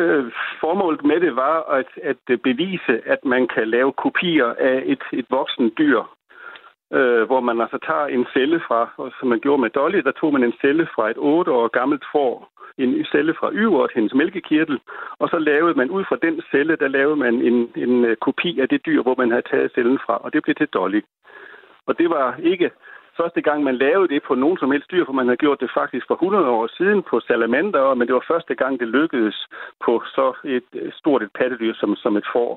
Øh, 0.00 0.32
formålet 0.60 1.04
med 1.04 1.20
det 1.20 1.36
var 1.36 1.56
at, 1.78 1.90
at 2.02 2.40
bevise, 2.42 2.94
at 3.12 3.24
man 3.24 3.48
kan 3.54 3.68
lave 3.68 3.92
kopier 3.92 4.54
af 4.58 4.82
et, 4.86 5.02
et 5.12 5.26
voksen 5.30 5.72
dyr, 5.78 6.02
øh, 6.92 7.22
hvor 7.22 7.40
man 7.40 7.60
altså 7.60 7.78
tager 7.86 8.06
en 8.06 8.26
celle 8.32 8.60
fra, 8.66 9.10
som 9.18 9.28
man 9.28 9.40
gjorde 9.40 9.62
med 9.62 9.70
Dolly, 9.70 9.98
der 9.98 10.12
tog 10.12 10.32
man 10.32 10.44
en 10.44 10.58
celle 10.60 10.88
fra 10.94 11.10
et 11.10 11.18
8 11.18 11.52
år 11.52 11.68
gammelt 11.68 12.04
får, 12.12 12.52
en 12.78 13.04
celle 13.04 13.34
fra 13.34 13.50
yveret, 13.52 13.90
hendes 13.94 14.14
mælkekirtel, 14.14 14.80
og 15.18 15.28
så 15.28 15.38
lavede 15.38 15.74
man 15.74 15.90
ud 15.90 16.04
fra 16.04 16.16
den 16.22 16.42
celle, 16.50 16.76
der 16.76 16.88
lavede 16.88 17.16
man 17.16 17.34
en, 17.34 17.72
en 17.76 18.04
øh, 18.04 18.16
kopi 18.16 18.60
af 18.60 18.68
det 18.68 18.86
dyr, 18.86 19.02
hvor 19.02 19.14
man 19.18 19.30
havde 19.30 19.48
taget 19.50 19.72
cellen 19.74 19.98
fra, 20.06 20.16
og 20.24 20.32
det 20.32 20.42
blev 20.42 20.54
til 20.54 20.66
Dolly. 20.66 21.00
Og 21.86 21.98
det 21.98 22.10
var 22.10 22.36
ikke 22.42 22.70
første 23.20 23.40
gang, 23.48 23.58
man 23.62 23.76
lavede 23.84 24.08
det 24.14 24.22
på 24.28 24.34
nogen 24.34 24.58
som 24.58 24.70
helst 24.70 24.90
dyr, 24.90 25.04
for 25.04 25.12
man 25.12 25.26
havde 25.26 25.44
gjort 25.44 25.60
det 25.60 25.70
faktisk 25.80 26.06
for 26.06 26.14
100 26.14 26.48
år 26.58 26.66
siden 26.78 27.02
på 27.10 27.20
salamander, 27.20 27.94
men 27.94 28.06
det 28.06 28.14
var 28.14 28.24
første 28.32 28.54
gang, 28.54 28.80
det 28.80 28.88
lykkedes 28.88 29.38
på 29.84 30.02
så 30.16 30.26
et 30.44 30.68
øh, 30.80 30.92
stort 31.00 31.22
et 31.22 31.32
pattedyr 31.38 31.74
som, 31.74 31.96
som 31.96 32.16
et 32.16 32.26
får. 32.32 32.50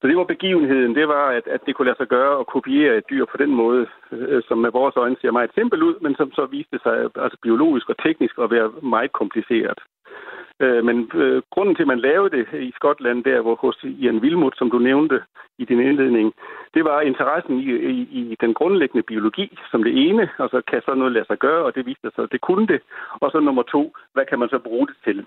Så 0.00 0.06
det 0.08 0.16
var 0.16 0.34
begivenheden, 0.34 0.94
det 0.94 1.08
var, 1.08 1.26
at, 1.38 1.46
at 1.54 1.60
det 1.66 1.74
kunne 1.74 1.88
lade 1.88 2.00
sig 2.00 2.06
gøre 2.06 2.40
at 2.40 2.46
kopiere 2.46 2.96
et 2.96 3.10
dyr 3.10 3.24
på 3.24 3.36
den 3.36 3.52
måde, 3.62 3.86
øh, 4.12 4.26
øh 4.32 4.42
som 4.48 4.58
med 4.58 4.70
vores 4.70 4.96
øjne 4.96 5.16
ser 5.20 5.30
meget 5.30 5.50
simpelt 5.54 5.82
ud, 5.82 5.94
men 6.00 6.14
som 6.16 6.32
så 6.32 6.46
viste 6.46 6.78
sig 6.82 6.94
altså 7.24 7.38
biologisk 7.42 7.88
og 7.90 7.98
teknisk 8.06 8.34
at 8.38 8.50
være 8.50 8.68
meget 8.82 9.12
kompliceret. 9.12 9.78
Øh, 10.60 10.84
men 10.84 11.10
øh, 11.14 11.42
grunden 11.50 11.74
til, 11.74 11.82
at 11.82 11.92
man 11.94 12.00
lavede 12.00 12.30
det 12.36 12.46
i 12.60 12.72
Skotland, 12.76 13.24
der 13.24 13.40
hvor 13.40 13.54
hos 13.54 13.84
Ian 13.84 14.18
Wilmot, 14.18 14.56
som 14.56 14.70
du 14.70 14.78
nævnte 14.78 15.22
i 15.58 15.64
din 15.64 15.80
indledning, 15.80 16.34
det 16.74 16.84
var 16.84 17.00
interessen 17.00 17.60
i, 17.60 17.70
i, 17.94 18.08
i 18.32 18.36
den 18.40 18.54
grundlæggende 18.54 19.02
biologi 19.02 19.58
som 19.70 19.82
det 19.82 20.08
ene, 20.08 20.28
og 20.38 20.48
så 20.50 20.62
kan 20.70 20.82
så 20.84 20.94
noget 20.94 21.12
lade 21.12 21.24
sig 21.24 21.38
gøre, 21.38 21.64
og 21.64 21.74
det 21.74 21.86
viste 21.86 22.10
sig, 22.14 22.24
at 22.24 22.32
det 22.32 22.40
kunne 22.40 22.66
det. 22.66 22.80
Og 23.20 23.30
så 23.30 23.40
nummer 23.40 23.62
to, 23.62 23.92
hvad 24.12 24.24
kan 24.26 24.38
man 24.38 24.48
så 24.48 24.58
bruge 24.58 24.86
det 24.86 24.96
til? 25.04 25.26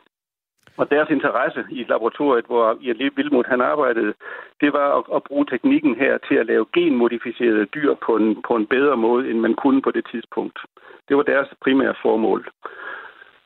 Og 0.78 0.90
deres 0.92 1.10
interesse 1.10 1.66
i 1.72 1.86
laboratoriet, 1.90 2.46
hvor 2.46 2.78
Ian 2.82 3.12
Vilmut 3.16 3.46
han 3.46 3.62
arbejdede, 3.62 4.14
det 4.62 4.74
var 4.74 4.98
at, 4.98 5.04
at 5.16 5.24
bruge 5.24 5.46
teknikken 5.46 5.96
her 5.96 6.18
til 6.28 6.36
at 6.36 6.46
lave 6.46 6.66
genmodificerede 6.74 7.66
dyr 7.66 7.94
på 8.06 8.16
en, 8.16 8.42
på 8.48 8.56
en 8.56 8.68
bedre 8.68 8.98
måde, 8.98 9.30
end 9.30 9.40
man 9.40 9.54
kunne 9.54 9.82
på 9.82 9.92
det 9.92 10.06
tidspunkt. 10.12 10.60
Det 11.08 11.18
var 11.18 11.24
deres 11.24 11.48
primære 11.62 11.96
formål. 12.02 12.50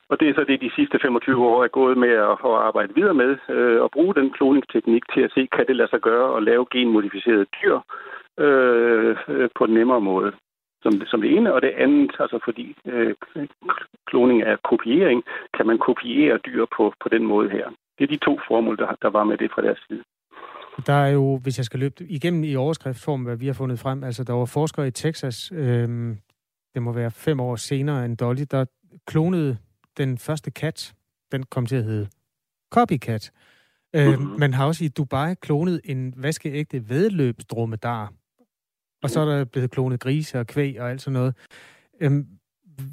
Og 0.09 0.19
det 0.19 0.29
er 0.29 0.33
så 0.33 0.43
det, 0.47 0.61
de 0.61 0.71
sidste 0.75 0.99
25 1.01 1.45
år 1.51 1.63
er 1.63 1.67
gået 1.67 1.97
med 1.97 2.13
at, 2.29 2.35
at 2.49 2.55
arbejde 2.67 2.95
videre 2.95 3.13
med, 3.13 3.31
øh, 3.49 3.83
at 3.85 3.91
bruge 3.91 4.15
den 4.15 4.29
kloningsteknik 4.37 5.03
til 5.13 5.21
at 5.21 5.31
se, 5.35 5.47
kan 5.55 5.65
det 5.67 5.75
lade 5.75 5.89
sig 5.89 6.01
gøre 6.01 6.37
at 6.37 6.43
lave 6.43 6.65
genmodificerede 6.71 7.45
dyr 7.57 7.75
øh, 8.45 9.17
øh, 9.27 9.49
på 9.57 9.63
en 9.63 9.73
nemmere 9.73 10.01
måde. 10.01 10.31
Som, 10.83 10.93
som 11.07 11.21
det 11.21 11.31
ene, 11.37 11.53
og 11.53 11.61
det 11.61 11.73
andet, 11.77 12.11
altså 12.19 12.39
fordi 12.45 12.75
øh, 12.85 13.15
kloning 14.07 14.41
er 14.41 14.55
kopiering, 14.69 15.23
kan 15.57 15.67
man 15.67 15.77
kopiere 15.77 16.37
dyr 16.37 16.65
på, 16.77 16.93
på 17.03 17.09
den 17.09 17.23
måde 17.23 17.49
her. 17.49 17.65
Det 17.97 18.03
er 18.03 18.07
de 18.07 18.25
to 18.25 18.39
formål, 18.47 18.77
der, 18.77 18.95
der 19.01 19.09
var 19.09 19.23
med 19.23 19.37
det 19.37 19.51
fra 19.51 19.61
deres 19.61 19.79
side. 19.87 20.03
Der 20.85 20.93
er 20.93 21.09
jo, 21.09 21.39
hvis 21.43 21.57
jeg 21.57 21.65
skal 21.65 21.79
løbe 21.79 22.03
igennem 22.09 22.43
i 22.43 22.55
overskriftsform, 22.55 23.23
hvad 23.23 23.37
vi 23.37 23.47
har 23.47 23.53
fundet 23.53 23.79
frem, 23.79 24.03
altså 24.03 24.23
der 24.23 24.33
var 24.33 24.45
forskere 24.45 24.87
i 24.87 24.91
Texas, 24.91 25.51
øh, 25.51 25.87
det 26.73 26.81
må 26.81 26.93
være 26.93 27.11
fem 27.11 27.39
år 27.39 27.55
senere 27.55 28.05
end 28.05 28.17
Dolly, 28.17 28.45
der 28.51 28.65
klonede 29.07 29.57
den 29.97 30.17
første 30.17 30.51
kat, 30.51 30.93
den 31.31 31.43
kom 31.43 31.65
til 31.65 31.75
at 31.75 31.83
hedde 31.83 32.07
Copycat. 32.73 33.31
Øh, 33.95 34.07
mm-hmm. 34.07 34.39
Man 34.39 34.53
har 34.53 34.65
også 34.67 34.85
i 34.85 34.87
Dubai 34.87 35.35
klonet 35.41 35.81
en 35.85 36.13
vaskeægte 36.17 36.89
vedløbsdromedar. 36.89 38.13
Og 39.03 39.09
så 39.09 39.19
er 39.19 39.25
der 39.25 39.45
blevet 39.45 39.71
klonet 39.71 39.99
grise 39.99 40.39
og 40.39 40.47
kvæg 40.47 40.81
og 40.81 40.89
alt 40.89 41.01
sådan 41.01 41.13
noget. 41.13 41.33
Øh, 42.01 42.11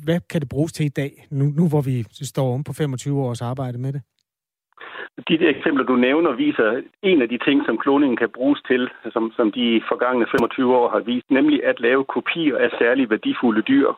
hvad 0.04 0.20
kan 0.30 0.40
det 0.40 0.48
bruges 0.48 0.72
til 0.72 0.86
i 0.86 0.96
dag, 1.02 1.12
nu, 1.30 1.44
nu 1.44 1.68
hvor 1.68 1.82
vi 1.82 1.96
står 2.32 2.54
om 2.54 2.64
på 2.64 2.72
25 2.72 3.22
års 3.22 3.42
arbejde 3.42 3.78
med 3.78 3.92
det? 3.92 4.02
De 5.28 5.38
der 5.38 5.50
eksempler, 5.56 5.84
du 5.84 5.96
nævner, 5.96 6.32
viser 6.32 6.82
en 7.02 7.22
af 7.22 7.28
de 7.28 7.38
ting, 7.46 7.58
som 7.66 7.78
kloningen 7.78 8.16
kan 8.16 8.30
bruges 8.34 8.60
til, 8.70 8.88
som, 9.12 9.32
som 9.36 9.52
de 9.52 9.82
forgangne 9.90 10.26
25 10.30 10.76
år 10.76 10.88
har 10.90 11.00
vist, 11.00 11.30
nemlig 11.30 11.64
at 11.64 11.80
lave 11.80 12.04
kopier 12.04 12.56
af 12.58 12.70
særligt 12.78 13.10
værdifulde 13.10 13.62
dyr 13.62 13.88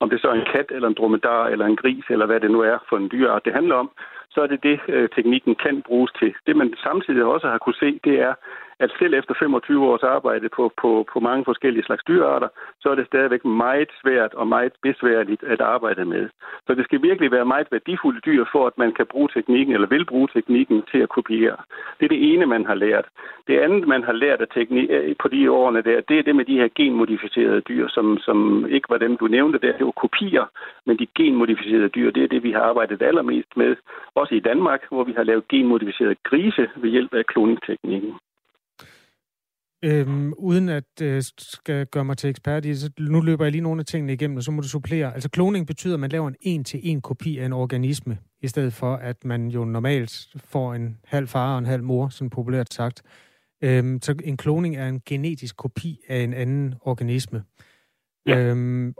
om 0.00 0.10
det 0.10 0.20
så 0.20 0.28
er 0.28 0.32
en 0.32 0.50
kat, 0.52 0.68
eller 0.70 0.88
en 0.88 0.98
dromedar, 0.98 1.46
eller 1.46 1.66
en 1.66 1.76
gris, 1.76 2.04
eller 2.10 2.26
hvad 2.26 2.40
det 2.40 2.50
nu 2.50 2.60
er 2.60 2.78
for 2.88 2.96
en 2.96 3.10
dyreart, 3.12 3.44
det 3.44 3.54
handler 3.54 3.74
om, 3.74 3.90
så 4.30 4.40
er 4.40 4.46
det 4.46 4.62
det, 4.62 4.80
øh, 4.88 5.08
teknikken 5.16 5.54
kan 5.54 5.82
bruges 5.82 6.12
til. 6.20 6.34
Det, 6.46 6.56
man 6.56 6.74
samtidig 6.82 7.24
også 7.24 7.48
har 7.48 7.58
kunne 7.58 7.80
se, 7.84 8.00
det 8.04 8.20
er, 8.20 8.34
at 8.80 8.90
selv 8.98 9.14
efter 9.14 9.34
25 9.38 9.84
års 9.90 10.02
arbejde 10.02 10.48
på, 10.56 10.72
på, 10.82 11.06
på 11.12 11.20
mange 11.20 11.44
forskellige 11.44 11.84
slags 11.84 12.04
dyrearter, 12.08 12.48
så 12.80 12.88
er 12.90 12.94
det 12.94 13.06
stadigvæk 13.06 13.44
meget 13.44 13.90
svært 14.02 14.34
og 14.34 14.46
meget 14.46 14.72
besværligt 14.82 15.42
at 15.42 15.60
arbejde 15.60 16.04
med. 16.04 16.28
Så 16.66 16.74
det 16.74 16.84
skal 16.84 17.02
virkelig 17.02 17.30
være 17.30 17.44
meget 17.44 17.68
værdifulde 17.70 18.20
dyr, 18.20 18.44
for 18.52 18.66
at 18.66 18.78
man 18.78 18.92
kan 18.92 19.06
bruge 19.06 19.28
teknikken, 19.34 19.74
eller 19.74 19.88
vil 19.88 20.04
bruge 20.04 20.28
teknikken 20.34 20.82
til 20.90 20.98
at 20.98 21.08
kopiere. 21.08 21.56
Det 21.98 22.04
er 22.04 22.08
det 22.08 22.32
ene, 22.32 22.46
man 22.46 22.66
har 22.66 22.74
lært. 22.74 23.06
Det 23.46 23.58
andet, 23.58 23.88
man 23.88 24.02
har 24.04 24.12
lært 24.12 24.40
af 24.40 24.48
teknik, 24.54 24.88
på 25.22 25.28
de 25.28 25.50
årene 25.50 25.82
der, 25.82 26.00
det 26.08 26.18
er 26.18 26.22
det 26.22 26.36
med 26.36 26.44
de 26.44 26.58
her 26.60 26.68
genmodificerede 26.74 27.60
dyr, 27.60 27.88
som, 27.88 28.18
som 28.18 28.66
ikke 28.66 28.90
var 28.90 28.98
dem, 28.98 29.16
du 29.16 29.26
nævnte 29.26 29.58
der. 29.58 29.76
Det 29.78 29.86
var 29.86 30.00
kopier, 30.04 30.44
men 30.86 30.98
de 30.98 31.06
genmodificerede 31.18 31.88
dyr, 31.88 32.10
det 32.10 32.22
er 32.22 32.28
det, 32.28 32.42
vi 32.42 32.52
har 32.52 32.60
arbejdet 32.60 33.02
allermest 33.02 33.56
med. 33.56 33.76
Også 34.14 34.34
i 34.34 34.40
Danmark, 34.40 34.80
hvor 34.88 35.04
vi 35.04 35.12
har 35.12 35.22
lavet 35.22 35.48
genmodificerede 35.48 36.16
grise 36.24 36.70
ved 36.76 36.90
hjælp 36.90 37.14
af 37.14 37.26
kloningsteknikken. 37.26 38.14
Øhm, 39.84 40.32
uden 40.32 40.68
at 40.68 41.00
øh, 41.02 41.22
skal 41.38 41.86
gøre 41.86 42.04
mig 42.04 42.16
til 42.16 42.30
ekspert 42.30 42.64
i 42.64 42.74
så 42.74 42.90
nu 42.98 43.20
løber 43.20 43.44
jeg 43.44 43.52
lige 43.52 43.62
nogle 43.62 43.80
af 43.80 43.86
tingene 43.86 44.12
igennem, 44.12 44.36
og 44.36 44.42
så 44.42 44.50
må 44.50 44.62
du 44.62 44.68
supplere. 44.68 45.14
Altså 45.14 45.28
kloning 45.28 45.66
betyder, 45.66 45.94
at 45.94 46.00
man 46.00 46.10
laver 46.10 46.28
en 46.28 46.36
en-til-en 46.40 47.00
kopi 47.00 47.38
af 47.38 47.46
en 47.46 47.52
organisme, 47.52 48.18
i 48.42 48.48
stedet 48.48 48.72
for 48.72 48.94
at 48.94 49.24
man 49.24 49.48
jo 49.48 49.64
normalt 49.64 50.26
får 50.36 50.74
en 50.74 50.98
halv 51.04 51.28
far 51.28 51.52
og 51.52 51.58
en 51.58 51.66
halv 51.66 51.82
mor, 51.82 52.08
sådan 52.08 52.30
populært 52.30 52.74
sagt. 52.74 53.02
Øhm, 53.62 54.02
så 54.02 54.14
en 54.24 54.36
kloning 54.36 54.76
er 54.76 54.88
en 54.88 55.02
genetisk 55.06 55.56
kopi 55.56 56.00
af 56.08 56.18
en 56.18 56.34
anden 56.34 56.74
organisme. 56.80 57.42
Ja. 58.26 58.38
Øhm, 58.38 58.94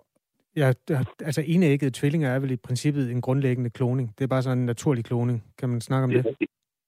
ja, 0.57 0.73
altså 1.21 1.43
enæggede 1.47 1.91
tvillinger 1.91 2.31
er 2.31 2.39
vel 2.39 2.51
i 2.51 2.57
princippet 2.57 3.11
en 3.11 3.21
grundlæggende 3.21 3.71
kloning. 3.71 4.15
Det 4.19 4.25
er 4.25 4.29
bare 4.29 4.43
sådan 4.43 4.59
en 4.59 4.67
naturlig 4.67 5.05
kloning. 5.05 5.45
Kan 5.59 5.69
man 5.69 5.81
snakke 5.81 6.05
om 6.05 6.11
det? 6.11 6.37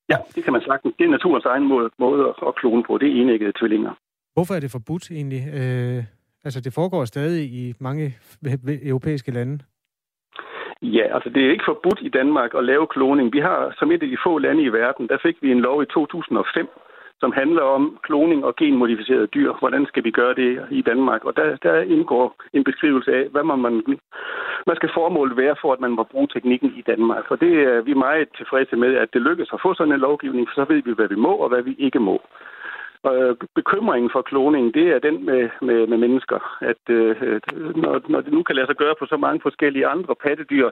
Ja, 0.09 0.19
det 0.35 0.45
kan 0.45 0.53
man 0.53 0.63
sagtens. 0.63 0.95
Det 0.99 1.05
er 1.05 1.11
naturens 1.11 1.45
egen 1.45 1.69
måde, 1.69 1.91
måde 1.99 2.35
at 2.47 2.55
klone 2.55 2.83
på. 2.87 2.99
Det 2.99 3.09
er 3.09 3.23
enæggede 3.23 3.53
tvillinger. 3.59 3.93
Hvorfor 4.35 4.55
er 4.55 4.61
det 4.61 4.71
forbudt 4.71 5.11
egentlig? 5.11 5.43
Øh, 5.59 6.05
altså, 6.45 6.61
det 6.61 6.73
foregår 6.75 7.05
stadig 7.05 7.45
i 7.45 7.75
mange 7.81 8.15
europæiske 8.93 9.31
lande. 9.33 9.59
Ja, 10.83 11.15
altså 11.15 11.29
det 11.35 11.47
er 11.47 11.51
ikke 11.51 11.71
forbudt 11.73 12.01
i 12.03 12.09
Danmark 12.09 12.51
at 12.55 12.65
lave 12.65 12.87
kloning. 12.87 13.33
Vi 13.33 13.41
har 13.41 13.75
som 13.79 13.91
et 13.91 14.03
af 14.03 14.09
de 14.09 14.19
få 14.27 14.39
lande 14.39 14.63
i 14.63 14.73
verden, 14.81 15.09
der 15.09 15.19
fik 15.23 15.37
vi 15.43 15.51
en 15.51 15.61
lov 15.61 15.83
i 15.83 15.87
2005, 15.87 16.69
som 17.21 17.33
handler 17.33 17.63
om 17.63 17.99
kloning 18.03 18.45
og 18.45 18.57
genmodificerede 18.57 19.27
dyr. 19.27 19.53
Hvordan 19.59 19.87
skal 19.87 20.05
vi 20.05 20.11
gøre 20.11 20.35
det 20.35 20.67
i 20.71 20.83
Danmark? 20.83 21.25
Og 21.25 21.37
der, 21.37 21.57
der 21.57 21.81
indgår 21.81 22.35
en 22.53 22.65
beskrivelse 22.65 23.11
af, 23.13 23.25
hvad, 23.33 23.45
man, 23.45 23.75
hvad 24.65 24.77
skal 24.77 24.91
formålet 24.95 25.37
være 25.37 25.57
for, 25.61 25.73
at 25.73 25.81
man 25.81 25.91
må 25.91 26.03
bruge 26.03 26.29
teknikken 26.29 26.73
i 26.77 26.83
Danmark. 26.83 27.25
Og 27.31 27.41
det 27.41 27.53
er 27.63 27.81
vi 27.81 27.95
meget 27.95 28.29
tilfredse 28.37 28.77
med, 28.77 28.95
at 28.95 29.09
det 29.13 29.23
lykkes 29.23 29.51
at 29.53 29.61
få 29.63 29.75
sådan 29.75 29.93
en 29.93 30.01
lovgivning, 30.01 30.49
for 30.49 30.55
så 30.55 30.65
ved 30.73 30.83
vi, 30.83 30.93
hvad 30.97 31.09
vi 31.09 31.15
må 31.15 31.33
og 31.45 31.49
hvad 31.49 31.63
vi 31.63 31.75
ikke 31.79 31.99
må. 31.99 32.23
Og 33.03 33.17
øh, 33.17 33.37
bekymringen 33.55 34.11
for 34.13 34.23
kloning, 34.23 34.75
det 34.75 34.87
er 34.95 34.99
den 34.99 35.25
med, 35.25 35.49
med, 35.63 35.87
med 35.87 35.99
mennesker, 35.99 36.39
at 36.61 36.83
øh, 36.89 37.17
øh, 37.23 37.41
når, 37.83 38.03
når 38.09 38.21
det 38.21 38.33
nu 38.33 38.43
kan 38.43 38.57
lade 38.57 38.67
sig 38.67 38.77
gøre 38.77 38.95
på 38.99 39.07
så 39.07 39.17
mange 39.17 39.41
forskellige 39.41 39.87
andre 39.87 40.15
pattedyr, 40.15 40.71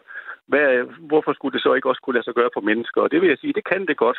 hvad, 0.49 0.67
hvorfor 1.11 1.33
skulle 1.33 1.53
det 1.53 1.63
så 1.63 1.75
ikke 1.75 1.89
også 1.89 2.03
kunne 2.03 2.15
lade 2.15 2.25
sig 2.25 2.35
gøre 2.35 2.51
på 2.55 2.61
mennesker? 2.61 3.01
Og 3.01 3.11
det 3.11 3.21
vil 3.21 3.29
jeg 3.29 3.39
sige, 3.39 3.53
det 3.53 3.65
kan 3.73 3.87
det 3.87 3.97
godt. 3.97 4.19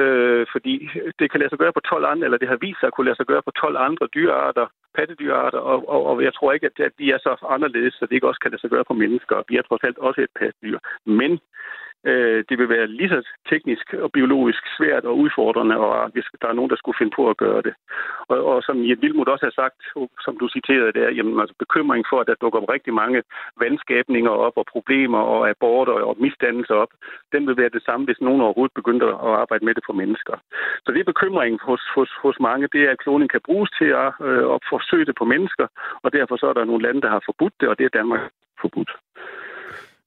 Øh, 0.00 0.46
fordi 0.52 0.88
det 1.18 1.30
kan 1.30 1.40
lade 1.40 1.50
sig 1.50 1.58
gøre 1.58 1.72
på 1.72 1.80
12 1.80 2.04
andre, 2.04 2.24
eller 2.24 2.38
det 2.38 2.48
har 2.48 2.64
vist 2.66 2.80
sig 2.80 2.86
at 2.86 2.92
kunne 2.94 3.08
lade 3.08 3.16
sig 3.16 3.26
gøre 3.26 3.42
på 3.42 3.50
12 3.50 3.76
andre 3.76 4.06
dyrearter, 4.14 4.66
pattedyrarter, 4.94 5.58
og, 5.58 5.88
og, 5.88 6.06
og 6.06 6.24
jeg 6.24 6.34
tror 6.34 6.52
ikke, 6.52 6.66
at, 6.66 6.80
at 6.80 6.92
de 6.98 7.12
er 7.12 7.18
så 7.18 7.32
anderledes, 7.48 7.94
så 7.94 8.06
det 8.06 8.14
ikke 8.14 8.28
også 8.28 8.40
kan 8.40 8.50
lade 8.50 8.60
sig 8.60 8.70
gøre 8.70 8.84
på 8.84 8.94
mennesker. 8.94 9.36
Vi 9.48 9.56
er 9.56 9.62
trods 9.62 9.84
alt 9.84 9.98
også 9.98 10.20
et 10.20 10.32
pattedyr. 10.40 10.78
Men 11.04 11.40
Øh, 12.04 12.44
det 12.48 12.58
vil 12.58 12.68
være 12.68 12.86
lige 12.86 13.08
så 13.08 13.20
teknisk 13.50 13.94
og 13.94 14.12
biologisk 14.12 14.62
svært 14.76 15.04
og 15.04 15.18
udfordrende, 15.18 15.76
og 15.76 16.10
hvis 16.12 16.24
der 16.42 16.48
er 16.48 16.52
nogen, 16.52 16.70
der 16.70 16.76
skulle 16.76 16.98
finde 16.98 17.16
på 17.16 17.30
at 17.30 17.36
gøre 17.36 17.62
det. 17.62 17.74
Og, 18.28 18.44
og 18.44 18.62
som 18.62 18.84
Jet 18.88 19.02
Vilmut 19.02 19.28
også 19.28 19.46
har 19.46 19.56
sagt, 19.62 19.78
som 20.24 20.38
du 20.40 20.48
citerede 20.48 20.92
der, 20.92 21.08
jamen, 21.10 21.40
altså 21.40 21.54
bekymring 21.58 22.04
for, 22.10 22.20
at 22.20 22.26
der 22.26 22.34
dukker 22.34 22.72
rigtig 22.74 22.94
mange 22.94 23.22
vandskabninger 23.60 24.30
op 24.30 24.56
og 24.56 24.66
problemer 24.72 25.18
og 25.18 25.48
aborter 25.50 25.92
og 25.92 26.16
misdannelser 26.20 26.74
op, 26.74 26.92
den 27.32 27.46
vil 27.46 27.56
være 27.56 27.74
det 27.76 27.82
samme, 27.82 28.06
hvis 28.06 28.20
nogen 28.20 28.40
overhovedet 28.40 28.74
begynder 28.74 29.08
at 29.26 29.34
arbejde 29.42 29.64
med 29.64 29.74
det 29.74 29.84
for 29.86 29.92
mennesker. 29.92 30.34
Så 30.84 30.92
det 30.92 31.00
er 31.00 31.12
bekymringen 31.12 31.60
hos, 31.62 31.82
hos, 31.94 32.10
hos 32.22 32.36
mange, 32.40 32.68
det 32.72 32.82
er, 32.84 32.90
at 32.90 32.98
kloning 33.04 33.30
kan 33.30 33.40
bruges 33.44 33.70
til 33.78 33.90
at, 34.04 34.10
øh, 34.28 34.44
at 34.54 34.60
forsøge 34.72 35.04
det 35.04 35.16
på 35.18 35.24
mennesker, 35.24 35.66
og 36.02 36.12
derfor 36.12 36.36
så 36.36 36.46
er 36.46 36.52
der 36.52 36.64
nogle 36.64 36.82
lande, 36.86 37.00
der 37.00 37.10
har 37.10 37.22
forbudt 37.24 37.54
det, 37.60 37.68
og 37.68 37.78
det 37.78 37.84
er 37.84 37.98
Danmark 37.98 38.20
forbudt. 38.60 38.90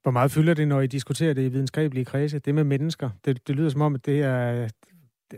Hvor 0.04 0.12
meget 0.12 0.32
fylder 0.32 0.54
det, 0.54 0.68
når 0.68 0.82
I 0.82 0.88
diskuterer 0.88 1.34
det 1.34 1.46
i 1.46 1.50
videnskabelige 1.50 2.06
kredse? 2.06 2.40
Det 2.40 2.56
med 2.56 2.64
mennesker. 2.64 3.10
Det, 3.26 3.48
det 3.48 3.56
lyder 3.56 3.70
som 3.70 3.82
om, 3.82 3.96
at 3.96 4.06
det 4.06 4.24
er... 4.24 4.70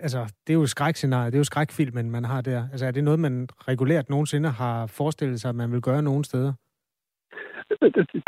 Altså, 0.01 0.33
det 0.47 0.53
er 0.53 0.57
jo 0.57 0.65
skrækscenarie, 0.65 1.25
det 1.25 1.35
er 1.35 1.39
jo 1.39 1.43
skrækfilmen, 1.43 2.11
man 2.11 2.25
har 2.25 2.41
der. 2.41 2.67
Altså, 2.71 2.85
er 2.85 2.91
det 2.91 3.03
noget, 3.03 3.19
man 3.19 3.47
regulært 3.67 4.09
nogensinde 4.09 4.49
har 4.49 4.87
forestillet 4.87 5.41
sig, 5.41 5.49
at 5.49 5.55
man 5.55 5.71
vil 5.71 5.81
gøre 5.81 6.01
nogen 6.01 6.23
steder? 6.23 6.53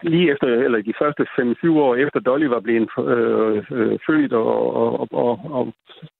lige 0.03 0.31
efter, 0.31 0.47
eller 0.47 0.81
de 0.81 0.93
første 1.01 1.23
5-7 1.23 1.69
år 1.69 1.95
efter 1.95 2.19
Dolly 2.19 2.45
var 2.45 2.59
blevet 2.59 2.89
øh, 2.97 3.57
øh, 3.71 3.99
født 4.07 4.33
og, 4.33 4.75
og, 4.75 5.07
og, 5.11 5.39
og 5.57 5.73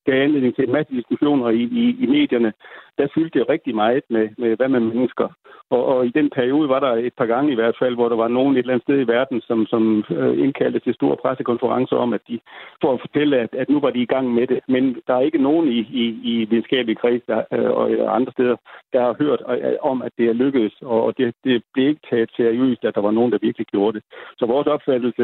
gav 0.05 0.23
anledning 0.23 0.55
til 0.55 0.63
en 0.63 0.71
masse 0.71 0.93
diskussioner 0.93 1.49
i, 1.49 1.63
i, 1.83 1.85
i 2.03 2.05
medierne, 2.05 2.53
der 2.97 3.07
fyldte 3.15 3.39
det 3.39 3.49
rigtig 3.49 3.75
meget 3.75 4.03
med, 4.09 4.29
med 4.37 4.55
hvad 4.57 4.69
med 4.69 4.79
mennesker. 4.79 5.27
Og, 5.69 5.85
og 5.85 6.05
i 6.05 6.11
den 6.19 6.29
periode 6.29 6.69
var 6.69 6.79
der 6.79 6.93
et 7.07 7.13
par 7.17 7.25
gange 7.25 7.51
i 7.51 7.55
hvert 7.55 7.75
fald, 7.79 7.95
hvor 7.95 8.09
der 8.09 8.15
var 8.15 8.27
nogen 8.27 8.55
et 8.55 8.59
eller 8.59 8.73
andet 8.73 8.85
sted 8.85 8.99
i 8.99 9.11
verden, 9.15 9.41
som, 9.41 9.65
som 9.65 10.03
øh, 10.17 10.43
indkaldte 10.43 10.79
til 10.79 10.93
store 10.93 11.17
pressekonferencer 11.21 11.95
om, 11.95 12.13
at 12.13 12.21
de 12.27 12.39
for 12.81 12.93
at 12.93 13.01
fortælle, 13.01 13.37
at, 13.37 13.49
at 13.61 13.69
nu 13.69 13.79
var 13.79 13.89
de 13.89 14.01
i 14.01 14.11
gang 14.13 14.33
med 14.33 14.47
det. 14.47 14.59
Men 14.67 14.83
der 15.07 15.13
er 15.15 15.19
ikke 15.19 15.37
nogen 15.37 15.67
i, 15.67 15.79
i, 16.03 16.05
i 16.31 16.45
videnskabelige 16.49 16.95
kreds 16.95 17.23
der, 17.27 17.41
øh, 17.53 17.71
og 17.71 17.91
øh, 17.91 18.15
andre 18.15 18.31
steder, 18.31 18.55
der 18.93 19.01
har 19.01 19.15
hørt 19.19 19.41
om, 19.81 20.01
at 20.01 20.11
det 20.17 20.25
er 20.29 20.33
lykkedes, 20.33 20.75
og 20.81 21.17
det, 21.17 21.35
det 21.43 21.63
blev 21.73 21.87
ikke 21.87 22.07
taget 22.09 22.29
seriøst, 22.37 22.85
at 22.85 22.95
der 22.95 23.01
var 23.01 23.11
nogen, 23.11 23.31
der 23.31 23.37
virkelig 23.41 23.67
gjorde 23.67 23.93
det. 23.97 24.03
Så 24.37 24.45
vores 24.45 24.67
opfattelse 24.67 25.23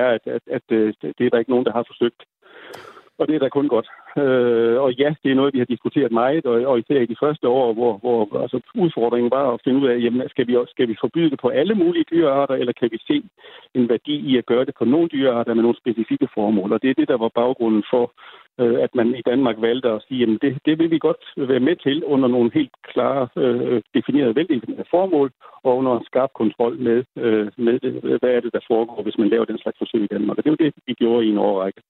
er, 0.00 0.06
at, 0.16 0.20
at, 0.26 0.42
at, 0.50 0.62
at 0.70 0.94
det 1.18 1.26
er 1.26 1.30
der 1.30 1.38
ikke 1.38 1.50
nogen, 1.50 1.66
der 1.66 1.72
har 1.72 1.84
forsøgt. 1.86 2.22
Og 3.18 3.28
det 3.28 3.34
er 3.34 3.38
da 3.38 3.48
kun 3.48 3.68
godt. 3.68 3.88
Øh, 4.22 4.76
og 4.84 4.92
ja, 4.92 5.14
det 5.22 5.30
er 5.30 5.34
noget, 5.34 5.54
vi 5.54 5.58
har 5.58 5.72
diskuteret 5.74 6.12
meget, 6.12 6.46
og, 6.46 6.56
og 6.70 6.78
især 6.78 7.00
i 7.00 7.12
de 7.12 7.20
første 7.22 7.48
år, 7.48 7.72
hvor, 7.72 7.96
hvor 8.02 8.40
altså, 8.42 8.60
udfordringen 8.74 9.30
var 9.30 9.52
at 9.52 9.60
finde 9.64 9.80
ud 9.80 9.88
af, 9.88 9.96
jamen, 10.04 10.28
skal 10.28 10.46
vi, 10.46 10.56
også, 10.56 10.70
skal 10.70 10.88
vi 10.88 10.96
forbyde 11.00 11.30
det 11.30 11.40
på 11.40 11.48
alle 11.48 11.74
mulige 11.74 12.08
dyrearter, 12.12 12.54
eller 12.54 12.72
kan 12.72 12.88
vi 12.92 12.98
se 13.06 13.22
en 13.74 13.88
værdi 13.88 14.16
i 14.30 14.38
at 14.38 14.46
gøre 14.46 14.64
det 14.64 14.74
på 14.78 14.84
nogle 14.84 15.08
dyrearter 15.08 15.54
med 15.54 15.62
nogle 15.62 15.78
specifikke 15.82 16.28
formål? 16.34 16.72
Og 16.72 16.82
det 16.82 16.90
er 16.90 16.94
det, 16.94 17.08
der 17.08 17.18
var 17.24 17.30
baggrunden 17.40 17.84
for, 17.90 18.04
øh, 18.60 18.78
at 18.84 18.94
man 18.94 19.14
i 19.14 19.22
Danmark 19.30 19.56
valgte 19.58 19.88
at 19.88 20.02
sige, 20.08 20.20
jamen 20.20 20.38
det, 20.42 20.58
det 20.66 20.78
vil 20.78 20.90
vi 20.90 20.98
godt 20.98 21.22
være 21.36 21.60
med 21.68 21.76
til 21.76 22.04
under 22.04 22.28
nogle 22.28 22.50
helt 22.54 22.74
klare, 22.92 23.28
øh, 23.36 23.82
definerede, 23.94 24.36
veldefinerede 24.36 24.90
formål, 24.90 25.30
og 25.64 25.76
under 25.76 25.98
en 25.98 26.04
skarp 26.04 26.32
kontrol 26.34 26.78
med, 26.78 27.04
øh, 27.16 27.46
med 27.56 27.80
det, 27.80 27.92
hvad 28.20 28.30
er 28.36 28.40
det, 28.40 28.52
der 28.52 28.68
foregår, 28.70 29.02
hvis 29.02 29.18
man 29.18 29.28
laver 29.28 29.44
den 29.44 29.58
slags 29.58 29.78
forsøg 29.78 30.02
i 30.04 30.12
Danmark. 30.14 30.38
Og 30.38 30.44
det 30.44 30.50
var 30.50 30.56
det, 30.64 30.74
vi 30.86 30.94
gjorde 30.94 31.26
i 31.26 31.30
en 31.30 31.38
årrække. 31.38 31.80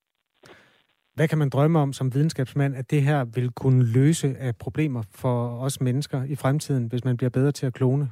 Hvad 1.18 1.28
kan 1.28 1.38
man 1.38 1.50
drømme 1.54 1.78
om 1.84 1.92
som 1.92 2.14
videnskabsmand, 2.14 2.72
at 2.80 2.90
det 2.90 3.02
her 3.02 3.20
vil 3.36 3.48
kunne 3.62 3.82
løse 3.98 4.28
af 4.46 4.52
problemer 4.64 5.02
for 5.22 5.36
os 5.66 5.80
mennesker 5.80 6.20
i 6.34 6.36
fremtiden, 6.42 6.84
hvis 6.90 7.04
man 7.04 7.16
bliver 7.16 7.30
bedre 7.38 7.52
til 7.52 7.66
at 7.66 7.74
klone? 7.78 8.06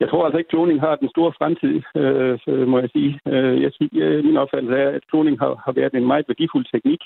Jeg 0.00 0.08
tror 0.08 0.24
altså 0.24 0.38
ikke, 0.38 0.48
at 0.48 0.54
kloning 0.54 0.80
har 0.80 0.94
den 0.96 1.08
store 1.14 1.32
fremtid, 1.38 1.74
øh, 2.00 2.68
må 2.72 2.76
jeg 2.84 2.90
sige. 2.96 3.12
Øh, 3.32 3.62
jeg 3.64 3.70
synes, 3.76 3.92
øh, 4.04 4.24
min 4.24 4.36
opfattelse 4.42 4.76
er, 4.84 4.90
at 4.96 5.02
kloning 5.10 5.38
har, 5.42 5.52
har 5.64 5.72
været 5.72 5.94
en 5.94 6.06
meget 6.06 6.28
værdifuld 6.28 6.66
teknik, 6.74 7.00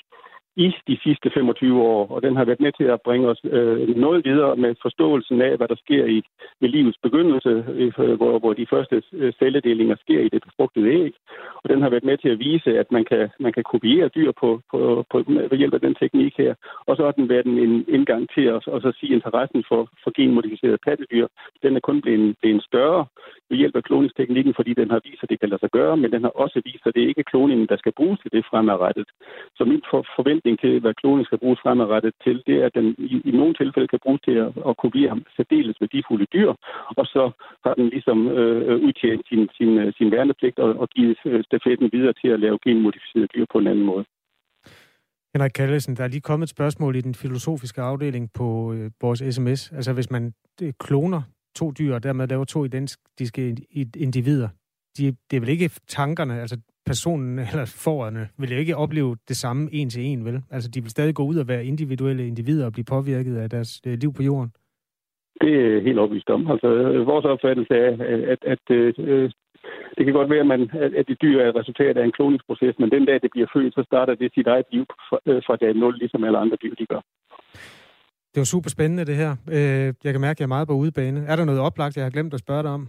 i 0.55 0.67
de 0.87 0.97
sidste 1.03 1.29
25 1.33 1.81
år, 1.81 2.07
og 2.15 2.21
den 2.21 2.35
har 2.35 2.45
været 2.45 2.59
med 2.59 2.71
til 2.71 2.83
at 2.83 3.01
bringe 3.01 3.27
os 3.27 3.41
øh, 3.43 3.95
noget 3.95 4.25
videre 4.25 4.55
med 4.55 4.75
forståelsen 4.81 5.41
af, 5.41 5.57
hvad 5.57 5.67
der 5.67 5.75
sker 5.75 6.05
i 6.05 6.23
ved 6.61 6.69
livets 6.69 6.97
begyndelse, 7.03 7.53
øh, 7.79 8.13
hvor, 8.19 8.39
hvor 8.39 8.53
de 8.53 8.67
første 8.69 9.03
øh, 9.13 9.33
celledelinger 9.39 9.95
sker 9.95 10.19
i 10.19 10.29
det 10.29 10.41
befrugtede 10.47 10.89
æg. 10.89 11.13
Og 11.63 11.69
den 11.69 11.81
har 11.81 11.89
været 11.89 12.03
med 12.03 12.17
til 12.17 12.29
at 12.29 12.39
vise, 12.39 12.79
at 12.79 12.91
man 12.91 13.05
kan, 13.11 13.29
man 13.39 13.53
kan 13.53 13.63
kopiere 13.63 14.07
dyr 14.07 14.31
på, 14.41 14.61
på, 14.71 15.05
på, 15.11 15.17
ved 15.27 15.57
hjælp 15.57 15.73
af 15.73 15.81
den 15.81 15.95
teknik 15.95 16.33
her. 16.37 16.53
Og 16.87 16.95
så 16.95 17.03
har 17.05 17.11
den 17.11 17.29
været 17.29 17.45
en 17.45 17.85
indgang 17.87 18.29
til 18.35 18.51
os, 18.51 18.67
og 18.67 18.81
så 18.81 18.91
sige 18.99 19.13
interessen 19.13 19.63
for, 19.69 19.81
for 20.03 20.11
genmodificerede 20.17 20.83
pattedyr. 20.87 21.27
Den 21.63 21.75
er 21.75 21.79
kun 21.79 22.01
blevet, 22.01 22.35
blevet 22.41 22.63
større 22.63 23.05
ved 23.49 23.57
hjælp 23.57 23.75
af 23.75 23.83
kloningsteknikken, 23.83 24.53
fordi 24.55 24.73
den 24.73 24.89
har 24.91 25.01
vist, 25.05 25.23
at 25.23 25.29
det 25.29 25.39
kan 25.39 25.49
lade 25.49 25.59
sig 25.59 25.71
gøre, 25.71 25.97
men 25.97 26.11
den 26.11 26.23
har 26.23 26.33
også 26.43 26.61
vist, 26.65 26.87
at 26.87 26.95
det 26.95 27.01
ikke 27.09 27.19
er 27.19 27.31
kloningen, 27.31 27.67
der 27.67 27.77
skal 27.77 27.93
bruges 27.99 28.19
til 28.19 28.31
det 28.31 28.45
fremadrettet. 28.49 29.07
Så 29.57 29.65
min 29.65 29.81
for, 29.89 30.05
forventning 30.15 30.44
til, 30.63 30.79
hvad 30.79 30.93
kloning 31.01 31.25
skal 31.25 31.41
bruges 31.43 31.59
fremadrettet 31.63 32.13
til, 32.25 32.43
det 32.47 32.55
er, 32.61 32.65
at 32.65 32.75
den 32.79 32.87
i, 32.97 33.15
i 33.29 33.31
nogle 33.39 33.53
tilfælde 33.61 33.87
kan 33.87 34.03
bruges 34.03 34.21
til 34.27 34.35
at, 34.45 34.49
at 34.69 34.77
kopiere 34.83 35.15
særdeles 35.35 35.81
værdifulde 35.81 36.27
dyr, 36.35 36.51
og 36.99 37.05
så 37.13 37.23
har 37.65 37.73
den 37.79 37.87
ligesom 37.95 38.27
øh, 38.27 38.75
udtjent 38.85 39.23
sin, 39.29 39.49
sin, 39.57 39.71
øh, 39.83 39.93
sin 39.97 40.11
værnepligt 40.11 40.57
og, 40.59 40.69
og 40.81 40.87
givet 40.89 41.17
øh, 41.25 41.43
stafetten 41.43 41.89
videre 41.95 42.13
til 42.21 42.29
at 42.35 42.39
lave 42.39 42.59
genmodificerede 42.65 43.29
dyr 43.35 43.45
på 43.51 43.57
en 43.57 43.67
anden 43.67 43.85
måde. 43.85 44.05
Henrik 45.35 45.51
Kallesen, 45.55 45.95
der 45.95 46.03
er 46.03 46.07
lige 46.07 46.29
kommet 46.29 46.45
et 46.45 46.55
spørgsmål 46.57 46.95
i 46.95 47.01
den 47.01 47.15
filosofiske 47.15 47.81
afdeling 47.81 48.29
på 48.33 48.73
øh, 48.73 48.91
vores 49.01 49.35
sms. 49.35 49.71
Altså 49.71 49.93
hvis 49.93 50.11
man 50.11 50.33
øh, 50.61 50.73
kloner 50.79 51.21
to 51.55 51.71
dyr, 51.71 51.93
og 51.95 52.03
dermed 52.03 52.27
laver 52.27 52.45
to 52.45 52.65
identiske 52.65 53.57
individer. 53.95 54.49
De, 54.97 55.15
det 55.31 55.37
er 55.37 55.39
vel 55.39 55.49
ikke 55.49 55.69
tankerne, 55.87 56.41
altså 56.41 56.57
personen 56.85 57.39
eller 57.51 57.65
forerne, 57.85 58.27
vil 58.37 58.51
jo 58.51 58.57
ikke 58.57 58.77
opleve 58.77 59.17
det 59.29 59.37
samme 59.37 59.69
en 59.71 59.89
til 59.89 60.05
en, 60.05 60.25
vel? 60.25 60.41
Altså, 60.51 60.69
de 60.73 60.81
vil 60.81 60.91
stadig 60.91 61.15
gå 61.15 61.23
ud 61.23 61.37
og 61.37 61.47
være 61.47 61.65
individuelle 61.65 62.27
individer 62.27 62.65
og 62.65 62.73
blive 62.73 62.85
påvirket 62.85 63.37
af 63.37 63.49
deres 63.49 63.81
øh, 63.87 63.93
liv 63.93 64.13
på 64.13 64.23
jorden. 64.23 64.51
Det 65.41 65.53
er 65.65 65.81
helt 65.81 65.99
opvist 65.99 66.29
om. 66.29 66.51
Altså, 66.51 66.67
vores 67.05 67.25
opfattelse 67.25 67.73
er, 67.73 67.91
at, 67.91 68.21
at, 68.33 68.39
at 68.53 68.65
øh, 68.69 69.31
det 69.97 70.05
kan 70.05 70.13
godt 70.13 70.29
være, 70.29 70.39
at, 70.39 70.51
man, 70.53 70.61
at 70.99 71.05
det 71.07 71.21
dyr 71.21 71.39
er 71.41 71.59
resultat 71.59 71.97
af 71.97 72.03
en 72.05 72.11
kloningsproces, 72.11 72.75
men 72.79 72.89
den 72.91 73.05
dag, 73.05 73.21
det 73.21 73.31
bliver 73.31 73.47
født, 73.53 73.73
så 73.73 73.83
starter 73.85 74.15
det 74.15 74.31
sit 74.33 74.47
eget 74.47 74.65
liv 74.71 74.85
fra, 75.09 75.17
øh, 75.25 75.41
fra 75.47 75.55
dag 75.55 75.73
0, 75.75 75.97
ligesom 75.97 76.23
alle 76.23 76.37
andre 76.37 76.57
dyr, 76.63 76.75
de 76.75 76.85
gør. 76.85 77.01
Det 78.31 78.39
var 78.43 78.53
super 78.55 78.69
spændende, 78.69 79.05
det 79.05 79.15
her. 79.15 79.31
Øh, 79.57 79.93
jeg 80.05 80.11
kan 80.13 80.21
mærke, 80.21 80.37
at 80.37 80.39
jeg 80.39 80.45
er 80.45 80.55
meget 80.55 80.67
på 80.67 80.73
udebane. 80.73 81.19
Er 81.27 81.35
der 81.35 81.45
noget 81.45 81.61
oplagt, 81.61 81.97
jeg 81.97 82.05
har 82.05 82.11
glemt 82.11 82.33
at 82.33 82.39
spørge 82.39 82.63
dig 82.63 82.71
om? 82.71 82.87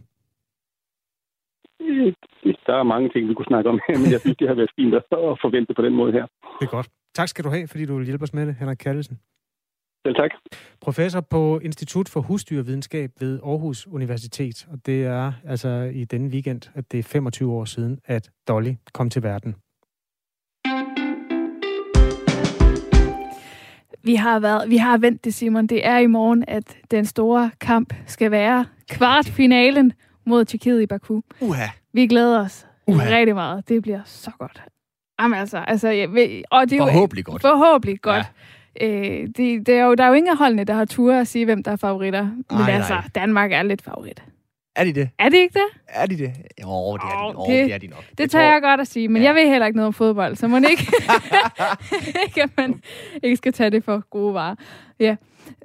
Der 2.67 2.77
er 2.83 2.83
mange 2.83 3.09
ting, 3.09 3.29
vi 3.29 3.35
kunne 3.35 3.53
snakke 3.53 3.71
om 3.71 3.81
her, 3.89 3.99
men 4.03 4.13
jeg 4.13 4.21
synes, 4.21 4.37
det 4.37 4.49
har 4.49 4.55
været 4.55 4.73
fint 4.77 4.95
at 4.95 5.05
forvente 5.45 5.75
på 5.75 5.83
den 5.83 5.95
måde 5.95 6.13
her. 6.13 6.27
Det 6.61 6.67
er 6.67 6.71
godt. 6.71 6.89
Tak 7.15 7.29
skal 7.29 7.45
du 7.45 7.51
have, 7.51 7.69
fordi 7.69 7.87
du 7.87 7.97
vil 7.97 8.07
hjælpe 8.07 8.23
os 8.23 8.35
med 8.35 8.47
det, 8.47 8.55
Henrik 8.61 8.77
Kallesen. 8.77 9.19
Selv 10.07 10.15
tak. 10.15 10.31
Professor 10.81 11.21
på 11.21 11.59
Institut 11.59 12.09
for 12.09 12.21
Husdyrvidenskab 12.21 13.11
ved 13.21 13.41
Aarhus 13.45 13.87
Universitet. 13.87 14.67
Og 14.73 14.87
det 14.87 15.05
er 15.05 15.33
altså 15.45 15.91
i 15.95 16.05
denne 16.05 16.29
weekend, 16.31 16.63
at 16.75 16.93
det 16.93 16.99
er 16.99 17.03
25 17.03 17.53
år 17.53 17.65
siden, 17.65 17.99
at 18.05 18.31
Dolly 18.49 18.73
kom 18.95 19.11
til 19.11 19.23
verden. 19.23 19.55
Vi 24.05 24.15
har, 24.15 24.41
været, 24.41 24.71
vi 24.71 24.77
har 24.77 24.99
vendt 24.99 25.25
det, 25.25 25.35
Simon. 25.35 25.67
Det 25.67 25.87
er 25.87 25.99
i 25.99 26.07
morgen, 26.07 26.45
at 26.49 26.79
den 26.91 27.05
store 27.05 27.51
kamp 27.61 27.95
skal 28.07 28.31
være 28.31 28.65
kvartfinalen 28.91 29.93
mod 30.27 30.45
Tjekkiet 30.45 30.83
i 30.83 30.87
Baku. 30.87 31.21
Uha. 31.41 31.67
Vi 31.93 32.07
glæder 32.07 32.41
os 32.41 32.67
Uha. 32.87 33.17
rigtig 33.17 33.35
meget. 33.35 33.69
Det 33.69 33.83
bliver 33.83 34.01
så 34.05 34.31
godt. 34.39 34.63
Jamen 35.21 35.39
altså, 35.39 35.59
altså 35.59 35.89
jeg 35.89 36.13
ved, 36.13 36.43
og 36.51 36.71
det 36.71 36.81
er 36.81 36.87
forhåbentlig 36.87 37.27
jo, 37.29 37.33
godt. 37.33 37.43
Forhåbentlig 37.43 38.01
godt. 38.01 38.25
Ja. 38.81 38.87
Øh, 38.87 39.27
det, 39.27 39.67
det 39.67 39.69
er 39.69 39.85
jo, 39.85 39.95
der 39.95 40.05
er 40.05 40.09
jo 40.09 40.15
ingen 40.15 40.31
af 40.31 40.39
holdene, 40.39 40.65
der 40.65 40.75
har 40.75 40.85
tur 40.85 41.15
at 41.15 41.27
sige, 41.27 41.45
hvem 41.45 41.63
der 41.63 41.71
er 41.71 41.77
favoritter. 41.77 42.23
Men 42.51 42.61
Ej, 42.61 42.71
altså, 42.71 42.95
nej. 42.95 43.03
Danmark 43.15 43.53
er 43.53 43.63
lidt 43.63 43.83
favorit. 43.83 44.23
Er 44.77 44.85
de 44.85 44.93
det? 44.93 45.09
Er 45.19 45.29
det 45.29 45.37
ikke 45.37 45.55
det? 45.55 45.81
Er 45.89 46.07
de 46.07 46.19
det? 46.19 46.33
Jo, 46.63 46.93
det 46.93 47.03
er 47.05 47.33
de, 47.33 47.37
oh, 47.37 47.53
det, 47.53 47.65
det 47.65 47.75
er 47.75 47.79
de 47.79 47.87
nok. 47.87 48.05
Det, 48.11 48.19
det 48.19 48.31
tør 48.31 48.41
jeg 48.41 48.63
godt 48.63 48.81
at 48.81 48.87
sige, 48.87 49.09
men 49.09 49.23
ja. 49.23 49.29
jeg 49.29 49.35
ved 49.35 49.49
heller 49.49 49.67
ikke 49.67 49.77
noget 49.77 49.87
om 49.87 49.93
fodbold, 49.93 50.37
så 50.37 50.49
må 50.49 50.57
ikke, 50.57 50.67
ikke, 52.27 52.43
at 52.43 52.51
man 52.57 52.83
ikke 53.23 53.37
skal 53.37 53.53
tage 53.53 53.71
det 53.71 53.85
for 53.85 54.09
gode 54.11 54.35
varer. 54.35 54.55
Ja. 55.01 55.17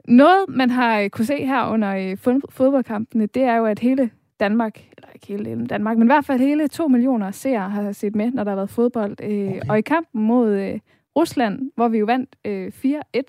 Noget, 0.08 0.46
man 0.50 0.70
har 0.70 1.08
kunne 1.08 1.26
se 1.26 1.46
her 1.46 1.66
under 1.66 1.96
øh, 1.96 2.18
fodboldkampene, 2.50 3.26
det 3.26 3.44
er 3.44 3.56
jo, 3.56 3.66
at 3.66 3.80
hele 3.80 4.10
Danmark, 4.42 4.80
eller 4.98 5.10
ikke 5.16 5.28
hele 5.28 5.68
Danmark, 5.68 5.98
men 5.98 6.08
i 6.08 6.12
hvert 6.14 6.26
fald 6.26 6.40
hele 6.40 6.68
to 6.68 6.88
millioner 6.88 7.32
seere 7.32 7.70
har 7.70 7.92
set 7.92 8.16
med, 8.16 8.32
når 8.32 8.44
der 8.44 8.52
har 8.52 8.56
været 8.56 8.70
fodbold. 8.70 9.16
Øh, 9.24 9.48
okay. 9.48 9.60
Og 9.70 9.78
i 9.78 9.82
kampen 9.82 10.22
mod 10.24 10.50
øh, 10.50 10.80
Rusland, 11.16 11.72
hvor 11.76 11.88
vi 11.88 11.98
jo 11.98 12.06
vandt 12.06 12.36
øh, 12.46 12.72
4-1, 13.18 13.22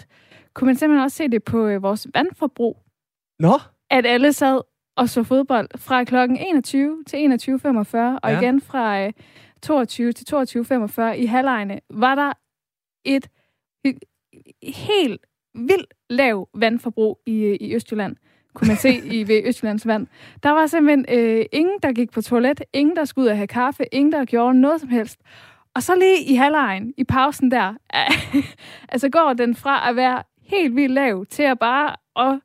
kunne 0.55 0.67
man 0.67 0.77
simpelthen 0.77 1.05
også 1.05 1.17
se 1.17 1.29
det 1.29 1.45
på 1.45 1.67
øh, 1.67 1.83
vores 1.83 2.07
vandforbrug. 2.15 2.77
Nå? 3.41 3.59
At 3.91 4.07
alle 4.07 4.33
sad 4.33 4.61
og 4.97 5.09
så 5.09 5.23
fodbold 5.23 5.69
fra 5.79 6.05
klokken 6.05 6.39
21 6.39 7.05
til 7.07 7.17
21.45, 7.17 7.97
og 7.97 8.31
Ja. 8.31 8.41
igen 8.41 8.61
fra 8.61 9.07
øh, 9.07 9.13
22 9.63 10.13
til 10.13 10.35
22.45 10.35 11.03
i 11.03 11.27
halvlejene, 11.27 11.81
var 11.91 12.15
der 12.15 12.33
et 13.05 13.29
helt 14.63 15.27
vildt 15.55 15.95
lav 16.11 16.49
vandforbrug 16.55 17.21
i, 17.27 17.45
øh, 17.45 17.57
i 17.61 17.75
Østjylland. 17.75 18.17
Kunne 18.55 18.69
man 18.69 18.77
se 18.77 19.01
i 19.05 19.29
ved 19.29 19.43
Østjyllands 19.45 19.87
vand. 19.87 20.07
Der 20.43 20.51
var 20.51 20.67
simpelthen 20.67 21.05
øh, 21.19 21.45
ingen, 21.53 21.79
der 21.83 21.93
gik 21.93 22.11
på 22.11 22.23
toilet, 22.23 22.63
ingen, 22.73 22.97
der 22.97 23.05
skulle 23.05 23.25
ud 23.25 23.31
og 23.31 23.37
have 23.37 23.47
kaffe, 23.47 23.85
ingen, 23.93 24.13
der 24.13 24.25
gjorde 24.25 24.61
noget 24.61 24.81
som 24.81 24.91
helst. 24.91 25.21
Og 25.75 25.83
så 25.83 25.95
lige 25.95 26.25
i 26.25 26.35
halvlejen, 26.35 26.95
i 26.97 27.05
pausen 27.05 27.51
der, 27.51 27.75
altså 28.93 29.09
går 29.09 29.33
den 29.39 29.55
fra 29.55 29.91
at 29.91 29.97
være 29.97 30.23
helt 30.43 30.77
vildt 30.77 30.95
lav 30.95 31.27
til 31.27 31.43
at 31.43 31.59
bare 31.59 31.97
at 32.27 32.41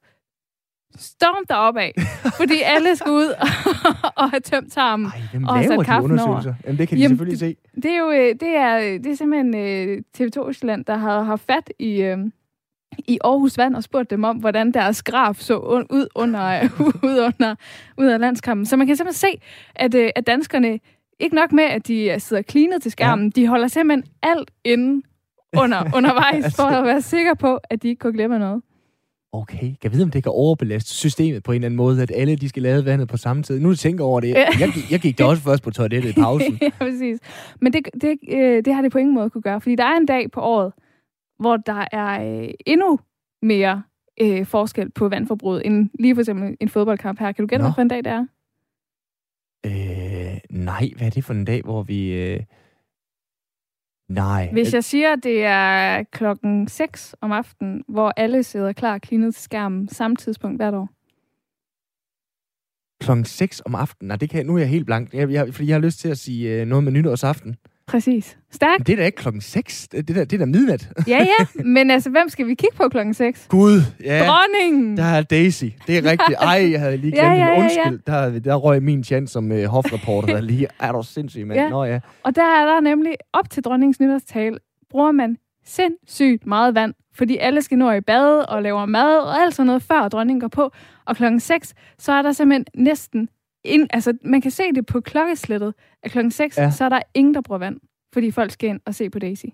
storm 1.00 1.46
deroppe 1.50 1.82
af, 1.82 1.94
fordi 2.38 2.62
alle 2.76 2.96
skal 2.96 3.12
ud 3.12 3.26
og, 3.28 3.48
og 4.24 4.30
have 4.30 4.40
tømt 4.40 4.74
tarmen 4.74 5.12
Hvem 5.32 5.44
og 5.48 5.64
sat 5.64 5.80
de 5.80 5.84
kaffen 5.84 6.12
undersøgelser? 6.12 6.50
over. 6.50 6.58
Jamen, 6.66 6.78
det 6.80 6.88
kan 6.88 6.98
de 6.98 7.02
Jamen, 7.02 7.18
selvfølgelig 7.18 7.40
se. 7.40 7.58
det, 7.76 7.84
det 7.84 7.92
er 7.92 7.98
jo 7.98 8.12
øh, 8.12 8.36
det 8.40 8.56
er, 8.56 8.80
det 8.80 9.08
er 9.08 9.16
simpelthen 9.16 9.56
øh, 9.56 10.02
TV2 10.18 10.50
Østjylland, 10.50 10.86
der 10.86 10.96
har 10.98 11.24
haft 11.24 11.42
fat 11.42 11.72
i, 11.80 12.02
øh, 12.02 12.18
i 13.08 13.20
Aarhus 13.24 13.58
Vand 13.58 13.76
og 13.76 13.84
spurgt 13.84 14.10
dem 14.10 14.24
om, 14.24 14.38
hvordan 14.38 14.72
deres 14.74 15.04
graf 15.04 15.36
så 15.36 15.58
ud 15.90 16.08
under, 16.16 16.62
ud 17.10 17.20
under 17.20 17.56
ud 17.98 18.06
af 18.06 18.20
landskampen. 18.20 18.66
Så 18.66 18.78
man 18.78 18.88
kan 18.88 18.96
simpelthen 18.96 19.20
se, 19.32 19.42
at, 19.76 19.96
øh, 19.96 20.10
at 20.16 20.28
danskerne, 20.28 20.80
ikke 21.20 21.36
nok 21.36 21.52
med, 21.52 21.64
at 21.64 21.88
de 21.88 22.04
øh, 22.12 22.20
sidder 22.20 22.42
klinet 22.44 22.82
til 22.82 22.92
skærmen, 22.92 23.32
ja. 23.36 23.42
de 23.42 23.48
holder 23.48 23.68
simpelthen 23.68 24.12
alt 24.24 24.52
inde 24.66 25.02
under, 25.58 25.84
undervejs, 25.98 26.44
Altså. 26.44 26.62
for 26.62 26.68
at 26.68 26.84
være 26.84 27.02
sikker 27.02 27.34
på, 27.34 27.60
at 27.70 27.84
de 27.84 27.88
ikke 27.88 28.00
går 28.00 28.12
glip 28.12 28.32
af 28.32 28.40
noget. 28.40 28.62
Okay, 29.34 29.60
kan 29.60 29.78
jeg 29.84 29.92
vide, 29.94 30.04
om 30.04 30.12
det 30.12 30.24
kan 30.24 30.32
overbelaste 30.36 30.90
systemet 30.90 31.44
på 31.44 31.52
en 31.52 31.56
eller 31.56 31.66
anden 31.66 31.78
måde, 31.78 32.02
at 32.02 32.12
alle 32.16 32.36
de 32.36 32.50
skal 32.50 32.64
lade 32.64 32.86
vandet 32.86 33.08
på 33.08 33.18
samme 33.18 33.44
tid? 33.44 33.60
Nu 33.60 33.70
jeg 33.70 33.78
tænker 33.78 34.04
over 34.04 34.20
det. 34.20 34.30
Jeg, 34.30 34.70
gik- 34.74 34.92
jeg 34.92 35.00
gik 35.00 35.18
da 35.18 35.26
også 35.26 35.44
først 35.44 35.64
på 35.64 35.72
toilettet 35.72 36.10
i 36.10 36.14
pausen. 36.22 36.58
ja, 36.62 36.70
præcis. 36.78 37.20
Men 37.62 37.74
det, 37.74 37.88
det, 38.02 38.18
øh, 38.32 38.66
det 38.66 38.74
har 38.74 38.82
det 38.82 38.92
på 38.92 38.98
ingen 38.98 39.16
måde 39.16 39.30
kunne 39.30 39.42
gøre, 39.42 39.62
fordi 39.62 39.76
der 39.76 39.84
er 39.84 39.98
en 39.98 40.06
dag 40.06 40.32
på 40.32 40.40
året, 40.42 40.74
hvor 41.40 41.58
der 41.58 41.86
er 41.92 42.42
øh, 42.42 42.50
endnu 42.66 43.00
mere 43.42 43.84
øh, 44.22 44.46
forskel 44.46 44.92
på 44.92 45.10
vandforbruget, 45.10 45.66
end 45.66 45.90
lige 46.00 46.16
for 46.16 46.22
eksempel 46.22 46.58
en 46.60 46.70
fodboldkamp 46.70 47.20
her. 47.20 47.32
Kan 47.32 47.44
du 47.44 47.48
gætte, 47.48 47.64
hvad 47.64 47.74
for 47.76 47.82
en 47.82 47.88
dag 47.88 47.98
det 47.98 48.08
er? 48.08 48.26
Øh, 49.66 50.40
nej, 50.50 50.90
hvad 50.98 51.08
er 51.08 51.12
det 51.12 51.24
for 51.24 51.34
en 51.34 51.46
dag, 51.46 51.62
hvor 51.62 51.84
vi... 51.84 52.14
Øh... 52.14 52.44
Nej. 54.10 54.50
Hvis 54.52 54.74
jeg 54.74 54.84
siger, 54.84 55.14
at 55.14 55.24
det 55.24 55.44
er 55.44 56.04
klokken 56.04 56.68
6 56.68 57.16
om 57.22 57.32
aftenen, 57.32 57.84
hvor 57.88 58.14
alle 58.18 58.44
sidder 58.44 58.74
klar 58.74 58.98
klinet 58.98 59.36
til 59.36 59.44
skærmen 59.44 59.88
samme 59.88 60.16
tidspunkt 60.16 60.58
hvert 60.58 60.74
år. 60.74 60.90
Klokken 63.02 63.26
6 63.26 63.62
om 63.66 63.76
aftenen. 63.76 64.08
Nej, 64.08 64.18
det 64.18 64.30
kan, 64.30 64.46
nu 64.46 64.56
er 64.56 64.60
jeg 64.60 64.70
helt 64.70 64.86
blank. 64.86 65.14
Jeg, 65.14 65.32
jeg, 65.32 65.54
fordi 65.54 65.68
jeg 65.68 65.76
har 65.76 65.82
lyst 65.82 66.00
til 66.00 66.10
at 66.10 66.18
sige 66.18 66.62
øh, 66.62 66.68
noget 66.68 66.84
med 66.84 66.92
nytårsaften. 66.92 67.56
Præcis. 67.88 68.38
Stærkt. 68.52 68.88
Det 68.88 68.94
er 68.94 68.98
da 68.98 69.06
ikke 69.06 69.16
klokken 69.16 69.42
6. 69.42 69.88
Det, 69.88 70.08
det, 70.08 70.16
der, 70.16 70.26
det 70.26 70.34
er 70.34 70.38
da 70.38 70.46
midnat. 70.46 70.90
Ja, 71.08 71.18
ja. 71.18 71.46
Men 71.76 71.92
altså, 71.92 72.10
hvem 72.10 72.30
skal 72.30 72.48
vi 72.48 72.54
kigge 72.56 72.76
på 72.76 72.90
klokken 72.90 73.14
6? 73.14 73.46
Gud, 73.50 73.82
ja. 74.04 74.26
Dronningen! 74.26 74.98
Der 74.98 75.04
er 75.04 75.22
Daisy. 75.22 75.66
Det 75.88 75.98
er 75.98 76.12
rigtigt. 76.12 76.38
Ej, 76.40 76.72
jeg 76.72 76.80
havde 76.80 76.98
lige 76.98 77.16
Ja, 77.16 77.22
glemt 77.26 77.40
ja, 77.40 77.46
ja, 77.46 77.52
ja, 77.52 77.54
ja. 77.54 77.64
Undskyld. 77.64 78.00
Der, 78.08 78.40
der 78.40 78.56
røg 78.56 78.84
min 78.84 79.04
chance 79.04 79.32
som 79.34 79.52
øh, 79.52 79.66
hofreporter. 79.66 80.34
Der 80.34 80.42
lige 80.42 80.68
er 80.80 80.92
du 80.92 81.04
sindssyg, 81.04 81.48
mand. 81.48 81.60
Ja. 81.60 81.70
Nå 81.70 81.84
ja. 81.84 82.00
Og 82.24 82.36
der 82.36 82.62
er 82.62 82.66
der 82.66 82.80
nemlig, 82.80 83.14
op 83.34 83.50
til 83.50 83.64
dronningens 83.64 84.00
nytårstale, 84.00 84.58
bruger 84.90 85.12
man 85.12 85.38
sindssygt 85.66 86.46
meget 86.46 86.76
vand, 86.76 86.94
fordi 87.16 87.38
alle 87.38 87.62
skal 87.62 87.78
nå 87.78 87.92
i 87.92 88.02
bad 88.02 88.40
og 88.50 88.62
laver 88.64 88.86
mad 88.86 89.18
og 89.18 89.42
alt 89.42 89.56
sådan 89.56 89.68
noget, 89.68 89.84
før 89.84 90.08
dronningen 90.08 90.40
går 90.42 90.48
på. 90.48 90.72
Og 91.06 91.16
klokken 91.16 91.40
6, 91.40 91.74
så 92.00 92.12
er 92.12 92.22
der 92.22 92.32
simpelthen 92.32 92.66
næsten... 92.76 93.30
Ingen, 93.68 93.88
altså, 93.94 94.14
man 94.24 94.42
kan 94.42 94.52
se 94.52 94.64
det 94.76 94.86
på 94.86 95.02
klokkeslættet, 95.02 95.74
at 96.04 96.12
klokken 96.12 96.32
6, 96.32 96.58
Ja. 96.58 96.64
ja. 96.64 96.72
så 96.72 96.86
er 96.86 96.90
der 96.90 97.00
ingen, 97.14 97.34
der 97.34 97.42
bruger 97.42 97.60
vand, 97.60 97.80
fordi 98.14 98.32
folk 98.32 98.52
skal 98.52 98.70
ind 98.70 98.80
og 98.86 98.96
se 98.96 99.10
på 99.10 99.20
Daisy. 99.20 99.46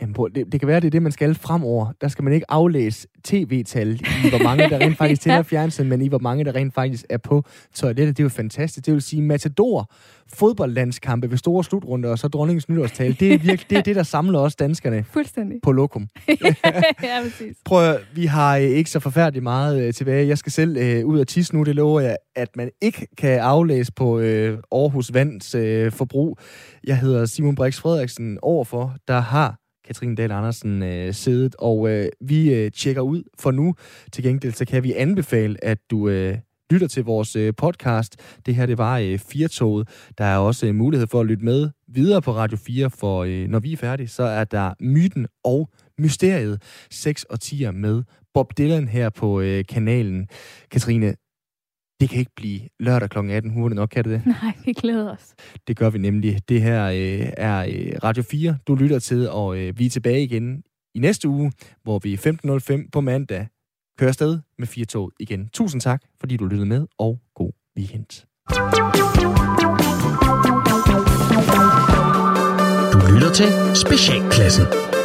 Jamen, 0.00 0.14
prøv, 0.14 0.28
det, 0.34 0.52
det 0.52 0.60
kan 0.60 0.66
være, 0.68 0.80
det 0.80 0.86
er 0.86 0.90
det, 0.90 1.02
man 1.02 1.12
skal 1.12 1.34
fremover. 1.34 1.92
Der 2.00 2.08
skal 2.08 2.24
man 2.24 2.32
ikke 2.32 2.50
aflæse 2.50 3.08
tv-tal 3.24 3.94
i, 3.94 4.28
hvor 4.28 4.42
mange 4.42 4.68
der 4.70 4.78
rent 4.78 4.96
faktisk 5.02 5.20
tænder 5.20 5.42
fjernsyn, 5.42 5.88
men 5.88 6.02
i 6.02 6.08
hvor 6.08 6.18
mange 6.18 6.44
der 6.44 6.54
rent 6.54 6.74
faktisk 6.74 7.04
er 7.10 7.18
på 7.18 7.44
toilettet. 7.74 8.16
Det 8.16 8.22
er 8.22 8.24
jo 8.24 8.28
fantastisk. 8.28 8.86
Det 8.86 8.94
vil 8.94 9.02
sige, 9.02 9.22
Matador, 9.22 9.92
fodboldlandskampe 10.32 11.30
ved 11.30 11.38
store 11.38 11.64
slutrunder, 11.64 12.10
og 12.10 12.18
så 12.18 12.28
dronningens 12.28 12.68
nytårstale. 12.68 13.16
Det 13.20 13.32
er 13.32 13.38
virkelig 13.48 13.70
det, 13.70 13.78
er 13.78 13.82
det 13.82 13.96
der 13.96 14.02
samler 14.02 14.38
os 14.38 14.56
danskerne 14.56 15.04
Fuldstændig. 15.04 15.58
på 15.62 15.72
lokum. 15.72 16.08
ja, 17.02 17.22
præcis. 17.22 17.56
Prøv 17.64 17.90
at, 17.90 18.00
vi 18.14 18.26
har 18.26 18.56
øh, 18.56 18.62
ikke 18.62 18.90
så 18.90 19.00
forfærdeligt 19.00 19.42
meget 19.42 19.82
øh, 19.86 19.94
tilbage. 19.94 20.28
Jeg 20.28 20.38
skal 20.38 20.52
selv 20.52 20.76
øh, 20.76 21.06
ud 21.06 21.20
og 21.20 21.28
tisse 21.28 21.56
nu, 21.56 21.62
det 21.62 21.74
lover 21.74 22.00
jeg, 22.00 22.16
at 22.36 22.56
man 22.56 22.70
ikke 22.82 23.06
kan 23.18 23.38
aflæse 23.38 23.92
på 23.92 24.18
øh, 24.18 24.58
Aarhus 24.72 25.14
Vands 25.14 25.54
øh, 25.54 25.92
forbrug. 25.92 26.38
Jeg 26.84 26.98
hedder 26.98 27.26
Simon 27.26 27.54
Brix 27.54 27.80
Frederiksen 27.80 28.38
overfor, 28.42 28.96
der 29.08 29.20
har 29.20 29.58
Katrine 29.88 30.14
Dahl 30.14 30.32
Andersen 30.32 30.82
øh, 30.82 31.14
siddet, 31.14 31.56
og 31.58 31.90
øh, 31.90 32.08
vi 32.20 32.54
øh, 32.54 32.70
tjekker 32.72 33.02
ud 33.02 33.22
for 33.38 33.50
nu. 33.50 33.74
Til 34.12 34.24
gengæld 34.24 34.52
så 34.52 34.64
kan 34.64 34.82
vi 34.82 34.92
anbefale, 34.92 35.64
at 35.64 35.78
du 35.90 36.08
øh, 36.08 36.38
lytter 36.70 36.88
til 36.88 37.04
vores 37.04 37.36
øh, 37.36 37.54
podcast. 37.56 38.16
Det 38.46 38.54
her, 38.54 38.66
det 38.66 38.78
var 38.78 38.98
øh, 38.98 39.18
Firtoget. 39.18 39.88
Der 40.18 40.24
er 40.24 40.38
også 40.38 40.66
øh, 40.66 40.74
mulighed 40.74 41.06
for 41.06 41.20
at 41.20 41.26
lytte 41.26 41.44
med 41.44 41.70
videre 41.88 42.22
på 42.22 42.32
Radio 42.32 42.58
4, 42.66 42.90
for 42.90 43.24
øh, 43.24 43.48
når 43.48 43.58
vi 43.58 43.72
er 43.72 43.76
færdige, 43.76 44.08
så 44.08 44.22
er 44.22 44.44
der 44.44 44.74
Myten 44.80 45.26
og 45.44 45.70
Mysteriet 45.98 46.62
6 46.90 47.24
og 47.24 47.40
10 47.40 47.70
med 47.70 48.02
Bob 48.34 48.58
Dylan 48.58 48.88
her 48.88 49.10
på 49.10 49.40
øh, 49.40 49.64
kanalen. 49.68 50.28
Katrine, 50.70 51.14
det 52.00 52.10
kan 52.10 52.18
ikke 52.18 52.32
blive 52.36 52.60
lørdag 52.80 53.10
kl. 53.10 53.18
18 53.18 53.50
hurtigt 53.50 53.76
nok, 53.76 53.88
kan 53.88 54.04
det 54.04 54.12
det? 54.12 54.26
Nej, 54.26 54.52
vi 54.64 54.72
glæder 54.72 55.12
os. 55.12 55.34
Det 55.68 55.76
gør 55.76 55.90
vi 55.90 55.98
nemlig. 55.98 56.38
Det 56.48 56.62
her 56.62 56.84
øh, 56.86 57.32
er 57.36 57.58
øh, 57.58 57.92
Radio 58.04 58.22
4, 58.22 58.56
du 58.66 58.74
lytter 58.74 58.98
til, 58.98 59.30
og 59.30 59.58
øh, 59.58 59.78
vi 59.78 59.86
er 59.86 59.90
tilbage 59.90 60.22
igen 60.22 60.62
i 60.94 60.98
næste 60.98 61.28
uge, 61.28 61.52
hvor 61.82 61.98
vi 61.98 62.14
15.05 62.14 62.88
på 62.92 63.00
mandag 63.00 63.46
kører 63.98 64.08
afsted 64.08 64.38
med 64.58 64.66
4 64.66 64.84
tog 64.84 65.12
igen. 65.20 65.48
Tusind 65.52 65.80
tak, 65.80 66.02
fordi 66.20 66.36
du 66.36 66.46
lyttede 66.46 66.68
med, 66.68 66.86
og 66.98 67.20
god 67.34 67.52
weekend. 67.78 68.24
Du 72.92 73.14
lytter 73.14 73.32
til 73.34 73.76
Specialklassen. 73.76 74.97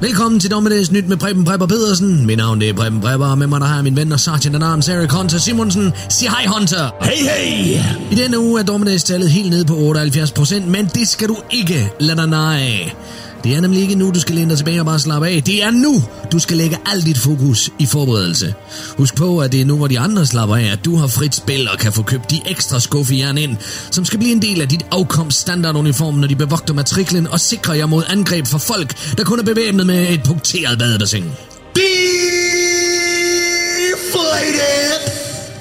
Velkommen 0.00 0.40
til 0.40 0.50
Dommedags 0.50 0.92
Nyt 0.92 1.08
med 1.08 1.16
Preben 1.16 1.44
Prepper 1.44 1.66
Pedersen. 1.66 2.26
Mit 2.26 2.38
navn 2.38 2.60
det 2.60 2.68
er 2.68 2.72
Preben 2.74 3.00
Prepper, 3.00 3.26
og 3.26 3.38
med 3.38 3.46
mig 3.46 3.60
der 3.60 3.66
har 3.66 3.74
jeg 3.74 3.84
min 3.84 3.96
ven 3.96 4.12
og 4.12 4.20
sergeant 4.20 4.54
af 4.56 4.60
navn 4.60 4.82
Sarah 4.82 5.08
Hunter 5.12 5.38
Simonsen. 5.38 5.92
Sig 6.08 6.30
hej 6.30 6.46
Hunter! 6.46 6.90
Hey 7.02 7.28
hey! 7.28 7.80
I 8.10 8.14
denne 8.14 8.38
uge 8.38 8.60
er 8.60 8.64
dommedagstallet 8.64 9.30
helt 9.30 9.50
nede 9.50 9.64
på 9.64 9.74
78%, 9.74 10.66
men 10.66 10.86
det 10.86 11.08
skal 11.08 11.28
du 11.28 11.36
ikke 11.50 11.92
lade 12.00 12.16
dig 12.16 12.26
nej. 12.26 12.92
Det 13.44 13.56
er 13.56 13.60
nemlig 13.60 13.82
ikke 13.82 13.94
nu, 13.94 14.10
du 14.10 14.20
skal 14.20 14.34
læne 14.34 14.50
dig 14.50 14.58
tilbage 14.58 14.80
og 14.80 14.86
bare 14.86 14.98
slappe 14.98 15.28
af. 15.28 15.42
Det 15.42 15.62
er 15.62 15.70
nu, 15.70 16.02
du 16.32 16.38
skal 16.38 16.56
lægge 16.56 16.78
alt 16.86 17.06
dit 17.06 17.18
fokus 17.18 17.70
i 17.78 17.86
forberedelse. 17.86 18.54
Husk 18.96 19.14
på, 19.14 19.38
at 19.38 19.52
det 19.52 19.60
er 19.60 19.64
nu, 19.64 19.76
hvor 19.76 19.86
de 19.86 19.98
andre 19.98 20.26
slapper 20.26 20.56
af, 20.56 20.64
at 20.64 20.84
du 20.84 20.96
har 20.96 21.06
frit 21.06 21.34
spil 21.34 21.68
og 21.68 21.78
kan 21.78 21.92
få 21.92 22.02
købt 22.02 22.30
de 22.30 22.40
ekstra 22.46 22.80
skuffejern 22.80 23.38
ind, 23.38 23.56
som 23.90 24.04
skal 24.04 24.18
blive 24.18 24.32
en 24.32 24.42
del 24.42 24.60
af 24.60 24.68
dit 24.68 24.86
afkomst 24.90 25.40
standarduniform, 25.40 26.14
når 26.14 26.28
de 26.28 26.36
bevogter 26.36 26.74
matriklen 26.74 27.26
og 27.26 27.40
sikrer 27.40 27.74
jer 27.74 27.86
mod 27.86 28.02
angreb 28.08 28.46
fra 28.46 28.58
folk, 28.58 29.16
der 29.18 29.24
kun 29.24 29.38
er 29.38 29.44
bevæbnet 29.44 29.86
med 29.86 30.08
et 30.10 30.22
punkteret 30.22 30.78
badebassin. 30.78 31.24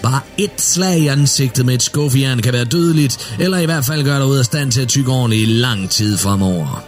Bare 0.03 0.19
et 0.37 0.61
slag 0.61 0.99
i 0.99 1.07
ansigtet 1.07 1.65
med 1.65 1.73
et 1.73 1.83
skuffejern 1.83 2.41
kan 2.41 2.53
være 2.53 2.65
dødeligt, 2.65 3.35
eller 3.39 3.57
i 3.57 3.65
hvert 3.65 3.85
fald 3.85 4.03
gøre 4.03 4.19
dig 4.19 4.25
ud 4.25 4.37
af 4.37 4.45
stand 4.45 4.71
til 4.71 4.81
at 4.81 4.87
tykke 4.87 5.11
ordentligt 5.11 5.49
i 5.49 5.53
lang 5.53 5.89
tid 5.89 6.17
fremover. 6.17 6.83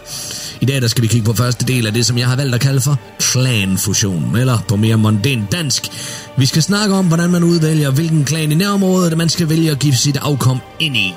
I 0.60 0.64
dag 0.64 0.82
der 0.82 0.88
skal 0.88 1.02
vi 1.02 1.08
kigge 1.08 1.24
på 1.24 1.32
første 1.32 1.66
del 1.66 1.86
af 1.86 1.92
det, 1.92 2.06
som 2.06 2.18
jeg 2.18 2.28
har 2.28 2.36
valgt 2.36 2.54
at 2.54 2.60
kalde 2.60 2.80
for 2.80 2.98
klanfusion, 3.18 4.36
eller 4.36 4.58
på 4.68 4.76
mere 4.76 4.96
mondæn 4.96 5.46
dansk. 5.52 5.82
Vi 6.36 6.46
skal 6.46 6.62
snakke 6.62 6.94
om, 6.94 7.06
hvordan 7.06 7.30
man 7.30 7.44
udvælger, 7.44 7.90
hvilken 7.90 8.24
klan 8.24 8.52
i 8.52 8.54
nærområdet, 8.54 9.18
man 9.18 9.28
skal 9.28 9.48
vælge 9.48 9.70
at 9.70 9.78
give 9.78 9.94
sit 9.94 10.16
afkom 10.16 10.58
ind 10.80 10.96
i. 10.96 11.14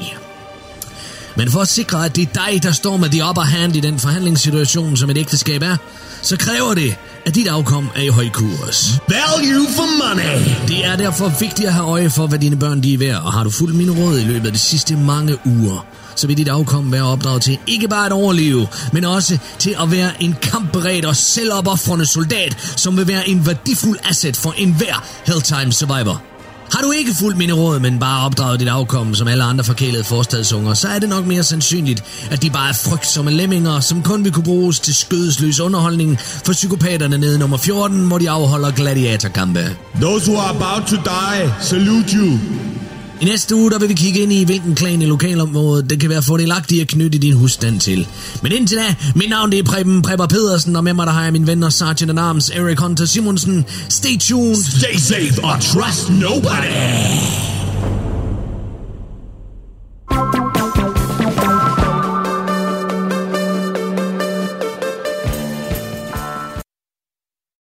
Men 1.35 1.51
for 1.51 1.59
at 1.59 1.67
sikre, 1.67 2.05
at 2.05 2.15
det 2.15 2.21
er 2.21 2.45
dig, 2.45 2.63
der 2.63 2.71
står 2.71 2.97
med 2.97 3.09
de 3.09 3.25
upper 3.29 3.41
hand 3.41 3.75
i 3.75 3.79
den 3.79 3.99
forhandlingssituation, 3.99 4.97
som 4.97 5.09
et 5.09 5.17
ægteskab 5.17 5.61
er, 5.61 5.77
så 6.21 6.37
kræver 6.37 6.73
det, 6.73 6.95
at 7.25 7.35
dit 7.35 7.47
afkom 7.47 7.89
er 7.95 8.01
i 8.01 8.07
høj 8.07 8.29
kurs. 8.29 8.91
Value 9.09 9.67
for 9.75 9.87
money! 10.07 10.45
Det 10.67 10.85
er 10.85 10.95
derfor 10.95 11.31
vigtigt 11.39 11.67
at 11.67 11.73
have 11.73 11.87
øje 11.87 12.09
for, 12.09 12.27
hvad 12.27 12.39
dine 12.39 12.55
børn 12.55 12.83
de 12.83 12.93
er 12.93 12.97
værd, 12.97 13.21
og 13.21 13.33
har 13.33 13.43
du 13.43 13.49
fulgt 13.49 13.75
mine 13.75 13.91
råd 13.91 14.19
i 14.19 14.23
løbet 14.23 14.45
af 14.45 14.53
de 14.53 14.59
sidste 14.59 14.95
mange 14.95 15.37
uger, 15.45 15.85
så 16.15 16.27
vil 16.27 16.37
dit 16.37 16.47
afkom 16.47 16.91
være 16.91 17.03
opdraget 17.03 17.41
til 17.41 17.57
ikke 17.67 17.87
bare 17.87 18.05
at 18.05 18.11
overleve, 18.11 18.67
men 18.93 19.05
også 19.05 19.37
til 19.59 19.75
at 19.81 19.91
være 19.91 20.23
en 20.23 20.35
kampberedt 20.41 21.05
og 21.05 21.15
selvopoffrende 21.15 22.05
soldat, 22.05 22.73
som 22.75 22.97
vil 22.97 23.07
være 23.07 23.29
en 23.29 23.45
værdifuld 23.45 23.99
asset 24.03 24.37
for 24.37 24.53
enhver 24.57 25.03
Helltime 25.25 25.71
Survivor. 25.71 26.32
Har 26.73 26.81
du 26.81 26.91
ikke 26.91 27.13
fulgt 27.15 27.37
mine 27.37 27.53
råd, 27.53 27.79
men 27.79 27.99
bare 27.99 28.25
opdraget 28.25 28.59
dit 28.59 28.67
afkom 28.67 29.15
som 29.15 29.27
alle 29.27 29.43
andre 29.43 29.63
forkælede 29.63 30.03
forstadsunger, 30.03 30.73
så 30.73 30.87
er 30.87 30.99
det 30.99 31.09
nok 31.09 31.25
mere 31.25 31.43
sandsynligt, 31.43 32.03
at 32.31 32.41
de 32.41 32.49
bare 32.49 32.69
er 32.69 32.73
frygtsomme 32.73 33.31
lemminger, 33.31 33.79
som 33.79 34.03
kun 34.03 34.23
vil 34.23 34.31
kunne 34.31 34.43
bruges 34.43 34.79
til 34.79 34.95
skødesløs 34.95 35.59
underholdning 35.59 36.19
for 36.19 36.53
psykopaterne 36.53 37.17
nede 37.17 37.39
nummer 37.39 37.57
14, 37.57 38.07
hvor 38.07 38.17
de 38.17 38.29
afholder 38.29 38.71
gladiatorkampe. 38.71 39.75
Those 40.01 40.31
who 40.31 40.39
are 40.41 40.49
about 40.49 40.87
to 40.87 40.95
die, 40.95 41.53
salute 41.61 42.15
you. 42.17 42.39
I 43.21 43.25
næste 43.25 43.55
uge, 43.55 43.71
der 43.71 43.79
vil 43.79 43.89
vi 43.89 43.93
kigge 43.93 44.19
ind 44.19 44.33
i, 44.33 44.43
hvilken 44.43 44.75
klan 44.75 45.01
i 45.01 45.05
lokalområdet, 45.05 45.89
det 45.89 45.99
kan 45.99 46.09
være 46.09 46.21
fordelagtigt 46.21 46.81
at 46.81 46.87
knytte 46.87 47.17
din 47.17 47.33
husstand 47.33 47.79
til. 47.79 48.07
Men 48.41 48.51
indtil 48.51 48.77
da, 48.77 48.95
mit 49.15 49.29
navn 49.29 49.51
det 49.51 49.59
er 49.59 49.63
Preben 49.63 50.01
Prepper 50.01 50.27
Pedersen, 50.27 50.75
og 50.75 50.83
med 50.83 50.93
mig 50.93 51.07
der 51.07 51.13
har 51.13 51.23
jeg 51.23 51.31
min 51.31 51.47
venner 51.47 51.69
Sergeant 51.69 52.11
at 52.11 52.17
Arms, 52.17 52.49
Eric 52.49 52.79
Hunter 52.79 53.05
Simonsen. 53.05 53.65
Stay 53.89 54.17
tuned. 54.19 54.55
Stay 54.55 54.95
safe 54.97 55.43
or 55.43 55.57
trust 55.59 56.09
nobody. 56.09 57.13